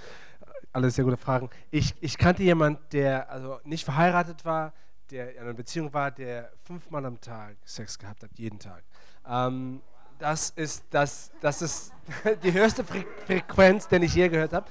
alles 0.72 0.96
sehr 0.96 1.04
gute 1.04 1.16
Fragen. 1.16 1.50
Ich, 1.70 1.94
ich 2.00 2.18
kannte 2.18 2.42
jemanden, 2.42 2.82
der 2.92 3.30
also 3.30 3.60
nicht 3.64 3.84
verheiratet 3.84 4.44
war, 4.44 4.72
der 5.10 5.34
in 5.34 5.42
einer 5.42 5.54
Beziehung 5.54 5.92
war, 5.92 6.10
der 6.10 6.50
fünfmal 6.64 7.04
am 7.06 7.20
Tag 7.20 7.56
Sex 7.64 7.98
gehabt 7.98 8.22
hat, 8.22 8.30
jeden 8.34 8.58
Tag. 8.58 8.82
Ähm, 9.26 9.80
das, 10.18 10.50
ist, 10.50 10.84
das, 10.90 11.30
das 11.40 11.62
ist 11.62 11.92
die 12.42 12.52
höchste 12.52 12.84
Fre 12.84 13.04
Frequenz, 13.26 13.88
die 13.88 13.96
ich 13.96 14.14
je 14.14 14.28
gehört 14.28 14.52
habe. 14.52 14.66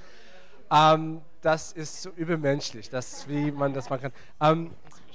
Ähm, 0.72 1.22
das 1.42 1.72
ist 1.72 2.02
so 2.02 2.10
übermenschlich, 2.12 2.90
das, 2.90 3.28
wie 3.28 3.52
man 3.52 3.74
das 3.74 3.90
machen 3.90 4.02
kann. 4.02 4.14
Ähm, 4.42 4.72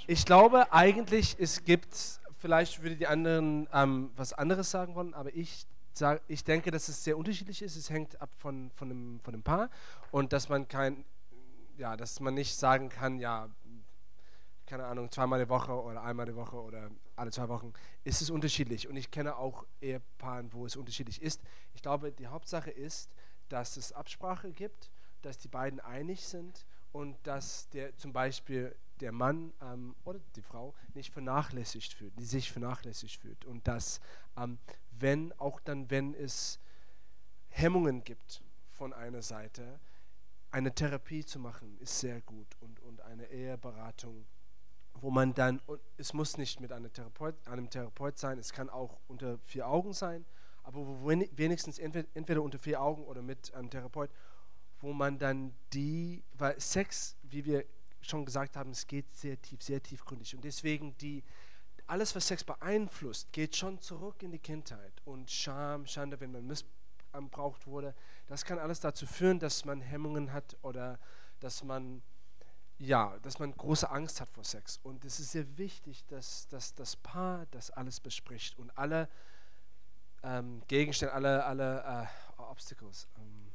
ich 0.06 0.24
glaube 0.24 0.72
eigentlich, 0.72 1.36
es 1.38 1.64
gibt, 1.64 1.94
vielleicht 2.38 2.82
würde 2.82 2.96
die 2.96 3.06
anderen 3.06 3.68
ähm, 3.72 4.10
was 4.16 4.32
anderes 4.32 4.70
sagen 4.70 4.94
wollen, 4.94 5.14
aber 5.14 5.34
ich, 5.34 5.66
sag, 5.92 6.22
ich 6.28 6.44
denke, 6.44 6.70
dass 6.70 6.88
es 6.88 7.04
sehr 7.04 7.16
unterschiedlich 7.16 7.62
ist. 7.62 7.76
Es 7.76 7.90
hängt 7.90 8.20
ab 8.20 8.30
von, 8.38 8.70
von, 8.70 8.88
dem, 8.88 9.20
von 9.22 9.32
dem 9.32 9.42
Paar 9.42 9.68
und 10.10 10.32
dass 10.32 10.48
man 10.48 10.66
kein, 10.68 11.04
ja, 11.76 11.96
dass 11.96 12.20
man 12.20 12.34
nicht 12.34 12.56
sagen 12.56 12.88
kann, 12.88 13.18
ja, 13.18 13.48
keine 14.66 14.84
Ahnung, 14.84 15.10
zweimal 15.10 15.42
die 15.42 15.48
Woche 15.48 15.72
oder 15.72 16.02
einmal 16.02 16.26
die 16.26 16.36
Woche 16.36 16.56
oder 16.56 16.90
alle 17.16 17.30
zwei 17.30 17.48
Wochen, 17.48 17.72
ist 18.04 18.22
es 18.22 18.30
unterschiedlich. 18.30 18.88
Und 18.88 18.96
ich 18.96 19.10
kenne 19.10 19.36
auch 19.36 19.66
Ehepaaren, 19.80 20.52
wo 20.52 20.66
es 20.66 20.76
unterschiedlich 20.76 21.20
ist. 21.20 21.42
Ich 21.74 21.82
glaube, 21.82 22.12
die 22.12 22.26
Hauptsache 22.26 22.70
ist, 22.70 23.10
dass 23.48 23.76
es 23.76 23.92
Absprache 23.92 24.52
gibt, 24.52 24.90
dass 25.22 25.38
die 25.38 25.48
beiden 25.48 25.80
einig 25.80 26.26
sind 26.26 26.66
und 26.92 27.16
dass 27.26 27.68
der 27.70 27.96
zum 27.96 28.12
Beispiel 28.12 28.74
der 29.00 29.12
Mann 29.12 29.52
ähm, 29.60 29.96
oder 30.04 30.20
die 30.36 30.42
Frau 30.42 30.74
nicht 30.94 31.12
vernachlässigt 31.12 31.92
fühlt, 31.92 32.18
die 32.18 32.24
sich 32.24 32.52
vernachlässigt 32.52 33.20
fühlt. 33.20 33.44
Und 33.44 33.66
dass, 33.66 34.00
ähm, 34.36 34.58
wenn, 34.90 35.32
auch 35.38 35.60
dann, 35.60 35.90
wenn 35.90 36.14
es 36.14 36.60
Hemmungen 37.48 38.04
gibt 38.04 38.42
von 38.70 38.92
einer 38.92 39.22
Seite, 39.22 39.80
eine 40.50 40.74
Therapie 40.74 41.24
zu 41.24 41.38
machen, 41.38 41.78
ist 41.78 42.00
sehr 42.00 42.20
gut 42.20 42.46
und, 42.60 42.80
und 42.80 43.00
eine 43.00 43.26
Eheberatung 43.30 44.26
wo 45.02 45.10
man 45.10 45.34
dann, 45.34 45.60
es 45.98 46.14
muss 46.14 46.38
nicht 46.38 46.60
mit 46.60 46.70
einem 46.72 46.90
Therapeut, 46.92 47.34
einem 47.48 47.68
Therapeut 47.68 48.18
sein, 48.18 48.38
es 48.38 48.52
kann 48.52 48.70
auch 48.70 49.00
unter 49.08 49.36
vier 49.38 49.66
Augen 49.66 49.92
sein, 49.92 50.24
aber 50.62 50.78
wo 50.78 51.08
wenigstens 51.08 51.80
entweder, 51.80 52.08
entweder 52.14 52.40
unter 52.40 52.58
vier 52.58 52.80
Augen 52.80 53.04
oder 53.04 53.20
mit 53.20 53.52
einem 53.52 53.68
Therapeut, 53.68 54.10
wo 54.80 54.92
man 54.92 55.18
dann 55.18 55.54
die, 55.72 56.22
weil 56.38 56.58
Sex, 56.60 57.16
wie 57.24 57.44
wir 57.44 57.64
schon 58.00 58.24
gesagt 58.24 58.56
haben, 58.56 58.70
es 58.70 58.86
geht 58.86 59.12
sehr 59.12 59.42
tief, 59.42 59.60
sehr 59.62 59.82
tiefgründig. 59.82 60.36
Und 60.36 60.44
deswegen 60.44 60.96
die, 60.98 61.24
alles, 61.88 62.14
was 62.14 62.28
Sex 62.28 62.44
beeinflusst, 62.44 63.32
geht 63.32 63.56
schon 63.56 63.80
zurück 63.80 64.22
in 64.22 64.30
die 64.30 64.38
Kindheit. 64.38 64.92
Und 65.04 65.32
Scham, 65.32 65.84
Schande, 65.84 66.20
wenn 66.20 66.30
man 66.30 66.46
missbraucht 66.46 67.66
wurde, 67.66 67.92
das 68.28 68.44
kann 68.44 68.60
alles 68.60 68.78
dazu 68.78 69.04
führen, 69.04 69.40
dass 69.40 69.64
man 69.64 69.80
Hemmungen 69.80 70.32
hat 70.32 70.56
oder 70.62 71.00
dass 71.40 71.64
man 71.64 72.02
ja, 72.82 73.16
dass 73.22 73.38
man 73.38 73.52
große 73.52 73.88
Angst 73.90 74.20
hat 74.20 74.30
vor 74.32 74.44
Sex. 74.44 74.80
Und 74.82 75.04
es 75.04 75.20
ist 75.20 75.32
sehr 75.32 75.56
wichtig, 75.56 76.04
dass, 76.06 76.48
dass 76.48 76.74
das 76.74 76.96
Paar 76.96 77.46
das 77.52 77.70
alles 77.70 78.00
bespricht 78.00 78.58
und 78.58 78.76
alle 78.76 79.08
ähm, 80.24 80.62
Gegenstände, 80.66 81.14
alle, 81.14 81.44
alle 81.44 82.08
äh, 82.38 82.42
Obstacles, 82.42 83.08
ähm, 83.18 83.52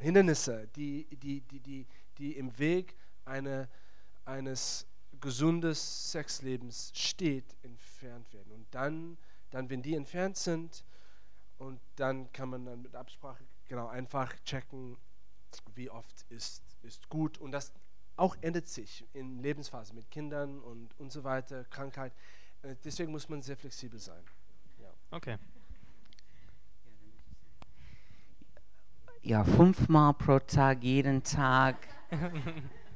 Hindernisse, 0.00 0.66
die, 0.74 1.06
die, 1.16 1.42
die, 1.42 1.60
die, 1.60 1.86
die 2.18 2.36
im 2.36 2.58
Weg 2.58 2.96
eine, 3.24 3.68
eines 4.24 4.86
gesundes 5.20 6.10
Sexlebens 6.10 6.90
steht, 6.94 7.56
entfernt 7.62 8.32
werden. 8.32 8.52
Und 8.52 8.66
dann, 8.72 9.16
dann, 9.50 9.70
wenn 9.70 9.82
die 9.82 9.94
entfernt 9.94 10.36
sind, 10.36 10.84
und 11.58 11.78
dann 11.96 12.32
kann 12.32 12.48
man 12.48 12.64
dann 12.64 12.80
mit 12.80 12.96
Absprache 12.96 13.44
genau 13.68 13.86
einfach 13.88 14.34
checken, 14.44 14.96
wie 15.74 15.90
oft 15.90 16.24
ist, 16.30 16.62
ist 16.82 17.08
gut. 17.10 17.36
Und 17.36 17.52
das 17.52 17.72
auch 18.16 18.36
ändert 18.40 18.68
sich 18.68 19.04
in 19.12 19.38
Lebensphasen 19.38 19.96
mit 19.96 20.10
Kindern 20.10 20.60
und, 20.60 20.88
und 20.98 21.10
so 21.12 21.24
weiter, 21.24 21.64
Krankheit. 21.64 22.12
Äh, 22.62 22.74
deswegen 22.84 23.12
muss 23.12 23.28
man 23.28 23.42
sehr 23.42 23.56
flexibel 23.56 23.98
sein. 23.98 24.22
Ja. 24.80 24.88
Okay. 25.10 25.36
Ja, 29.22 29.44
fünfmal 29.44 30.14
pro 30.14 30.38
Tag, 30.38 30.82
jeden 30.82 31.22
Tag. 31.22 31.76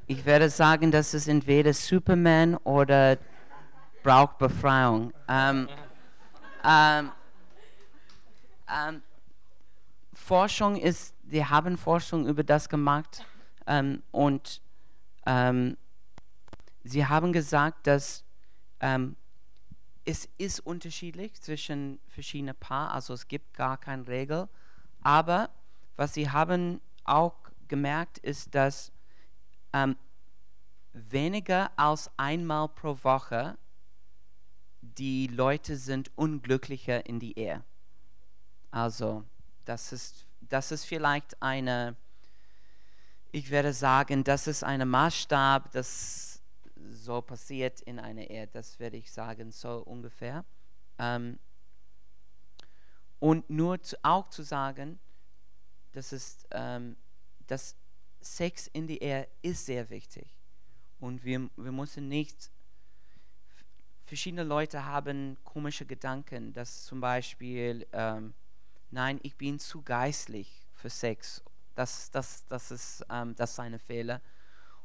Ich 0.06 0.26
werde 0.26 0.50
sagen, 0.50 0.90
das 0.90 1.14
ist 1.14 1.28
entweder 1.28 1.72
Superman 1.72 2.56
oder 2.58 3.16
braucht 4.02 4.36
Befreiung. 4.36 5.14
Ähm, 5.26 5.66
ähm, 6.62 7.10
ähm, 8.68 9.02
Forschung 10.12 10.76
ist, 10.76 11.14
wir 11.22 11.48
haben 11.48 11.78
Forschung 11.78 12.26
über 12.26 12.44
das 12.44 12.68
gemacht 12.68 13.24
ähm, 13.66 14.02
und 14.10 14.60
ähm, 15.26 15.76
sie 16.82 17.06
haben 17.06 17.32
gesagt, 17.32 17.86
dass 17.86 18.24
ähm, 18.80 19.16
es 20.04 20.28
ist 20.36 20.60
unterschiedlich 20.60 21.40
zwischen 21.40 21.98
verschiedenen 22.08 22.54
Paaren, 22.54 22.92
also 22.92 23.14
es 23.14 23.26
gibt 23.26 23.54
gar 23.54 23.78
keine 23.78 24.06
Regel, 24.06 24.48
aber 25.00 25.50
was 25.96 26.14
sie 26.14 26.30
haben 26.30 26.80
auch 27.04 27.34
gemerkt 27.68 28.18
ist, 28.18 28.54
dass 28.54 28.92
ähm, 29.72 29.96
weniger 30.92 31.70
als 31.76 32.10
einmal 32.16 32.68
pro 32.68 32.96
Woche 33.02 33.56
die 34.80 35.26
Leute 35.26 35.76
sind 35.76 36.10
unglücklicher 36.16 37.06
in 37.06 37.18
die 37.18 37.38
Ehe. 37.38 37.64
Also 38.70 39.24
das 39.64 39.92
ist, 39.92 40.26
das 40.40 40.72
ist 40.72 40.84
vielleicht 40.84 41.42
eine, 41.42 41.96
ich 43.34 43.50
werde 43.50 43.72
sagen, 43.72 44.22
das 44.22 44.46
ist 44.46 44.62
ein 44.62 44.88
Maßstab, 44.88 45.72
das 45.72 46.40
so 46.88 47.20
passiert 47.20 47.80
in 47.80 47.98
einer 47.98 48.30
Ehe. 48.30 48.46
Das 48.46 48.78
werde 48.78 48.96
ich 48.96 49.10
sagen, 49.10 49.50
so 49.50 49.78
ungefähr. 49.78 50.44
Ähm, 51.00 51.40
und 53.18 53.50
nur 53.50 53.82
zu, 53.82 53.96
auch 54.04 54.28
zu 54.28 54.44
sagen, 54.44 55.00
das 55.90 56.12
ist, 56.12 56.46
ähm, 56.52 56.96
dass 57.48 57.74
Sex 58.20 58.68
in 58.68 58.86
die 58.86 59.02
Ehe 59.02 59.26
ist 59.42 59.66
sehr 59.66 59.90
wichtig. 59.90 60.32
Und 61.00 61.24
wir, 61.24 61.50
wir 61.56 61.72
müssen 61.72 62.06
nicht, 62.06 62.52
verschiedene 64.04 64.44
Leute 64.44 64.84
haben 64.84 65.36
komische 65.42 65.86
Gedanken, 65.86 66.52
dass 66.52 66.84
zum 66.84 67.00
Beispiel, 67.00 67.84
ähm, 67.90 68.32
nein, 68.92 69.18
ich 69.24 69.34
bin 69.36 69.58
zu 69.58 69.82
geistlich 69.82 70.68
für 70.72 70.88
Sex. 70.88 71.42
Das, 71.74 72.10
das, 72.10 72.46
das, 72.46 72.70
ist, 72.70 73.04
ähm, 73.10 73.34
das 73.36 73.52
ist 73.52 73.60
eine 73.60 73.78
Fehler. 73.78 74.20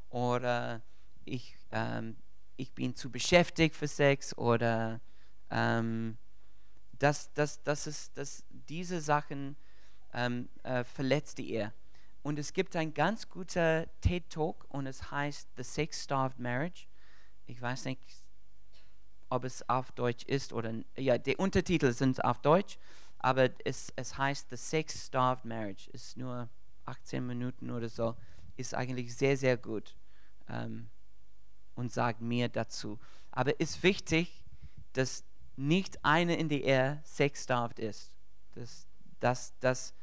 Oder 0.08 0.82
ich, 1.24 1.56
ähm, 1.70 2.16
ich 2.56 2.72
bin 2.72 2.94
zu 2.96 3.10
beschäftigt 3.10 3.76
für 3.76 3.88
Sex. 3.88 4.36
Oder 4.36 5.00
ähm, 5.50 6.18
das, 6.98 7.32
das, 7.32 7.62
das 7.62 7.86
ist, 7.86 8.16
das, 8.16 8.44
diese 8.50 9.00
Sachen 9.00 9.56
ähm, 10.12 10.48
äh, 10.62 10.84
verletzt 10.84 11.38
die. 11.38 11.66
Und 12.22 12.38
es 12.38 12.52
gibt 12.52 12.76
ein 12.76 12.92
ganz 12.92 13.28
guter 13.28 13.86
TED-Talk 14.02 14.66
und 14.68 14.86
es 14.86 15.10
heißt 15.10 15.48
The 15.56 15.62
Sex-Starved 15.62 16.38
Marriage. 16.38 16.86
Ich 17.46 17.60
weiß 17.60 17.86
nicht, 17.86 18.00
ob 19.30 19.44
es 19.44 19.66
auf 19.68 19.92
Deutsch 19.92 20.24
ist 20.24 20.52
oder 20.52 20.74
ja, 20.96 21.16
die 21.16 21.36
Untertitel 21.36 21.92
sind 21.92 22.22
auf 22.24 22.40
Deutsch, 22.42 22.78
aber 23.18 23.48
es, 23.64 23.92
es 23.96 24.18
heißt 24.18 24.50
The 24.50 24.56
Sex-Starved 24.56 25.44
Marriage. 25.44 25.88
Ist 25.90 26.16
nur 26.16 26.50
18 26.90 27.26
Minuten 27.26 27.70
oder 27.70 27.88
so. 27.88 28.16
Ist 28.56 28.74
eigentlich 28.74 29.16
sehr, 29.16 29.36
sehr 29.36 29.56
gut 29.56 29.96
ähm, 30.48 30.88
und 31.74 31.92
sagt 31.92 32.20
mir 32.20 32.48
dazu. 32.48 32.98
Aber 33.30 33.52
es 33.60 33.76
ist 33.76 33.82
wichtig, 33.82 34.44
dass 34.92 35.24
nicht 35.56 36.04
eine 36.04 36.36
in 36.36 36.48
der 36.48 36.62
Ehe 36.62 37.00
sex-starved 37.04 37.78
ist. 37.78 38.12
Das, 38.54 38.86
das, 39.20 39.54
das, 39.60 39.94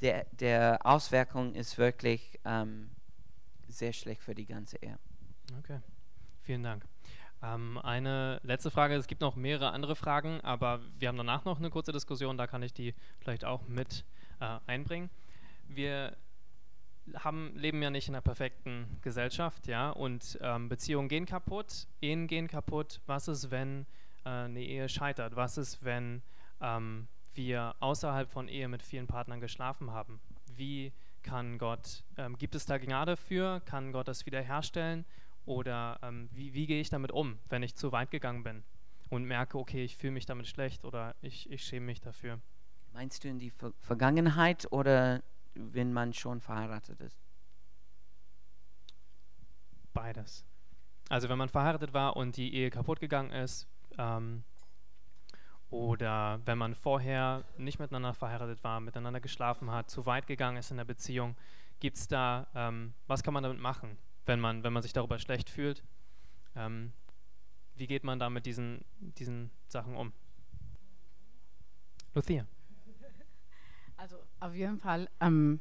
der, 0.00 0.26
der 0.32 0.80
Auswirkung 0.84 1.54
ist 1.54 1.78
wirklich 1.78 2.38
ähm, 2.44 2.90
sehr 3.68 3.92
schlecht 3.92 4.22
für 4.22 4.34
die 4.34 4.46
ganze 4.46 4.76
Ehe. 4.78 4.98
Okay, 5.58 5.80
vielen 6.42 6.62
Dank. 6.62 6.84
Ähm, 7.42 7.78
eine 7.78 8.40
letzte 8.42 8.70
Frage, 8.70 8.94
es 8.94 9.06
gibt 9.06 9.20
noch 9.20 9.36
mehrere 9.36 9.70
andere 9.70 9.94
Fragen, 9.94 10.40
aber 10.40 10.80
wir 10.98 11.08
haben 11.08 11.16
danach 11.16 11.44
noch 11.44 11.58
eine 11.58 11.70
kurze 11.70 11.92
Diskussion, 11.92 12.36
da 12.36 12.46
kann 12.46 12.62
ich 12.62 12.72
die 12.72 12.94
vielleicht 13.20 13.44
auch 13.44 13.68
mit 13.68 14.04
äh, 14.40 14.58
einbringen. 14.66 15.10
Wir 15.68 16.16
haben, 17.14 17.52
leben 17.56 17.82
ja 17.82 17.90
nicht 17.90 18.08
in 18.08 18.14
einer 18.14 18.22
perfekten 18.22 18.98
Gesellschaft, 19.02 19.66
ja, 19.66 19.90
und 19.90 20.38
ähm, 20.40 20.68
Beziehungen 20.68 21.08
gehen 21.08 21.26
kaputt, 21.26 21.86
Ehen 22.00 22.26
gehen 22.26 22.48
kaputt. 22.48 23.00
Was 23.06 23.28
ist, 23.28 23.50
wenn 23.50 23.86
äh, 24.24 24.30
eine 24.30 24.62
Ehe 24.62 24.88
scheitert? 24.88 25.36
Was 25.36 25.56
ist, 25.56 25.84
wenn 25.84 26.22
ähm, 26.60 27.06
wir 27.36 27.74
außerhalb 27.80 28.30
von 28.30 28.48
Ehe 28.48 28.68
mit 28.68 28.82
vielen 28.82 29.06
Partnern 29.06 29.40
geschlafen 29.40 29.90
haben. 29.90 30.20
Wie 30.54 30.92
kann 31.22 31.58
Gott, 31.58 32.04
ähm, 32.16 32.38
gibt 32.38 32.54
es 32.54 32.66
da 32.66 32.78
Gnade 32.78 33.16
für? 33.16 33.60
Kann 33.60 33.92
Gott 33.92 34.08
das 34.08 34.26
wiederherstellen? 34.26 35.04
Oder 35.44 35.98
ähm, 36.02 36.28
wie, 36.32 36.54
wie 36.54 36.66
gehe 36.66 36.80
ich 36.80 36.90
damit 36.90 37.12
um, 37.12 37.38
wenn 37.48 37.62
ich 37.62 37.76
zu 37.76 37.92
weit 37.92 38.10
gegangen 38.10 38.42
bin 38.42 38.64
und 39.10 39.24
merke, 39.24 39.58
okay, 39.58 39.84
ich 39.84 39.96
fühle 39.96 40.12
mich 40.12 40.26
damit 40.26 40.48
schlecht 40.48 40.84
oder 40.84 41.14
ich, 41.20 41.50
ich 41.50 41.62
schäme 41.62 41.86
mich 41.86 42.00
dafür? 42.00 42.40
Meinst 42.92 43.22
du 43.22 43.28
in 43.28 43.38
die 43.38 43.50
Ver 43.50 43.72
Vergangenheit 43.80 44.66
oder 44.72 45.22
wenn 45.56 45.92
man 45.92 46.12
schon 46.12 46.40
verheiratet 46.40 47.00
ist? 47.00 47.18
Beides. 49.92 50.44
Also 51.08 51.28
wenn 51.28 51.38
man 51.38 51.48
verheiratet 51.48 51.92
war 51.94 52.16
und 52.16 52.36
die 52.36 52.54
Ehe 52.54 52.70
kaputt 52.70 53.00
gegangen 53.00 53.30
ist, 53.30 53.68
ähm, 53.98 54.44
oder 55.70 56.40
wenn 56.44 56.58
man 56.58 56.74
vorher 56.74 57.44
nicht 57.58 57.78
miteinander 57.78 58.14
verheiratet 58.14 58.62
war, 58.62 58.80
miteinander 58.80 59.20
geschlafen 59.20 59.70
hat, 59.70 59.90
zu 59.90 60.06
weit 60.06 60.26
gegangen 60.26 60.58
ist 60.58 60.70
in 60.70 60.76
der 60.76 60.84
Beziehung, 60.84 61.36
gibt 61.80 61.96
es 61.96 62.08
da, 62.08 62.46
ähm, 62.54 62.94
was 63.06 63.22
kann 63.22 63.34
man 63.34 63.42
damit 63.42 63.58
machen, 63.58 63.98
wenn 64.26 64.40
man, 64.40 64.62
wenn 64.62 64.72
man 64.72 64.82
sich 64.82 64.92
darüber 64.92 65.18
schlecht 65.18 65.50
fühlt? 65.50 65.82
Ähm, 66.54 66.92
wie 67.74 67.86
geht 67.86 68.04
man 68.04 68.18
da 68.18 68.30
mit 68.30 68.46
diesen, 68.46 68.84
diesen 68.98 69.50
Sachen 69.68 69.96
um? 69.96 70.12
Lucia. 72.14 72.46
Also 73.96 74.16
auf 74.40 74.54
jeden 74.54 74.78
Fall, 74.78 75.08
ähm, 75.20 75.60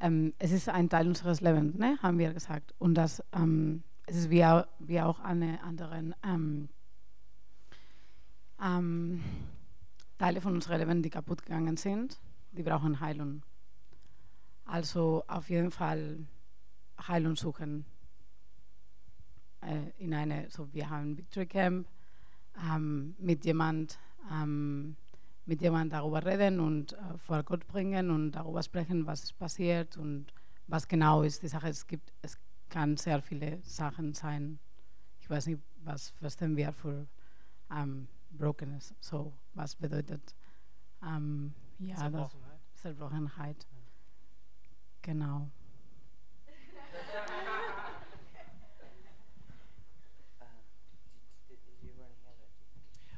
ähm, 0.00 0.34
es 0.38 0.52
ist 0.52 0.68
ein 0.68 0.88
Teil 0.88 1.08
unseres 1.08 1.40
Lebens, 1.40 1.76
ne, 1.76 1.98
haben 2.02 2.18
wir 2.18 2.32
gesagt. 2.32 2.74
Und 2.78 2.94
das 2.94 3.22
ähm, 3.32 3.82
es 4.06 4.16
ist 4.16 4.30
wie 4.30 4.44
auch, 4.44 4.66
wie 4.78 5.00
auch 5.00 5.20
alle 5.20 5.60
anderen 5.62 6.14
ähm, 6.22 6.68
ähm, 8.60 9.22
Teile 10.18 10.40
von 10.40 10.54
unserem 10.54 10.78
Leben, 10.78 11.02
die 11.02 11.10
kaputt 11.10 11.42
gegangen 11.42 11.76
sind, 11.76 12.20
die 12.52 12.62
brauchen 12.62 13.00
Heilung. 13.00 13.42
Also 14.66 15.24
auf 15.26 15.48
jeden 15.48 15.70
Fall 15.70 16.26
Heilung 17.08 17.36
suchen. 17.36 17.86
Äh, 19.62 19.90
in 19.98 20.14
eine, 20.14 20.50
so 20.50 20.72
wir 20.72 20.88
haben 20.90 21.16
Victory 21.16 21.46
Camp, 21.46 21.88
ähm, 22.70 23.14
mit 23.18 23.44
jemand, 23.44 23.98
mit 25.46 25.60
jemand 25.60 25.92
darüber 25.92 26.24
reden 26.24 26.60
und 26.60 26.92
äh, 26.94 27.18
vor 27.18 27.42
Gott 27.42 27.66
bringen 27.66 28.10
und 28.10 28.32
darüber 28.32 28.62
sprechen, 28.62 29.06
was 29.06 29.32
passiert 29.32 29.96
und 29.96 30.32
was 30.66 30.88
genau 30.88 31.22
ist 31.22 31.42
die 31.42 31.48
Sache. 31.48 31.68
Es 31.68 31.86
gibt, 31.86 32.12
es 32.22 32.38
kann 32.68 32.96
sehr 32.96 33.20
viele 33.20 33.60
Sachen 33.62 34.14
sein. 34.14 34.58
Ich 35.20 35.28
weiß 35.28 35.46
nicht, 35.46 35.60
was 35.84 36.10
verstehen 36.10 36.56
wir 36.56 36.72
für 36.72 37.06
ähm, 37.70 38.08
brokenness. 38.30 38.94
So, 39.00 39.32
was 39.54 39.76
bedeutet 39.76 40.34
ähm, 41.02 41.54
ja, 41.78 41.96
Zerbrochenheit. 41.96 42.60
Das, 42.72 42.80
Zerbrochenheit. 42.82 43.66
Ja. 43.70 43.78
Genau. 45.02 45.50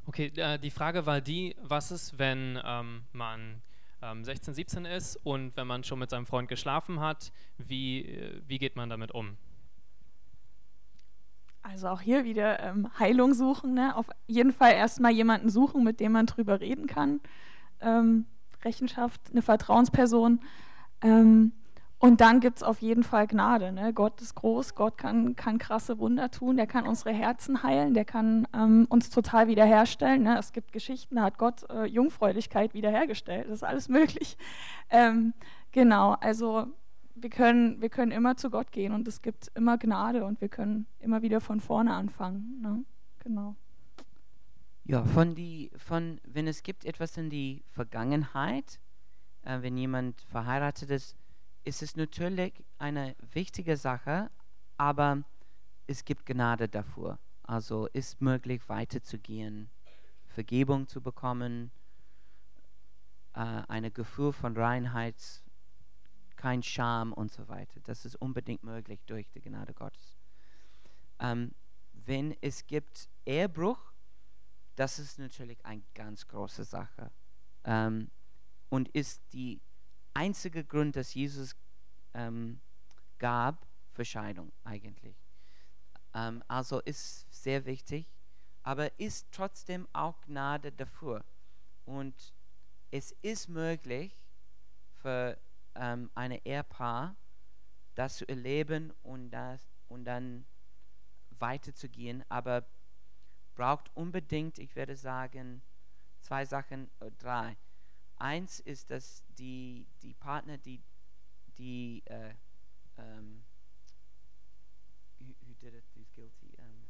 Okay, 0.06 0.32
äh, 0.36 0.58
die 0.58 0.70
Frage 0.70 1.04
war 1.04 1.20
die, 1.20 1.56
was 1.62 1.90
ist, 1.90 2.18
wenn 2.18 2.58
ähm, 2.64 3.02
man 3.12 3.60
ähm, 4.02 4.24
16, 4.24 4.54
17 4.54 4.84
ist 4.84 5.16
und 5.24 5.56
wenn 5.56 5.66
man 5.66 5.82
schon 5.82 5.98
mit 5.98 6.10
seinem 6.10 6.26
Freund 6.26 6.48
geschlafen 6.48 7.00
hat, 7.00 7.32
wie, 7.58 8.02
äh, 8.02 8.40
wie 8.46 8.58
geht 8.58 8.76
man 8.76 8.88
damit 8.88 9.10
um? 9.12 9.36
Also 11.62 11.88
auch 11.88 12.00
hier 12.00 12.24
wieder 12.24 12.60
ähm, 12.60 12.88
Heilung 12.98 13.34
suchen. 13.34 13.74
Ne? 13.74 13.96
Auf 13.96 14.06
jeden 14.28 14.52
Fall 14.52 14.74
erstmal 14.74 15.10
jemanden 15.10 15.50
suchen, 15.50 15.82
mit 15.82 15.98
dem 15.98 16.12
man 16.12 16.26
drüber 16.26 16.60
reden 16.60 16.86
kann. 16.86 17.20
Ähm, 17.80 18.26
Rechenschaft, 18.64 19.20
eine 19.32 19.42
Vertrauensperson. 19.42 20.40
Ähm, 21.02 21.52
und 21.98 22.20
dann 22.20 22.40
gibt 22.40 22.58
es 22.58 22.62
auf 22.62 22.82
jeden 22.82 23.02
Fall 23.02 23.26
Gnade. 23.26 23.72
Ne? 23.72 23.94
Gott 23.94 24.20
ist 24.20 24.34
groß, 24.34 24.74
Gott 24.74 24.98
kann, 24.98 25.34
kann 25.34 25.58
krasse 25.58 25.98
Wunder 25.98 26.30
tun, 26.30 26.58
der 26.58 26.66
kann 26.66 26.86
unsere 26.86 27.12
Herzen 27.12 27.62
heilen, 27.62 27.94
der 27.94 28.04
kann 28.04 28.46
ähm, 28.54 28.86
uns 28.90 29.08
total 29.08 29.48
wiederherstellen. 29.48 30.24
Ne? 30.24 30.38
Es 30.38 30.52
gibt 30.52 30.72
Geschichten, 30.72 31.16
da 31.16 31.22
hat 31.22 31.38
Gott 31.38 31.68
äh, 31.70 31.86
Jungfräulichkeit 31.86 32.74
wiederhergestellt. 32.74 33.46
Das 33.46 33.54
ist 33.54 33.64
alles 33.64 33.88
möglich. 33.88 34.36
Ähm, 34.88 35.34
genau, 35.72 36.12
also 36.20 36.68
wir 37.16 37.28
können, 37.28 37.80
wir 37.80 37.88
können 37.88 38.12
immer 38.12 38.36
zu 38.36 38.50
Gott 38.50 38.70
gehen 38.70 38.92
und 38.92 39.08
es 39.08 39.20
gibt 39.20 39.50
immer 39.56 39.78
Gnade 39.78 40.24
und 40.24 40.40
wir 40.40 40.48
können 40.48 40.86
immer 41.00 41.22
wieder 41.22 41.40
von 41.40 41.58
vorne 41.58 41.92
anfangen. 41.92 42.60
Ne? 42.60 42.84
Genau. 43.24 43.56
Ja, 44.84 45.02
von 45.04 45.34
die, 45.34 45.72
von, 45.76 46.20
wenn 46.24 46.46
es 46.46 46.62
gibt 46.62 46.84
etwas 46.84 47.16
in 47.16 47.30
die 47.30 47.64
Vergangenheit, 47.66 48.78
äh, 49.42 49.60
wenn 49.60 49.76
jemand 49.76 50.20
verheiratet 50.20 50.90
ist, 50.90 51.16
ist 51.66 51.82
es 51.82 51.96
natürlich 51.96 52.64
eine 52.78 53.16
wichtige 53.32 53.76
Sache, 53.76 54.30
aber 54.76 55.24
es 55.88 56.04
gibt 56.04 56.24
Gnade 56.24 56.68
dafür. 56.68 57.18
Also 57.42 57.86
ist 57.92 58.20
möglich 58.20 58.68
weiterzugehen, 58.68 59.68
Vergebung 60.26 60.86
zu 60.86 61.00
bekommen, 61.00 61.72
äh, 63.34 63.40
ein 63.40 63.92
Gefühl 63.92 64.32
von 64.32 64.56
Reinheit, 64.56 65.16
kein 66.36 66.62
Scham 66.62 67.12
und 67.12 67.32
so 67.32 67.48
weiter. 67.48 67.80
Das 67.80 68.04
ist 68.04 68.14
unbedingt 68.16 68.62
möglich 68.62 69.00
durch 69.06 69.28
die 69.30 69.40
Gnade 69.40 69.74
Gottes. 69.74 70.16
Ähm, 71.18 71.52
wenn 71.92 72.36
es 72.42 72.64
gibt 72.66 73.08
Ehebruch, 73.24 73.92
das 74.76 75.00
ist 75.00 75.18
natürlich 75.18 75.64
eine 75.64 75.82
ganz 75.94 76.28
große 76.28 76.62
Sache 76.62 77.10
ähm, 77.64 78.10
und 78.68 78.88
ist 78.90 79.20
die 79.32 79.60
einzige 80.16 80.64
Grund, 80.64 80.96
dass 80.96 81.14
Jesus 81.14 81.54
ähm, 82.14 82.60
gab 83.18 83.66
für 83.92 84.04
Scheidung 84.04 84.52
eigentlich. 84.64 85.16
Ähm, 86.14 86.42
also 86.48 86.80
ist 86.80 87.26
sehr 87.30 87.66
wichtig, 87.66 88.06
aber 88.62 88.98
ist 88.98 89.28
trotzdem 89.30 89.86
auch 89.92 90.20
Gnade 90.22 90.72
dafür. 90.72 91.24
Und 91.84 92.34
es 92.90 93.12
ist 93.22 93.48
möglich 93.48 94.12
für 94.94 95.38
ähm, 95.74 96.10
ein 96.14 96.32
Ehepaar, 96.32 97.16
das 97.94 98.16
zu 98.16 98.28
erleben 98.28 98.92
und, 99.02 99.30
das, 99.30 99.60
und 99.88 100.04
dann 100.04 100.46
weiterzugehen, 101.38 102.24
aber 102.28 102.66
braucht 103.54 103.94
unbedingt, 103.94 104.58
ich 104.58 104.74
werde 104.76 104.96
sagen, 104.96 105.62
zwei 106.20 106.44
Sachen, 106.44 106.90
äh, 107.00 107.10
drei. 107.18 107.56
Eins 108.18 108.60
ist, 108.60 108.90
dass 108.90 109.22
die, 109.38 109.86
die 110.02 110.14
Partner, 110.14 110.58
die, 110.58 110.80
die 111.58 112.02
äh, 112.06 112.34
um, 112.96 113.42
who, 115.18 115.34
who 115.42 115.54
did 115.60 115.74
it, 115.74 115.84
who's 115.94 116.10
guilty? 116.14 116.54
Um, 116.58 116.86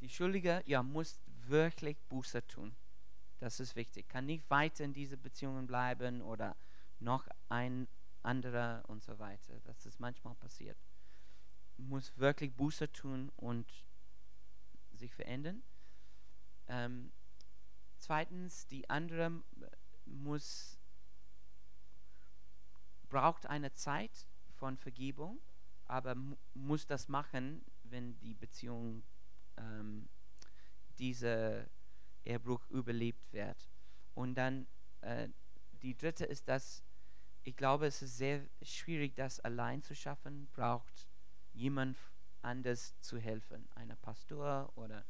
die 0.00 0.08
Schuldige, 0.08 0.62
ja, 0.66 0.82
muss 0.82 1.20
wirklich 1.46 1.98
Buße 2.08 2.46
tun. 2.46 2.74
Das 3.38 3.60
ist 3.60 3.76
wichtig. 3.76 4.08
Kann 4.08 4.26
nicht 4.26 4.48
weiter 4.50 4.84
in 4.84 4.92
diese 4.92 5.16
Beziehungen 5.16 5.66
bleiben 5.66 6.20
oder 6.20 6.56
noch 6.98 7.26
ein 7.48 7.88
anderer 8.22 8.82
und 8.88 9.02
so 9.02 9.18
weiter. 9.18 9.60
Das 9.64 9.86
ist 9.86 9.98
manchmal 10.00 10.34
passiert. 10.34 10.76
Muss 11.76 12.16
wirklich 12.18 12.52
Buße 12.54 12.92
tun 12.92 13.30
und 13.36 13.66
sich 14.92 15.14
verändern. 15.14 15.62
Ähm, 16.68 17.12
zweitens, 18.00 18.66
die 18.68 18.88
andere 18.90 19.42
muss 20.04 20.78
braucht 23.08 23.46
eine 23.46 23.72
Zeit 23.72 24.28
von 24.54 24.76
Vergebung, 24.76 25.40
aber 25.84 26.14
mu 26.14 26.36
muss 26.54 26.86
das 26.86 27.08
machen, 27.08 27.64
wenn 27.82 28.18
die 28.20 28.34
Beziehung 28.34 29.02
ähm, 29.56 30.08
diese 30.98 31.68
Ehrbruch 32.24 32.66
überlebt 32.70 33.32
wird. 33.32 33.68
Und 34.14 34.36
dann 34.36 34.66
äh, 35.00 35.28
die 35.82 35.96
dritte 35.96 36.24
ist, 36.24 36.48
dass 36.48 36.84
ich 37.42 37.56
glaube, 37.56 37.86
es 37.86 38.02
ist 38.02 38.16
sehr 38.16 38.46
schwierig, 38.62 39.16
das 39.16 39.40
allein 39.40 39.82
zu 39.82 39.94
schaffen, 39.94 40.48
braucht 40.52 41.08
jemand 41.52 41.96
anders 42.42 42.94
zu 43.00 43.18
helfen, 43.18 43.68
einer 43.74 43.96
Pastor 43.96 44.70
oder 44.76 45.04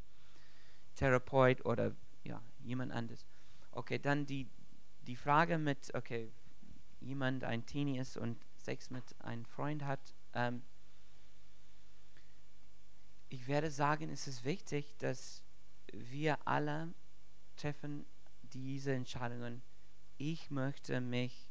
Therapeut 0.94 1.64
oder 1.64 1.94
ja, 2.24 2.42
jemand 2.62 2.92
anders. 2.92 3.26
Okay, 3.72 3.98
dann 3.98 4.26
die, 4.26 4.48
die 5.06 5.16
Frage 5.16 5.58
mit, 5.58 5.94
okay, 5.94 6.32
jemand 7.00 7.44
ein 7.44 7.64
Teenie 7.66 7.98
ist 7.98 8.16
und 8.16 8.44
Sex 8.58 8.90
mit 8.90 9.04
einem 9.20 9.44
Freund 9.44 9.84
hat, 9.84 10.14
ähm, 10.34 10.62
ich 13.28 13.46
werde 13.46 13.70
sagen, 13.70 14.10
es 14.10 14.26
ist 14.26 14.44
wichtig, 14.44 14.96
dass 14.98 15.44
wir 15.92 16.46
alle 16.46 16.92
treffen 17.56 18.04
diese 18.42 18.92
Entscheidungen. 18.92 19.62
Ich 20.18 20.50
möchte 20.50 21.00
mich 21.00 21.50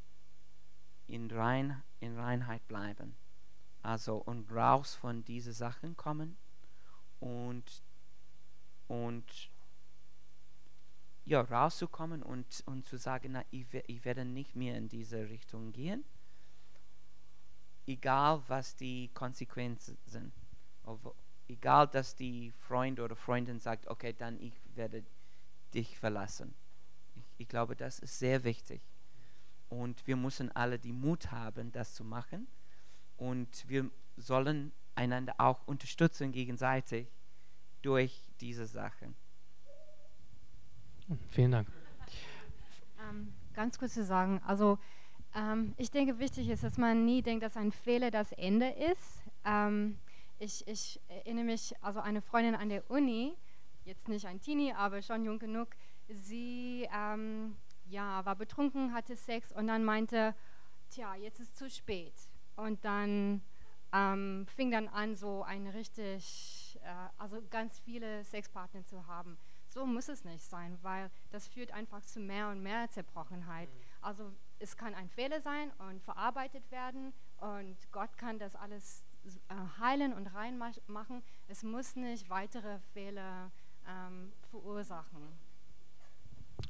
in, 1.08 1.32
Rein, 1.32 1.82
in 2.00 2.18
Reinheit 2.18 2.68
bleiben. 2.68 3.16
Also 3.82 4.18
und 4.18 4.52
raus 4.52 4.94
von 4.94 5.24
diesen 5.24 5.54
Sachen 5.54 5.96
kommen 5.96 6.38
und, 7.20 7.84
und 8.88 9.50
ja, 11.30 11.42
rauszukommen 11.42 12.24
und, 12.24 12.64
und 12.66 12.88
zu 12.88 12.98
sagen, 12.98 13.34
na, 13.34 13.44
ich, 13.52 13.68
ich 13.86 14.04
werde 14.04 14.26
nicht 14.26 14.56
mehr 14.56 14.76
in 14.76 14.90
diese 14.90 15.30
Richtung 15.30 15.72
gehen, 15.72 16.04
egal 17.86 18.42
was 18.48 18.76
die 18.76 19.10
Konsequenzen 19.14 20.00
sind. 20.06 20.34
Egal, 21.48 21.88
dass 21.88 22.16
die 22.16 22.50
Freund 22.52 23.00
oder 23.00 23.16
Freundin 23.16 23.60
sagt, 23.60 23.88
okay, 23.88 24.12
dann 24.12 24.40
ich 24.40 24.54
werde 24.74 25.04
dich 25.72 26.00
verlassen. 26.00 26.56
Ich, 27.14 27.24
ich 27.38 27.48
glaube, 27.48 27.76
das 27.76 28.00
ist 28.00 28.18
sehr 28.18 28.44
wichtig. 28.44 28.82
Und 29.68 30.08
wir 30.08 30.16
müssen 30.16 30.52
alle 30.56 30.80
die 30.80 30.94
Mut 30.94 31.30
haben, 31.30 31.72
das 31.72 31.94
zu 31.94 32.04
machen. 32.04 32.48
Und 33.18 33.70
wir 33.70 33.92
sollen 34.18 34.72
einander 34.96 35.36
auch 35.38 35.68
unterstützen 35.68 36.32
gegenseitig 36.32 37.08
durch 37.84 38.32
diese 38.42 38.66
Sachen. 38.66 39.16
Vielen 41.30 41.52
Dank. 41.52 41.68
Ähm, 43.10 43.34
ganz 43.54 43.80
kurz 43.80 43.94
zu 43.94 44.04
sagen, 44.04 44.42
also 44.46 44.78
ähm, 45.36 45.74
ich 45.78 45.92
denke, 45.92 46.20
wichtig 46.20 46.50
ist, 46.50 46.64
dass 46.64 46.78
man 46.78 47.06
nie 47.06 47.22
denkt, 47.22 47.44
dass 47.44 47.58
ein 47.58 47.72
Fehler 47.72 48.12
das 48.12 48.32
Ende 48.34 48.70
ist. 48.70 49.24
Ähm, 49.46 49.98
ich, 50.40 50.68
ich, 50.68 51.00
erinnere 51.08 51.46
mich, 51.46 51.74
also 51.82 52.00
eine 52.00 52.22
Freundin 52.22 52.56
an 52.56 52.70
der 52.70 52.90
Uni, 52.90 53.36
jetzt 53.86 54.08
nicht 54.08 54.26
ein 54.26 54.40
Teenie, 54.40 54.74
aber 54.74 55.02
schon 55.02 55.26
jung 55.26 55.40
genug, 55.40 55.70
sie 56.08 56.88
ähm, 56.94 57.56
ja, 57.90 58.24
war 58.26 58.36
betrunken, 58.36 58.94
hatte 58.94 59.16
Sex 59.16 59.52
und 59.52 59.68
dann 59.68 59.84
meinte, 59.84 60.36
tja, 60.90 61.16
jetzt 61.16 61.40
ist 61.40 61.58
zu 61.58 61.70
spät. 61.70 62.14
Und 62.56 62.84
dann 62.86 63.42
ähm, 63.94 64.46
fing 64.56 64.72
dann 64.72 64.88
an, 64.88 65.16
so 65.16 65.44
eine 65.44 65.74
richtig, 65.74 66.80
äh, 66.84 67.10
also 67.18 67.42
ganz 67.50 67.80
viele 67.80 68.24
Sexpartner 68.24 68.86
zu 68.86 69.08
haben. 69.08 69.38
So 69.70 69.86
muss 69.86 70.10
es 70.10 70.26
nicht 70.26 70.44
sein, 70.44 70.78
weil 70.82 71.10
das 71.32 71.48
führt 71.48 71.72
einfach 71.72 72.02
zu 72.02 72.20
mehr 72.20 72.50
und 72.50 72.62
mehr 72.62 72.90
Zerbrochenheit. 72.90 73.70
Mhm. 73.70 73.82
Also 74.02 74.32
es 74.60 74.76
kann 74.76 74.94
ein 74.96 75.10
Fehler 75.10 75.42
sein 75.42 75.72
und 75.90 76.02
verarbeitet 76.02 76.70
werden 76.72 77.14
und 77.38 77.78
Gott 77.92 78.18
kann 78.18 78.40
das 78.40 78.56
alles 78.56 79.06
äh, 79.26 79.80
heilen 79.80 80.14
und 80.14 80.28
reinmachen. 80.28 81.24
Es 81.48 81.64
muss 81.64 81.96
nicht 81.96 82.30
weitere 82.30 82.80
Fehler 82.94 83.52
ähm, 83.88 84.32
verursachen. 84.50 85.22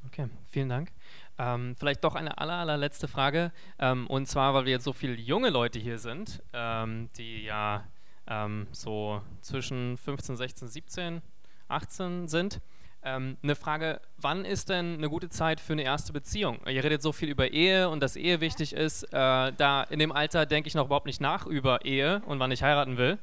Okay, 0.06 0.30
vielen 0.48 0.70
Dank. 0.70 0.92
Ähm, 1.38 1.76
vielleicht 1.76 2.04
doch 2.04 2.16
eine 2.16 2.38
aller, 2.38 2.54
allerletzte 2.54 3.08
Frage. 3.08 3.52
Ähm, 3.80 4.08
und 4.08 4.28
zwar, 4.28 4.54
weil 4.54 4.66
wir 4.66 4.74
jetzt 4.74 4.84
so 4.84 4.94
viele 4.94 5.16
junge 5.16 5.50
Leute 5.50 5.80
hier 5.80 6.00
sind, 6.00 6.44
ähm, 6.54 7.10
die 7.18 7.44
ja 7.44 7.88
ähm, 8.28 8.68
so 8.72 9.22
zwischen 9.42 9.98
15, 9.98 10.38
16, 10.38 10.68
17, 10.68 11.22
18 11.68 12.28
sind. 12.28 12.62
Ähm, 13.02 13.38
eine 13.42 13.56
Frage, 13.56 14.02
wann 14.18 14.44
ist 14.44 14.70
denn 14.70 14.96
eine 14.96 15.10
gute 15.10 15.30
Zeit 15.30 15.62
für 15.62 15.74
eine 15.74 15.84
erste 15.84 16.12
Beziehung? 16.12 16.60
Ihr 16.68 16.84
redet 16.84 17.02
so 17.02 17.14
viel 17.14 17.30
über 17.30 17.52
Ehe 17.52 17.90
und 17.90 18.02
dass 18.02 18.18
Ehe 18.18 18.42
wichtig 18.42 18.74
ist. 18.74 19.04
Äh, 19.04 19.54
da 19.54 19.84
in 19.90 20.00
dem 20.00 20.12
Alter 20.12 20.46
denke 20.46 20.68
ich 20.68 20.76
noch 20.76 20.88
überhaupt 20.88 21.06
nicht 21.06 21.22
nach 21.22 21.46
über 21.46 21.86
Ehe 21.86 22.22
und 22.26 22.40
wann 22.40 22.52
ich 22.52 22.62
heiraten 22.62 22.98
will. 22.98 23.18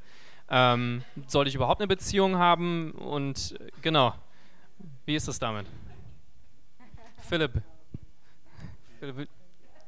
Ähm, 0.48 1.02
sollte 1.26 1.48
ich 1.48 1.54
überhaupt 1.54 1.80
eine 1.80 1.88
Beziehung 1.88 2.36
haben? 2.38 2.92
Und 2.92 3.58
genau, 3.82 4.14
wie 5.04 5.16
ist 5.16 5.28
es 5.28 5.38
damit? 5.38 5.66
Philipp. 7.28 7.62
Philipp. 8.98 9.28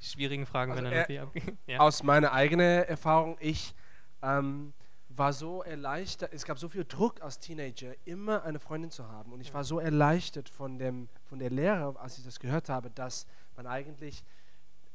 Schwierigen 0.00 0.46
Fragen, 0.46 0.72
also 0.72 0.84
wenn 0.84 0.92
er 0.92 1.10
äh, 1.10 1.20
ja. 1.66 1.80
Aus 1.80 2.02
meiner 2.02 2.32
eigenen 2.32 2.84
Erfahrung, 2.84 3.36
ich 3.40 3.74
ähm, 4.22 4.72
war 5.18 5.32
so 5.32 5.62
erleichtert, 5.62 6.32
es 6.32 6.44
gab 6.44 6.58
so 6.58 6.68
viel 6.68 6.84
Druck 6.84 7.20
als 7.20 7.38
Teenager, 7.38 7.94
immer 8.04 8.44
eine 8.44 8.58
Freundin 8.58 8.90
zu 8.90 9.08
haben. 9.08 9.32
Und 9.32 9.40
ich 9.40 9.52
war 9.52 9.64
so 9.64 9.78
erleichtert 9.78 10.48
von, 10.48 10.78
dem, 10.78 11.08
von 11.24 11.38
der 11.38 11.50
Lehre, 11.50 11.98
als 11.98 12.18
ich 12.18 12.24
das 12.24 12.38
gehört 12.38 12.68
habe, 12.68 12.90
dass 12.90 13.26
man 13.56 13.66
eigentlich 13.66 14.24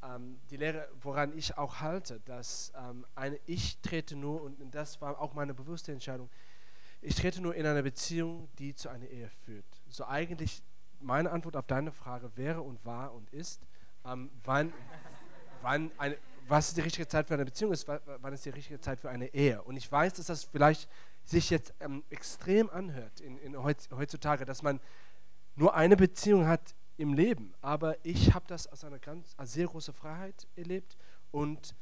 ähm, 0.03 0.39
die 0.49 0.57
Lehre, 0.57 0.87
woran 1.01 1.37
ich 1.37 1.57
auch 1.57 1.81
halte, 1.81 2.19
dass 2.21 2.71
ähm, 2.75 3.05
eine, 3.15 3.39
ich 3.45 3.79
trete 3.79 4.15
nur, 4.15 4.41
und 4.41 4.73
das 4.73 5.01
war 5.01 5.19
auch 5.19 5.33
meine 5.33 5.53
bewusste 5.53 5.91
Entscheidung, 5.91 6.29
ich 7.01 7.15
trete 7.15 7.41
nur 7.41 7.53
in 7.55 7.65
eine 7.65 7.83
Beziehung, 7.83 8.47
die 8.57 8.73
zu 8.73 8.89
einer 8.89 9.07
Ehe 9.07 9.29
führt. 9.45 9.65
So 9.89 10.05
eigentlich 10.05 10.63
meine 11.01 11.31
Antwort 11.31 11.57
auf 11.57 11.67
deine 11.67 11.91
Frage 11.91 12.31
wäre 12.37 12.61
und 12.61 12.83
war 12.85 13.13
und 13.13 13.29
ist, 13.31 13.61
ähm, 14.05 14.29
wann, 14.45 14.73
wann 15.61 15.91
eine, 15.97 16.17
was 16.47 16.73
die 16.73 16.81
richtige 16.81 17.07
Zeit 17.07 17.27
für 17.27 17.33
eine 17.33 17.45
Beziehung 17.45 17.71
ist, 17.71 17.87
wann 17.87 18.33
ist 18.33 18.45
die 18.45 18.49
richtige 18.49 18.79
Zeit 18.79 18.99
für 18.99 19.09
eine 19.09 19.33
Ehe. 19.33 19.61
Und 19.61 19.77
ich 19.77 19.91
weiß, 19.91 20.13
dass 20.13 20.27
das 20.27 20.43
vielleicht 20.43 20.89
sich 21.25 21.49
jetzt 21.49 21.73
ähm, 21.79 22.03
extrem 22.09 22.69
anhört 22.69 23.21
in, 23.21 23.37
in 23.37 23.57
heutzutage, 23.57 24.45
dass 24.45 24.61
man 24.61 24.79
nur 25.55 25.73
eine 25.75 25.95
Beziehung 25.95 26.47
hat 26.47 26.75
im 26.97 27.13
Leben. 27.13 27.53
Aber 27.61 27.97
ich 28.05 28.33
habe 28.33 28.45
das 28.47 28.67
als 28.67 28.83
eine 28.83 28.99
ganz 28.99 29.33
als 29.37 29.53
sehr 29.53 29.67
große 29.67 29.93
Freiheit 29.93 30.47
erlebt 30.55 30.97
und 31.31 31.75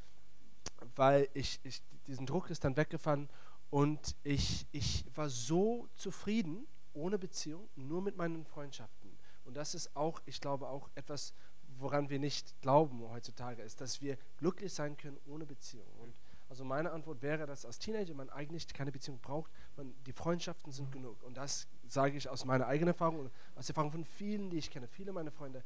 weil 0.96 1.28
ich, 1.34 1.60
ich 1.64 1.82
diesen 2.08 2.26
Druck 2.26 2.50
ist 2.50 2.64
dann 2.64 2.78
weggefallen 2.78 3.30
und 3.70 4.16
ich, 4.24 4.68
ich 4.72 5.06
war 5.16 5.30
so 5.30 5.88
zufrieden 5.96 6.68
ohne 6.94 7.18
Beziehung, 7.18 7.70
nur 7.76 8.02
mit 8.02 8.18
meinen 8.18 8.46
Freundschaften. 8.46 9.18
Und 9.46 9.56
das 9.56 9.74
ist 9.76 9.96
auch, 9.96 10.22
ich 10.26 10.42
glaube, 10.42 10.68
auch 10.68 10.90
etwas, 10.96 11.34
woran 11.82 12.10
wir 12.10 12.20
nicht 12.20 12.60
glauben 12.62 13.02
heutzutage, 13.10 13.62
ist, 13.62 13.82
dass 13.82 14.02
wir 14.02 14.18
glücklich 14.38 14.74
sein 14.74 14.98
können 14.98 15.18
ohne 15.28 15.46
Beziehung. 15.46 15.88
Und 16.00 16.14
also 16.50 16.66
meine 16.66 16.92
Antwort 16.92 17.22
wäre, 17.22 17.46
dass 17.46 17.66
als 17.66 17.80
Teenager 17.80 18.14
man 18.14 18.30
eigentlich 18.30 18.68
keine 18.68 18.92
Beziehung 18.92 19.20
braucht, 19.20 19.50
man, 19.78 19.94
die 20.06 20.12
Freundschaften 20.12 20.72
sind 20.72 20.92
genug. 20.92 21.24
Und 21.24 21.38
das 21.38 21.68
sage 21.88 22.18
ich 22.18 22.28
aus 22.28 22.46
meiner 22.46 22.68
eigenen 22.68 22.90
Erfahrung 22.90 23.20
und 23.20 23.32
aus 23.56 23.68
der 23.68 23.74
Erfahrung 23.74 23.92
von 23.92 24.06
vielen, 24.06 24.50
die 24.50 24.58
ich 24.58 24.70
kenne, 24.70 24.88
viele 24.88 25.14
meiner 25.14 25.32
Freunde, 25.32 25.64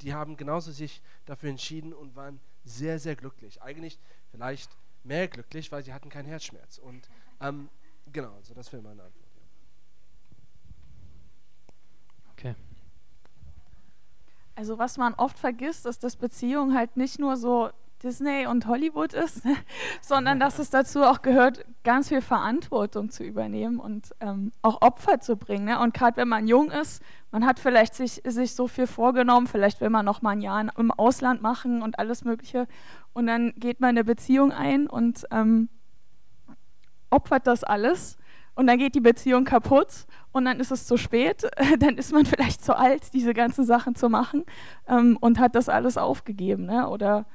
die 0.00 0.14
haben 0.14 0.36
genauso 0.36 0.72
sich 0.72 1.02
dafür 1.26 1.50
entschieden 1.50 1.92
und 1.92 2.16
waren 2.16 2.40
sehr, 2.64 2.98
sehr 2.98 3.14
glücklich. 3.14 3.62
Eigentlich 3.62 3.98
vielleicht 4.30 4.70
mehr 5.04 5.28
glücklich, 5.28 5.70
weil 5.70 5.84
sie 5.84 5.92
hatten 5.92 6.08
keinen 6.08 6.26
Herzschmerz. 6.26 6.78
Und 6.78 7.08
ähm, 7.40 7.68
genau, 8.10 8.34
also 8.34 8.54
das 8.54 8.72
wäre 8.72 8.82
meine 8.82 9.02
Antwort. 9.02 9.22
Okay. 12.32 12.54
Also 14.54 14.78
was 14.78 14.98
man 14.98 15.14
oft 15.14 15.38
vergisst, 15.38 15.86
ist, 15.86 16.04
dass 16.04 16.16
Beziehung 16.16 16.74
halt 16.74 16.96
nicht 16.96 17.18
nur 17.18 17.36
so 17.36 17.70
Disney 18.02 18.46
und 18.46 18.66
Hollywood 18.66 19.14
ist, 19.14 19.42
sondern 20.00 20.40
dass 20.40 20.58
es 20.58 20.70
dazu 20.70 21.04
auch 21.04 21.22
gehört, 21.22 21.64
ganz 21.84 22.08
viel 22.08 22.20
Verantwortung 22.20 23.10
zu 23.10 23.24
übernehmen 23.24 23.78
und 23.78 24.14
ähm, 24.20 24.52
auch 24.60 24.82
Opfer 24.82 25.20
zu 25.20 25.36
bringen. 25.36 25.64
Ne? 25.66 25.78
Und 25.78 25.94
gerade 25.94 26.16
wenn 26.16 26.28
man 26.28 26.46
jung 26.46 26.70
ist, 26.70 27.02
man 27.30 27.46
hat 27.46 27.60
vielleicht 27.60 27.94
sich, 27.94 28.20
sich 28.24 28.54
so 28.54 28.66
viel 28.66 28.86
vorgenommen, 28.86 29.46
vielleicht 29.46 29.80
will 29.80 29.90
man 29.90 30.04
noch 30.04 30.20
mal 30.20 30.30
ein 30.30 30.40
Jahr 30.40 30.66
im 30.76 30.90
Ausland 30.90 31.42
machen 31.42 31.82
und 31.82 31.98
alles 31.98 32.24
Mögliche. 32.24 32.66
Und 33.12 33.26
dann 33.26 33.52
geht 33.56 33.80
man 33.80 33.90
eine 33.90 34.04
Beziehung 34.04 34.52
ein 34.52 34.86
und 34.86 35.26
ähm, 35.30 35.68
opfert 37.10 37.46
das 37.46 37.62
alles 37.62 38.18
und 38.54 38.66
dann 38.66 38.78
geht 38.78 38.94
die 38.94 39.00
Beziehung 39.00 39.44
kaputt 39.44 40.06
und 40.32 40.44
dann 40.44 40.60
ist 40.60 40.70
es 40.70 40.86
zu 40.86 40.96
spät, 40.96 41.48
dann 41.78 41.96
ist 41.96 42.12
man 42.12 42.26
vielleicht 42.26 42.64
zu 42.64 42.76
alt, 42.76 43.12
diese 43.14 43.34
ganzen 43.34 43.64
Sachen 43.64 43.94
zu 43.94 44.08
machen 44.08 44.44
ähm, 44.88 45.16
und 45.20 45.38
hat 45.38 45.54
das 45.54 45.68
alles 45.68 45.96
aufgegeben. 45.96 46.66
Ne? 46.66 46.88
Oder 46.88 47.26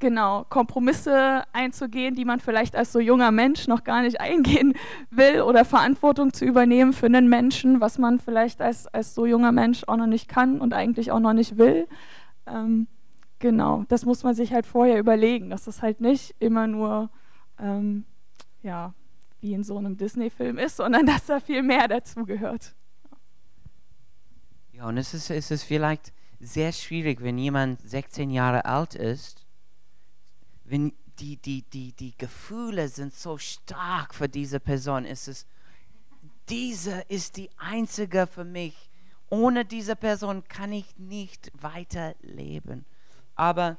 genau, 0.00 0.44
Kompromisse 0.50 1.44
einzugehen, 1.52 2.14
die 2.14 2.24
man 2.24 2.40
vielleicht 2.40 2.76
als 2.76 2.92
so 2.92 3.00
junger 3.00 3.30
Mensch 3.30 3.68
noch 3.68 3.84
gar 3.84 4.02
nicht 4.02 4.20
eingehen 4.20 4.74
will 5.10 5.40
oder 5.40 5.64
Verantwortung 5.64 6.32
zu 6.32 6.44
übernehmen 6.44 6.92
für 6.92 7.06
einen 7.06 7.28
Menschen, 7.28 7.80
was 7.80 7.98
man 7.98 8.18
vielleicht 8.18 8.60
als, 8.60 8.86
als 8.88 9.14
so 9.14 9.24
junger 9.24 9.52
Mensch 9.52 9.84
auch 9.86 9.96
noch 9.96 10.06
nicht 10.06 10.28
kann 10.28 10.60
und 10.60 10.74
eigentlich 10.74 11.10
auch 11.10 11.20
noch 11.20 11.32
nicht 11.32 11.56
will. 11.56 11.88
Ähm, 12.46 12.86
genau, 13.38 13.84
das 13.88 14.04
muss 14.04 14.24
man 14.24 14.34
sich 14.34 14.52
halt 14.52 14.66
vorher 14.66 14.98
überlegen, 14.98 15.48
dass 15.48 15.64
das 15.64 15.80
halt 15.80 16.02
nicht 16.02 16.34
immer 16.38 16.66
nur, 16.66 17.08
ähm, 17.58 18.04
ja, 18.62 18.92
wie 19.44 19.52
in 19.52 19.62
so 19.62 19.76
einem 19.76 19.96
Disney-Film 19.96 20.58
ist, 20.58 20.76
sondern 20.78 21.06
dass 21.12 21.26
da 21.26 21.38
viel 21.38 21.62
mehr 21.62 21.86
dazu 21.86 22.24
gehört. 22.24 22.74
Ja, 24.72 24.88
und 24.88 24.96
es 24.96 25.14
ist, 25.14 25.30
es 25.30 25.52
ist 25.52 25.62
vielleicht 25.62 26.12
sehr 26.40 26.72
schwierig, 26.72 27.22
wenn 27.22 27.38
jemand 27.38 27.80
16 27.88 28.30
Jahre 28.30 28.64
alt 28.64 28.94
ist, 28.94 29.46
wenn 30.64 30.92
die, 31.20 31.36
die, 31.36 31.62
die, 31.62 31.92
die 31.92 32.16
Gefühle 32.16 32.88
sind 32.88 33.14
so 33.14 33.38
stark 33.38 34.14
für 34.14 34.28
diese 34.28 34.58
Person, 34.58 35.04
ist 35.04 35.28
es, 35.28 35.46
diese 36.48 37.02
ist 37.08 37.36
die 37.36 37.50
einzige 37.56 38.26
für 38.26 38.44
mich. 38.44 38.90
Ohne 39.30 39.64
diese 39.64 39.94
Person 39.94 40.42
kann 40.48 40.72
ich 40.72 40.96
nicht 40.96 41.52
weiterleben. 41.60 42.84
Aber 43.34 43.76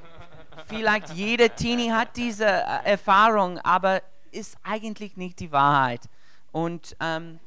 vielleicht 0.66 1.10
jeder 1.14 1.54
Teenie 1.54 1.90
hat 1.90 2.16
diese 2.16 2.46
äh, 2.46 2.84
Erfahrung, 2.84 3.58
aber 3.58 4.02
ist 4.32 4.56
eigentlich 4.62 5.16
nicht 5.16 5.40
die 5.40 5.52
Wahrheit. 5.52 6.08
Und, 6.52 6.96
ähm, 7.00 7.38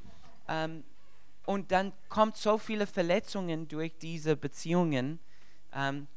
ähm, 0.48 0.84
und 1.46 1.72
dann 1.72 1.92
kommt 2.10 2.38
so 2.38 2.58
viele 2.58 2.88
Verletzungen 2.88 3.68
durch 3.68 3.98
diese 3.98 4.36
Beziehungen. 4.36 5.20
Ähm, 5.74 6.08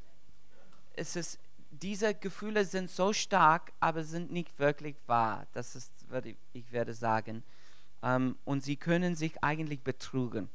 es 0.94 1.16
ist, 1.16 1.38
diese 1.70 2.14
Gefühle 2.14 2.64
sind 2.64 2.90
so 2.90 3.12
stark, 3.12 3.72
aber 3.80 4.04
sind 4.04 4.30
nicht 4.30 4.58
wirklich 4.58 4.96
wahr. 5.06 5.46
Das 5.52 5.74
ist, 5.74 5.92
ich 6.52 6.72
werde 6.72 6.94
sagen. 6.94 7.42
Ähm, 8.02 8.36
und 8.44 8.62
sie 8.62 8.76
können 8.76 9.14
sich 9.14 9.42
eigentlich 9.42 9.82
betrügen. 9.82 10.48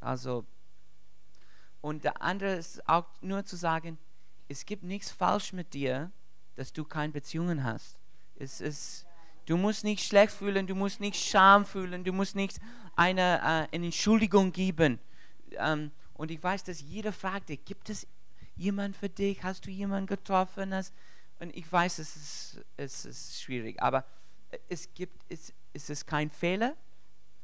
Also, 0.00 0.44
und 1.80 2.04
der 2.04 2.22
andere 2.22 2.54
ist 2.54 2.88
auch 2.88 3.06
nur 3.20 3.44
zu 3.44 3.56
sagen, 3.56 3.98
es 4.48 4.64
gibt 4.64 4.82
nichts 4.82 5.10
falsch 5.10 5.52
mit 5.52 5.74
dir, 5.74 6.10
dass 6.54 6.72
du 6.72 6.84
keine 6.84 7.12
Beziehungen 7.12 7.64
hast. 7.64 7.98
Es 8.36 8.60
ist, 8.60 9.05
Du 9.46 9.56
musst 9.56 9.84
nicht 9.84 10.04
schlecht 10.04 10.32
fühlen, 10.32 10.66
du 10.66 10.74
musst 10.74 11.00
nicht 11.00 11.16
Scham 11.16 11.64
fühlen, 11.64 12.04
du 12.04 12.12
musst 12.12 12.34
nicht 12.34 12.58
eine, 12.96 13.38
äh, 13.38 13.74
eine 13.74 13.86
Entschuldigung 13.86 14.52
geben. 14.52 14.98
Ähm, 15.52 15.92
und 16.14 16.30
ich 16.30 16.42
weiß, 16.42 16.64
dass 16.64 16.80
jeder 16.80 17.12
fragt, 17.12 17.48
gibt 17.64 17.88
es 17.88 18.06
jemand 18.56 18.96
für 18.96 19.08
dich? 19.08 19.42
Hast 19.42 19.66
du 19.66 19.70
jemanden 19.70 20.06
getroffen? 20.06 20.74
Und 21.38 21.54
ich 21.54 21.70
weiß, 21.70 21.98
es 21.98 22.16
ist, 22.16 22.64
es 22.76 23.04
ist 23.04 23.40
schwierig, 23.40 23.80
aber 23.80 24.04
es 24.68 24.92
gibt, 24.94 25.24
es, 25.28 25.52
es 25.72 25.90
ist 25.90 26.06
kein 26.06 26.30
Fehler 26.30 26.74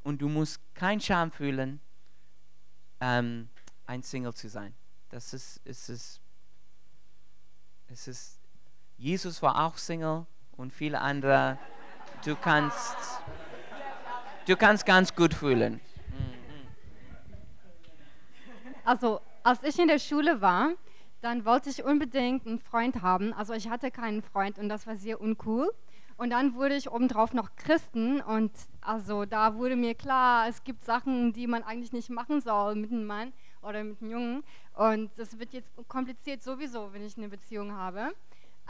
und 0.03 0.23
du 0.23 0.29
musst 0.29 0.61
kein 0.75 1.01
Scham 1.01 1.31
fühlen, 1.31 1.81
ähm, 3.01 3.49
ein 3.87 4.03
Single 4.03 4.35
zu 4.35 4.49
sein. 4.49 4.75
Das 5.11 5.35
ist, 5.35 5.61
es 5.65 5.89
ist, 5.89 6.21
es 7.89 8.09
ist, 8.09 8.41
Jesus 8.97 9.43
war 9.43 9.67
auch 9.67 9.77
Single 9.77 10.27
und 10.53 10.73
viele 10.73 11.01
andere. 11.01 11.59
Du 12.25 12.37
kannst, 12.37 12.97
du 14.47 14.57
kannst 14.57 14.87
ganz 14.87 15.15
gut 15.15 15.35
fühlen. 15.35 15.81
Also, 18.85 19.21
als 19.43 19.63
ich 19.65 19.77
in 19.79 19.89
der 19.89 19.99
Schule 19.99 20.41
war, 20.41 20.71
dann 21.21 21.45
wollte 21.45 21.71
ich 21.71 21.83
unbedingt 21.85 22.47
einen 22.47 22.59
Freund 22.61 23.03
haben. 23.03 23.33
Also 23.33 23.55
ich 23.55 23.69
hatte 23.69 23.91
keinen 23.91 24.23
Freund 24.23 24.59
und 24.59 24.69
das 24.69 24.87
war 24.87 24.97
sehr 24.97 25.21
uncool. 25.21 25.73
Und 26.17 26.31
dann 26.31 26.55
wurde 26.55 26.77
ich 26.77 26.91
obendrauf 26.91 27.33
noch 27.33 27.57
Christen 27.57 28.21
und 28.21 28.53
also 28.81 29.25
da 29.25 29.57
wurde 29.57 29.75
mir 29.75 29.95
klar, 29.95 30.47
es 30.49 30.63
gibt 30.63 30.85
Sachen, 30.85 31.33
die 31.33 31.49
man 31.49 31.65
eigentlich 31.65 31.93
nicht 31.93 32.11
machen 32.11 32.41
soll 32.41 32.77
mit 32.77 32.93
einem 32.93 33.07
Mann 33.07 33.33
oder 33.63 33.83
mit 33.83 34.01
einem 34.01 34.11
Jungen. 34.11 34.45
Und 34.75 35.11
das 35.17 35.39
wird 35.39 35.53
jetzt 35.53 35.71
kompliziert 35.89 36.43
sowieso, 36.43 36.93
wenn 36.93 37.05
ich 37.05 37.17
eine 37.17 37.29
Beziehung 37.29 37.73
habe. 37.73 38.13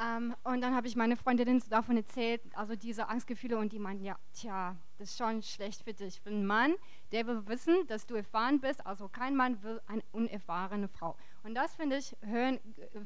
Ähm, 0.01 0.35
und 0.45 0.63
dann 0.63 0.75
habe 0.75 0.87
ich 0.87 0.97
meine 0.97 1.17
Freundin 1.17 1.63
davon 1.69 1.97
erzählt, 1.97 2.41
also 2.55 2.75
diese 2.77 3.09
Angstgefühle, 3.09 3.59
und 3.59 3.73
die 3.73 3.79
meinten, 3.79 4.05
ja, 4.05 4.17
tja, 4.33 4.77
das 4.99 5.11
ist 5.11 5.19
schon 5.19 5.43
schlecht 5.43 5.83
für 5.83 5.93
dich. 5.93 6.21
Für 6.21 6.31
einen 6.31 6.47
Mann, 6.47 6.75
der 7.13 7.27
will 7.27 7.47
wissen, 7.47 7.87
dass 7.89 8.07
du 8.07 8.15
erfahren 8.15 8.61
bist, 8.61 8.85
also 8.87 9.09
kein 9.09 9.37
Mann 9.37 9.63
will 9.63 9.81
eine 9.87 10.03
unerfahrene 10.13 10.89
Frau. 10.89 11.17
Und 11.43 11.55
das, 11.55 11.75
finde 11.75 11.99
ich, 11.99 12.17
hören, 12.23 12.59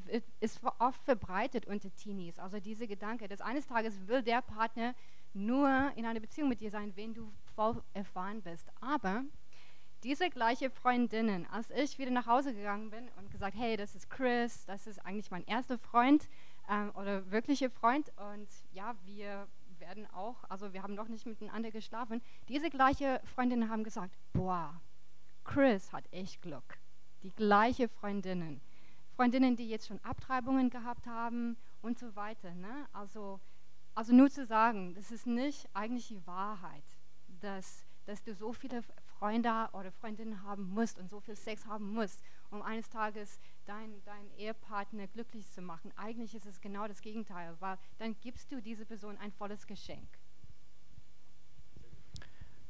äh, 0.07 0.21
ist 0.39 0.61
oft 0.79 1.03
verbreitet 1.03 1.65
unter 1.67 1.93
Teenies. 1.93 2.39
Also 2.39 2.59
diese 2.59 2.87
Gedanke, 2.87 3.27
dass 3.27 3.41
eines 3.41 3.67
Tages 3.67 4.07
will 4.07 4.21
der 4.23 4.41
Partner 4.41 4.95
nur 5.33 5.91
in 5.95 6.05
einer 6.05 6.19
Beziehung 6.21 6.49
mit 6.49 6.61
dir 6.61 6.71
sein, 6.71 6.93
wenn 6.95 7.13
du 7.13 7.31
voll 7.55 7.83
erfahren 7.93 8.41
bist. 8.41 8.69
Aber 8.79 9.23
diese 10.03 10.29
gleiche 10.29 10.69
Freundinnen, 10.69 11.47
als 11.47 11.71
ich 11.71 11.97
wieder 11.97 12.11
nach 12.11 12.27
Hause 12.27 12.53
gegangen 12.53 12.91
bin 12.91 13.09
und 13.17 13.31
gesagt, 13.31 13.55
hey, 13.57 13.77
das 13.77 13.95
ist 13.95 14.09
Chris, 14.09 14.65
das 14.65 14.87
ist 14.87 15.03
eigentlich 15.05 15.31
mein 15.31 15.43
erster 15.45 15.77
Freund, 15.77 16.29
ähm, 16.67 16.91
oder 16.95 17.29
wirkliche 17.31 17.69
Freund. 17.69 18.11
Und 18.17 18.47
ja, 18.71 18.95
wir 19.05 19.47
werden 19.79 20.07
auch, 20.11 20.43
also 20.49 20.73
wir 20.73 20.83
haben 20.83 20.95
noch 20.95 21.07
nicht 21.07 21.25
miteinander 21.25 21.71
geschlafen. 21.71 22.21
Diese 22.47 22.69
gleiche 22.69 23.21
Freundinnen 23.23 23.69
haben 23.69 23.83
gesagt, 23.83 24.17
boah, 24.33 24.81
Chris 25.43 25.93
hat 25.93 26.05
echt 26.11 26.41
Glück. 26.41 26.79
Die 27.23 27.31
gleiche 27.31 27.87
Freundinnen. 27.87 28.61
Freundinnen, 29.15 29.55
die 29.55 29.69
jetzt 29.69 29.87
schon 29.87 29.99
Abtreibungen 30.03 30.69
gehabt 30.69 31.07
haben 31.07 31.57
und 31.81 31.97
so 31.97 32.15
weiter. 32.15 32.53
Ne? 32.53 32.87
Also 32.93 33.39
Also 33.95 34.13
nur 34.13 34.29
zu 34.29 34.45
sagen, 34.45 34.93
das 34.93 35.11
ist 35.11 35.25
nicht 35.25 35.67
eigentlich 35.73 36.07
die 36.09 36.21
Wahrheit, 36.27 36.85
dass, 37.41 37.83
dass 38.05 38.21
du 38.21 38.35
so 38.35 38.53
viele 38.53 38.83
Freunde 39.19 39.69
oder 39.73 39.91
Freundinnen 39.91 40.43
haben 40.43 40.69
musst 40.73 40.99
und 40.99 41.09
so 41.09 41.19
viel 41.19 41.35
Sex 41.35 41.65
haben 41.65 41.93
musst, 41.93 42.21
um 42.51 42.61
eines 42.61 42.89
Tages 42.89 43.39
deinen 43.65 44.01
dein 44.05 44.29
Ehepartner 44.37 45.07
glücklich 45.07 45.51
zu 45.51 45.61
machen. 45.61 45.91
Eigentlich 45.95 46.35
ist 46.35 46.45
es 46.45 46.61
genau 46.61 46.87
das 46.87 47.01
Gegenteil, 47.01 47.55
weil 47.59 47.77
dann 47.97 48.15
gibst 48.21 48.51
du 48.51 48.61
dieser 48.61 48.85
Person 48.85 49.17
ein 49.17 49.31
volles 49.31 49.65
Geschenk. 49.65 50.07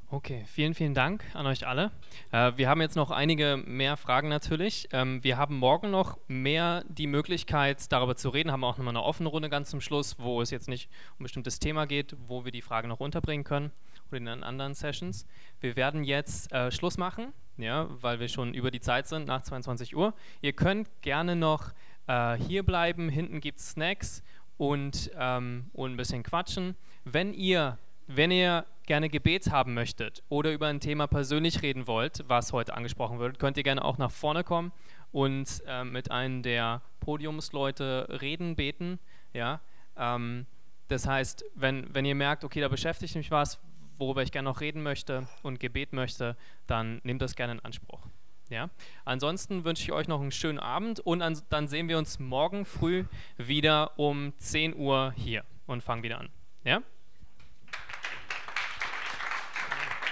Okay, 0.10 0.46
vielen, 0.48 0.74
vielen 0.74 0.94
Dank 0.94 1.26
an 1.34 1.46
euch 1.48 1.68
alle. 1.68 1.92
Äh, 2.32 2.54
wir 2.56 2.70
haben 2.70 2.80
jetzt 2.80 2.96
noch 2.96 3.12
einige 3.12 3.62
mehr 3.66 3.98
Fragen 3.98 4.30
natürlich. 4.30 4.88
Ähm, 4.94 5.22
wir 5.22 5.36
haben 5.36 5.58
morgen 5.58 5.92
noch 5.92 6.18
mehr 6.30 6.86
die 6.88 7.08
Möglichkeit, 7.08 7.92
darüber 7.92 8.16
zu 8.16 8.30
reden, 8.30 8.54
haben 8.54 8.64
auch 8.64 8.78
nochmal 8.78 8.94
eine 8.94 9.04
offene 9.04 9.28
Runde 9.28 9.50
ganz 9.50 9.70
zum 9.70 9.82
Schluss, 9.82 10.18
wo 10.18 10.42
es 10.42 10.50
jetzt 10.50 10.70
nicht 10.70 10.90
um 11.18 11.20
ein 11.20 11.24
bestimmtes 11.24 11.60
Thema 11.60 11.88
geht, 11.88 12.16
wo 12.26 12.46
wir 12.46 12.54
die 12.54 12.62
Fragen 12.62 12.88
noch 12.88 13.02
unterbringen 13.02 13.44
können 13.44 13.74
oder 14.12 14.34
in 14.34 14.44
anderen 14.44 14.74
Sessions. 14.74 15.26
Wir 15.60 15.76
werden 15.76 16.04
jetzt 16.04 16.52
äh, 16.52 16.72
Schluss 16.72 16.98
machen, 16.98 17.34
ja, 17.58 17.88
weil 18.02 18.20
wir 18.20 18.28
schon 18.28 18.54
über 18.54 18.72
die 18.72 18.82
Zeit 18.82 19.08
sind, 19.08 19.28
nach 19.28 19.42
22 19.42 19.96
Uhr. 19.96 20.14
Ihr 20.42 20.54
könnt 20.54 20.88
gerne 21.02 21.36
noch 21.36 21.72
äh, 22.08 22.36
hier 22.36 22.64
bleiben, 22.64 23.10
hinten 23.10 23.42
gibt 23.42 23.60
es 23.60 23.72
Snacks 23.72 24.24
und, 24.58 25.12
ähm, 25.18 25.70
und 25.74 25.94
ein 25.94 25.98
bisschen 25.98 26.24
quatschen. 26.24 26.76
Wenn 27.04 27.34
ihr, 27.34 27.78
wenn 28.08 28.32
ihr 28.32 28.66
gerne 28.86 29.10
Gebet 29.10 29.52
haben 29.52 29.74
möchtet 29.74 30.24
oder 30.30 30.52
über 30.52 30.68
ein 30.68 30.80
Thema 30.80 31.08
persönlich 31.08 31.62
reden 31.62 31.88
wollt, 31.88 32.24
was 32.28 32.54
heute 32.54 32.74
angesprochen 32.74 33.20
wird, 33.20 33.38
könnt 33.38 33.58
ihr 33.58 33.64
gerne 33.64 33.84
auch 33.84 33.98
nach 33.98 34.12
vorne 34.12 34.44
kommen 34.44 34.72
und 35.12 35.62
äh, 35.68 35.84
mit 35.84 36.10
einem 36.12 36.42
der 36.42 36.82
Podiumsleute 37.02 38.08
reden, 38.22 38.56
beten. 38.56 39.00
Ja? 39.34 39.60
Ähm, 39.98 40.46
das 40.88 41.06
heißt, 41.06 41.44
wenn, 41.56 41.94
wenn 41.94 42.06
ihr 42.06 42.16
merkt, 42.16 42.44
okay, 42.44 42.62
da 42.62 42.70
beschäftigt 42.70 43.16
mich 43.16 43.30
was, 43.30 43.60
worüber 43.98 44.24
ich 44.24 44.32
gerne 44.32 44.50
noch 44.50 44.62
reden 44.62 44.84
möchte 44.84 45.28
und 45.44 45.60
Gebet 45.60 45.94
möchte, 45.94 46.36
dann 46.66 47.02
nehmt 47.04 47.22
das 47.22 47.36
gerne 47.36 47.54
in 47.54 47.60
Anspruch. 47.60 48.08
Ja? 48.50 48.70
Ansonsten 49.06 49.64
wünsche 49.64 49.84
ich 49.84 49.92
euch 49.92 50.08
noch 50.08 50.22
einen 50.22 50.32
schönen 50.32 50.60
Abend 50.60 51.00
und 51.00 51.22
an, 51.22 51.40
dann 51.50 51.68
sehen 51.68 51.90
wir 51.90 51.98
uns 51.98 52.20
morgen 52.20 52.66
früh 52.66 53.06
wieder 53.38 53.98
um 54.00 54.34
10 54.38 54.76
Uhr 54.76 55.14
hier 55.16 55.44
und 55.66 55.84
fangen 55.84 56.04
wieder 56.04 56.20
an. 56.20 56.30
Ja? 56.64 56.82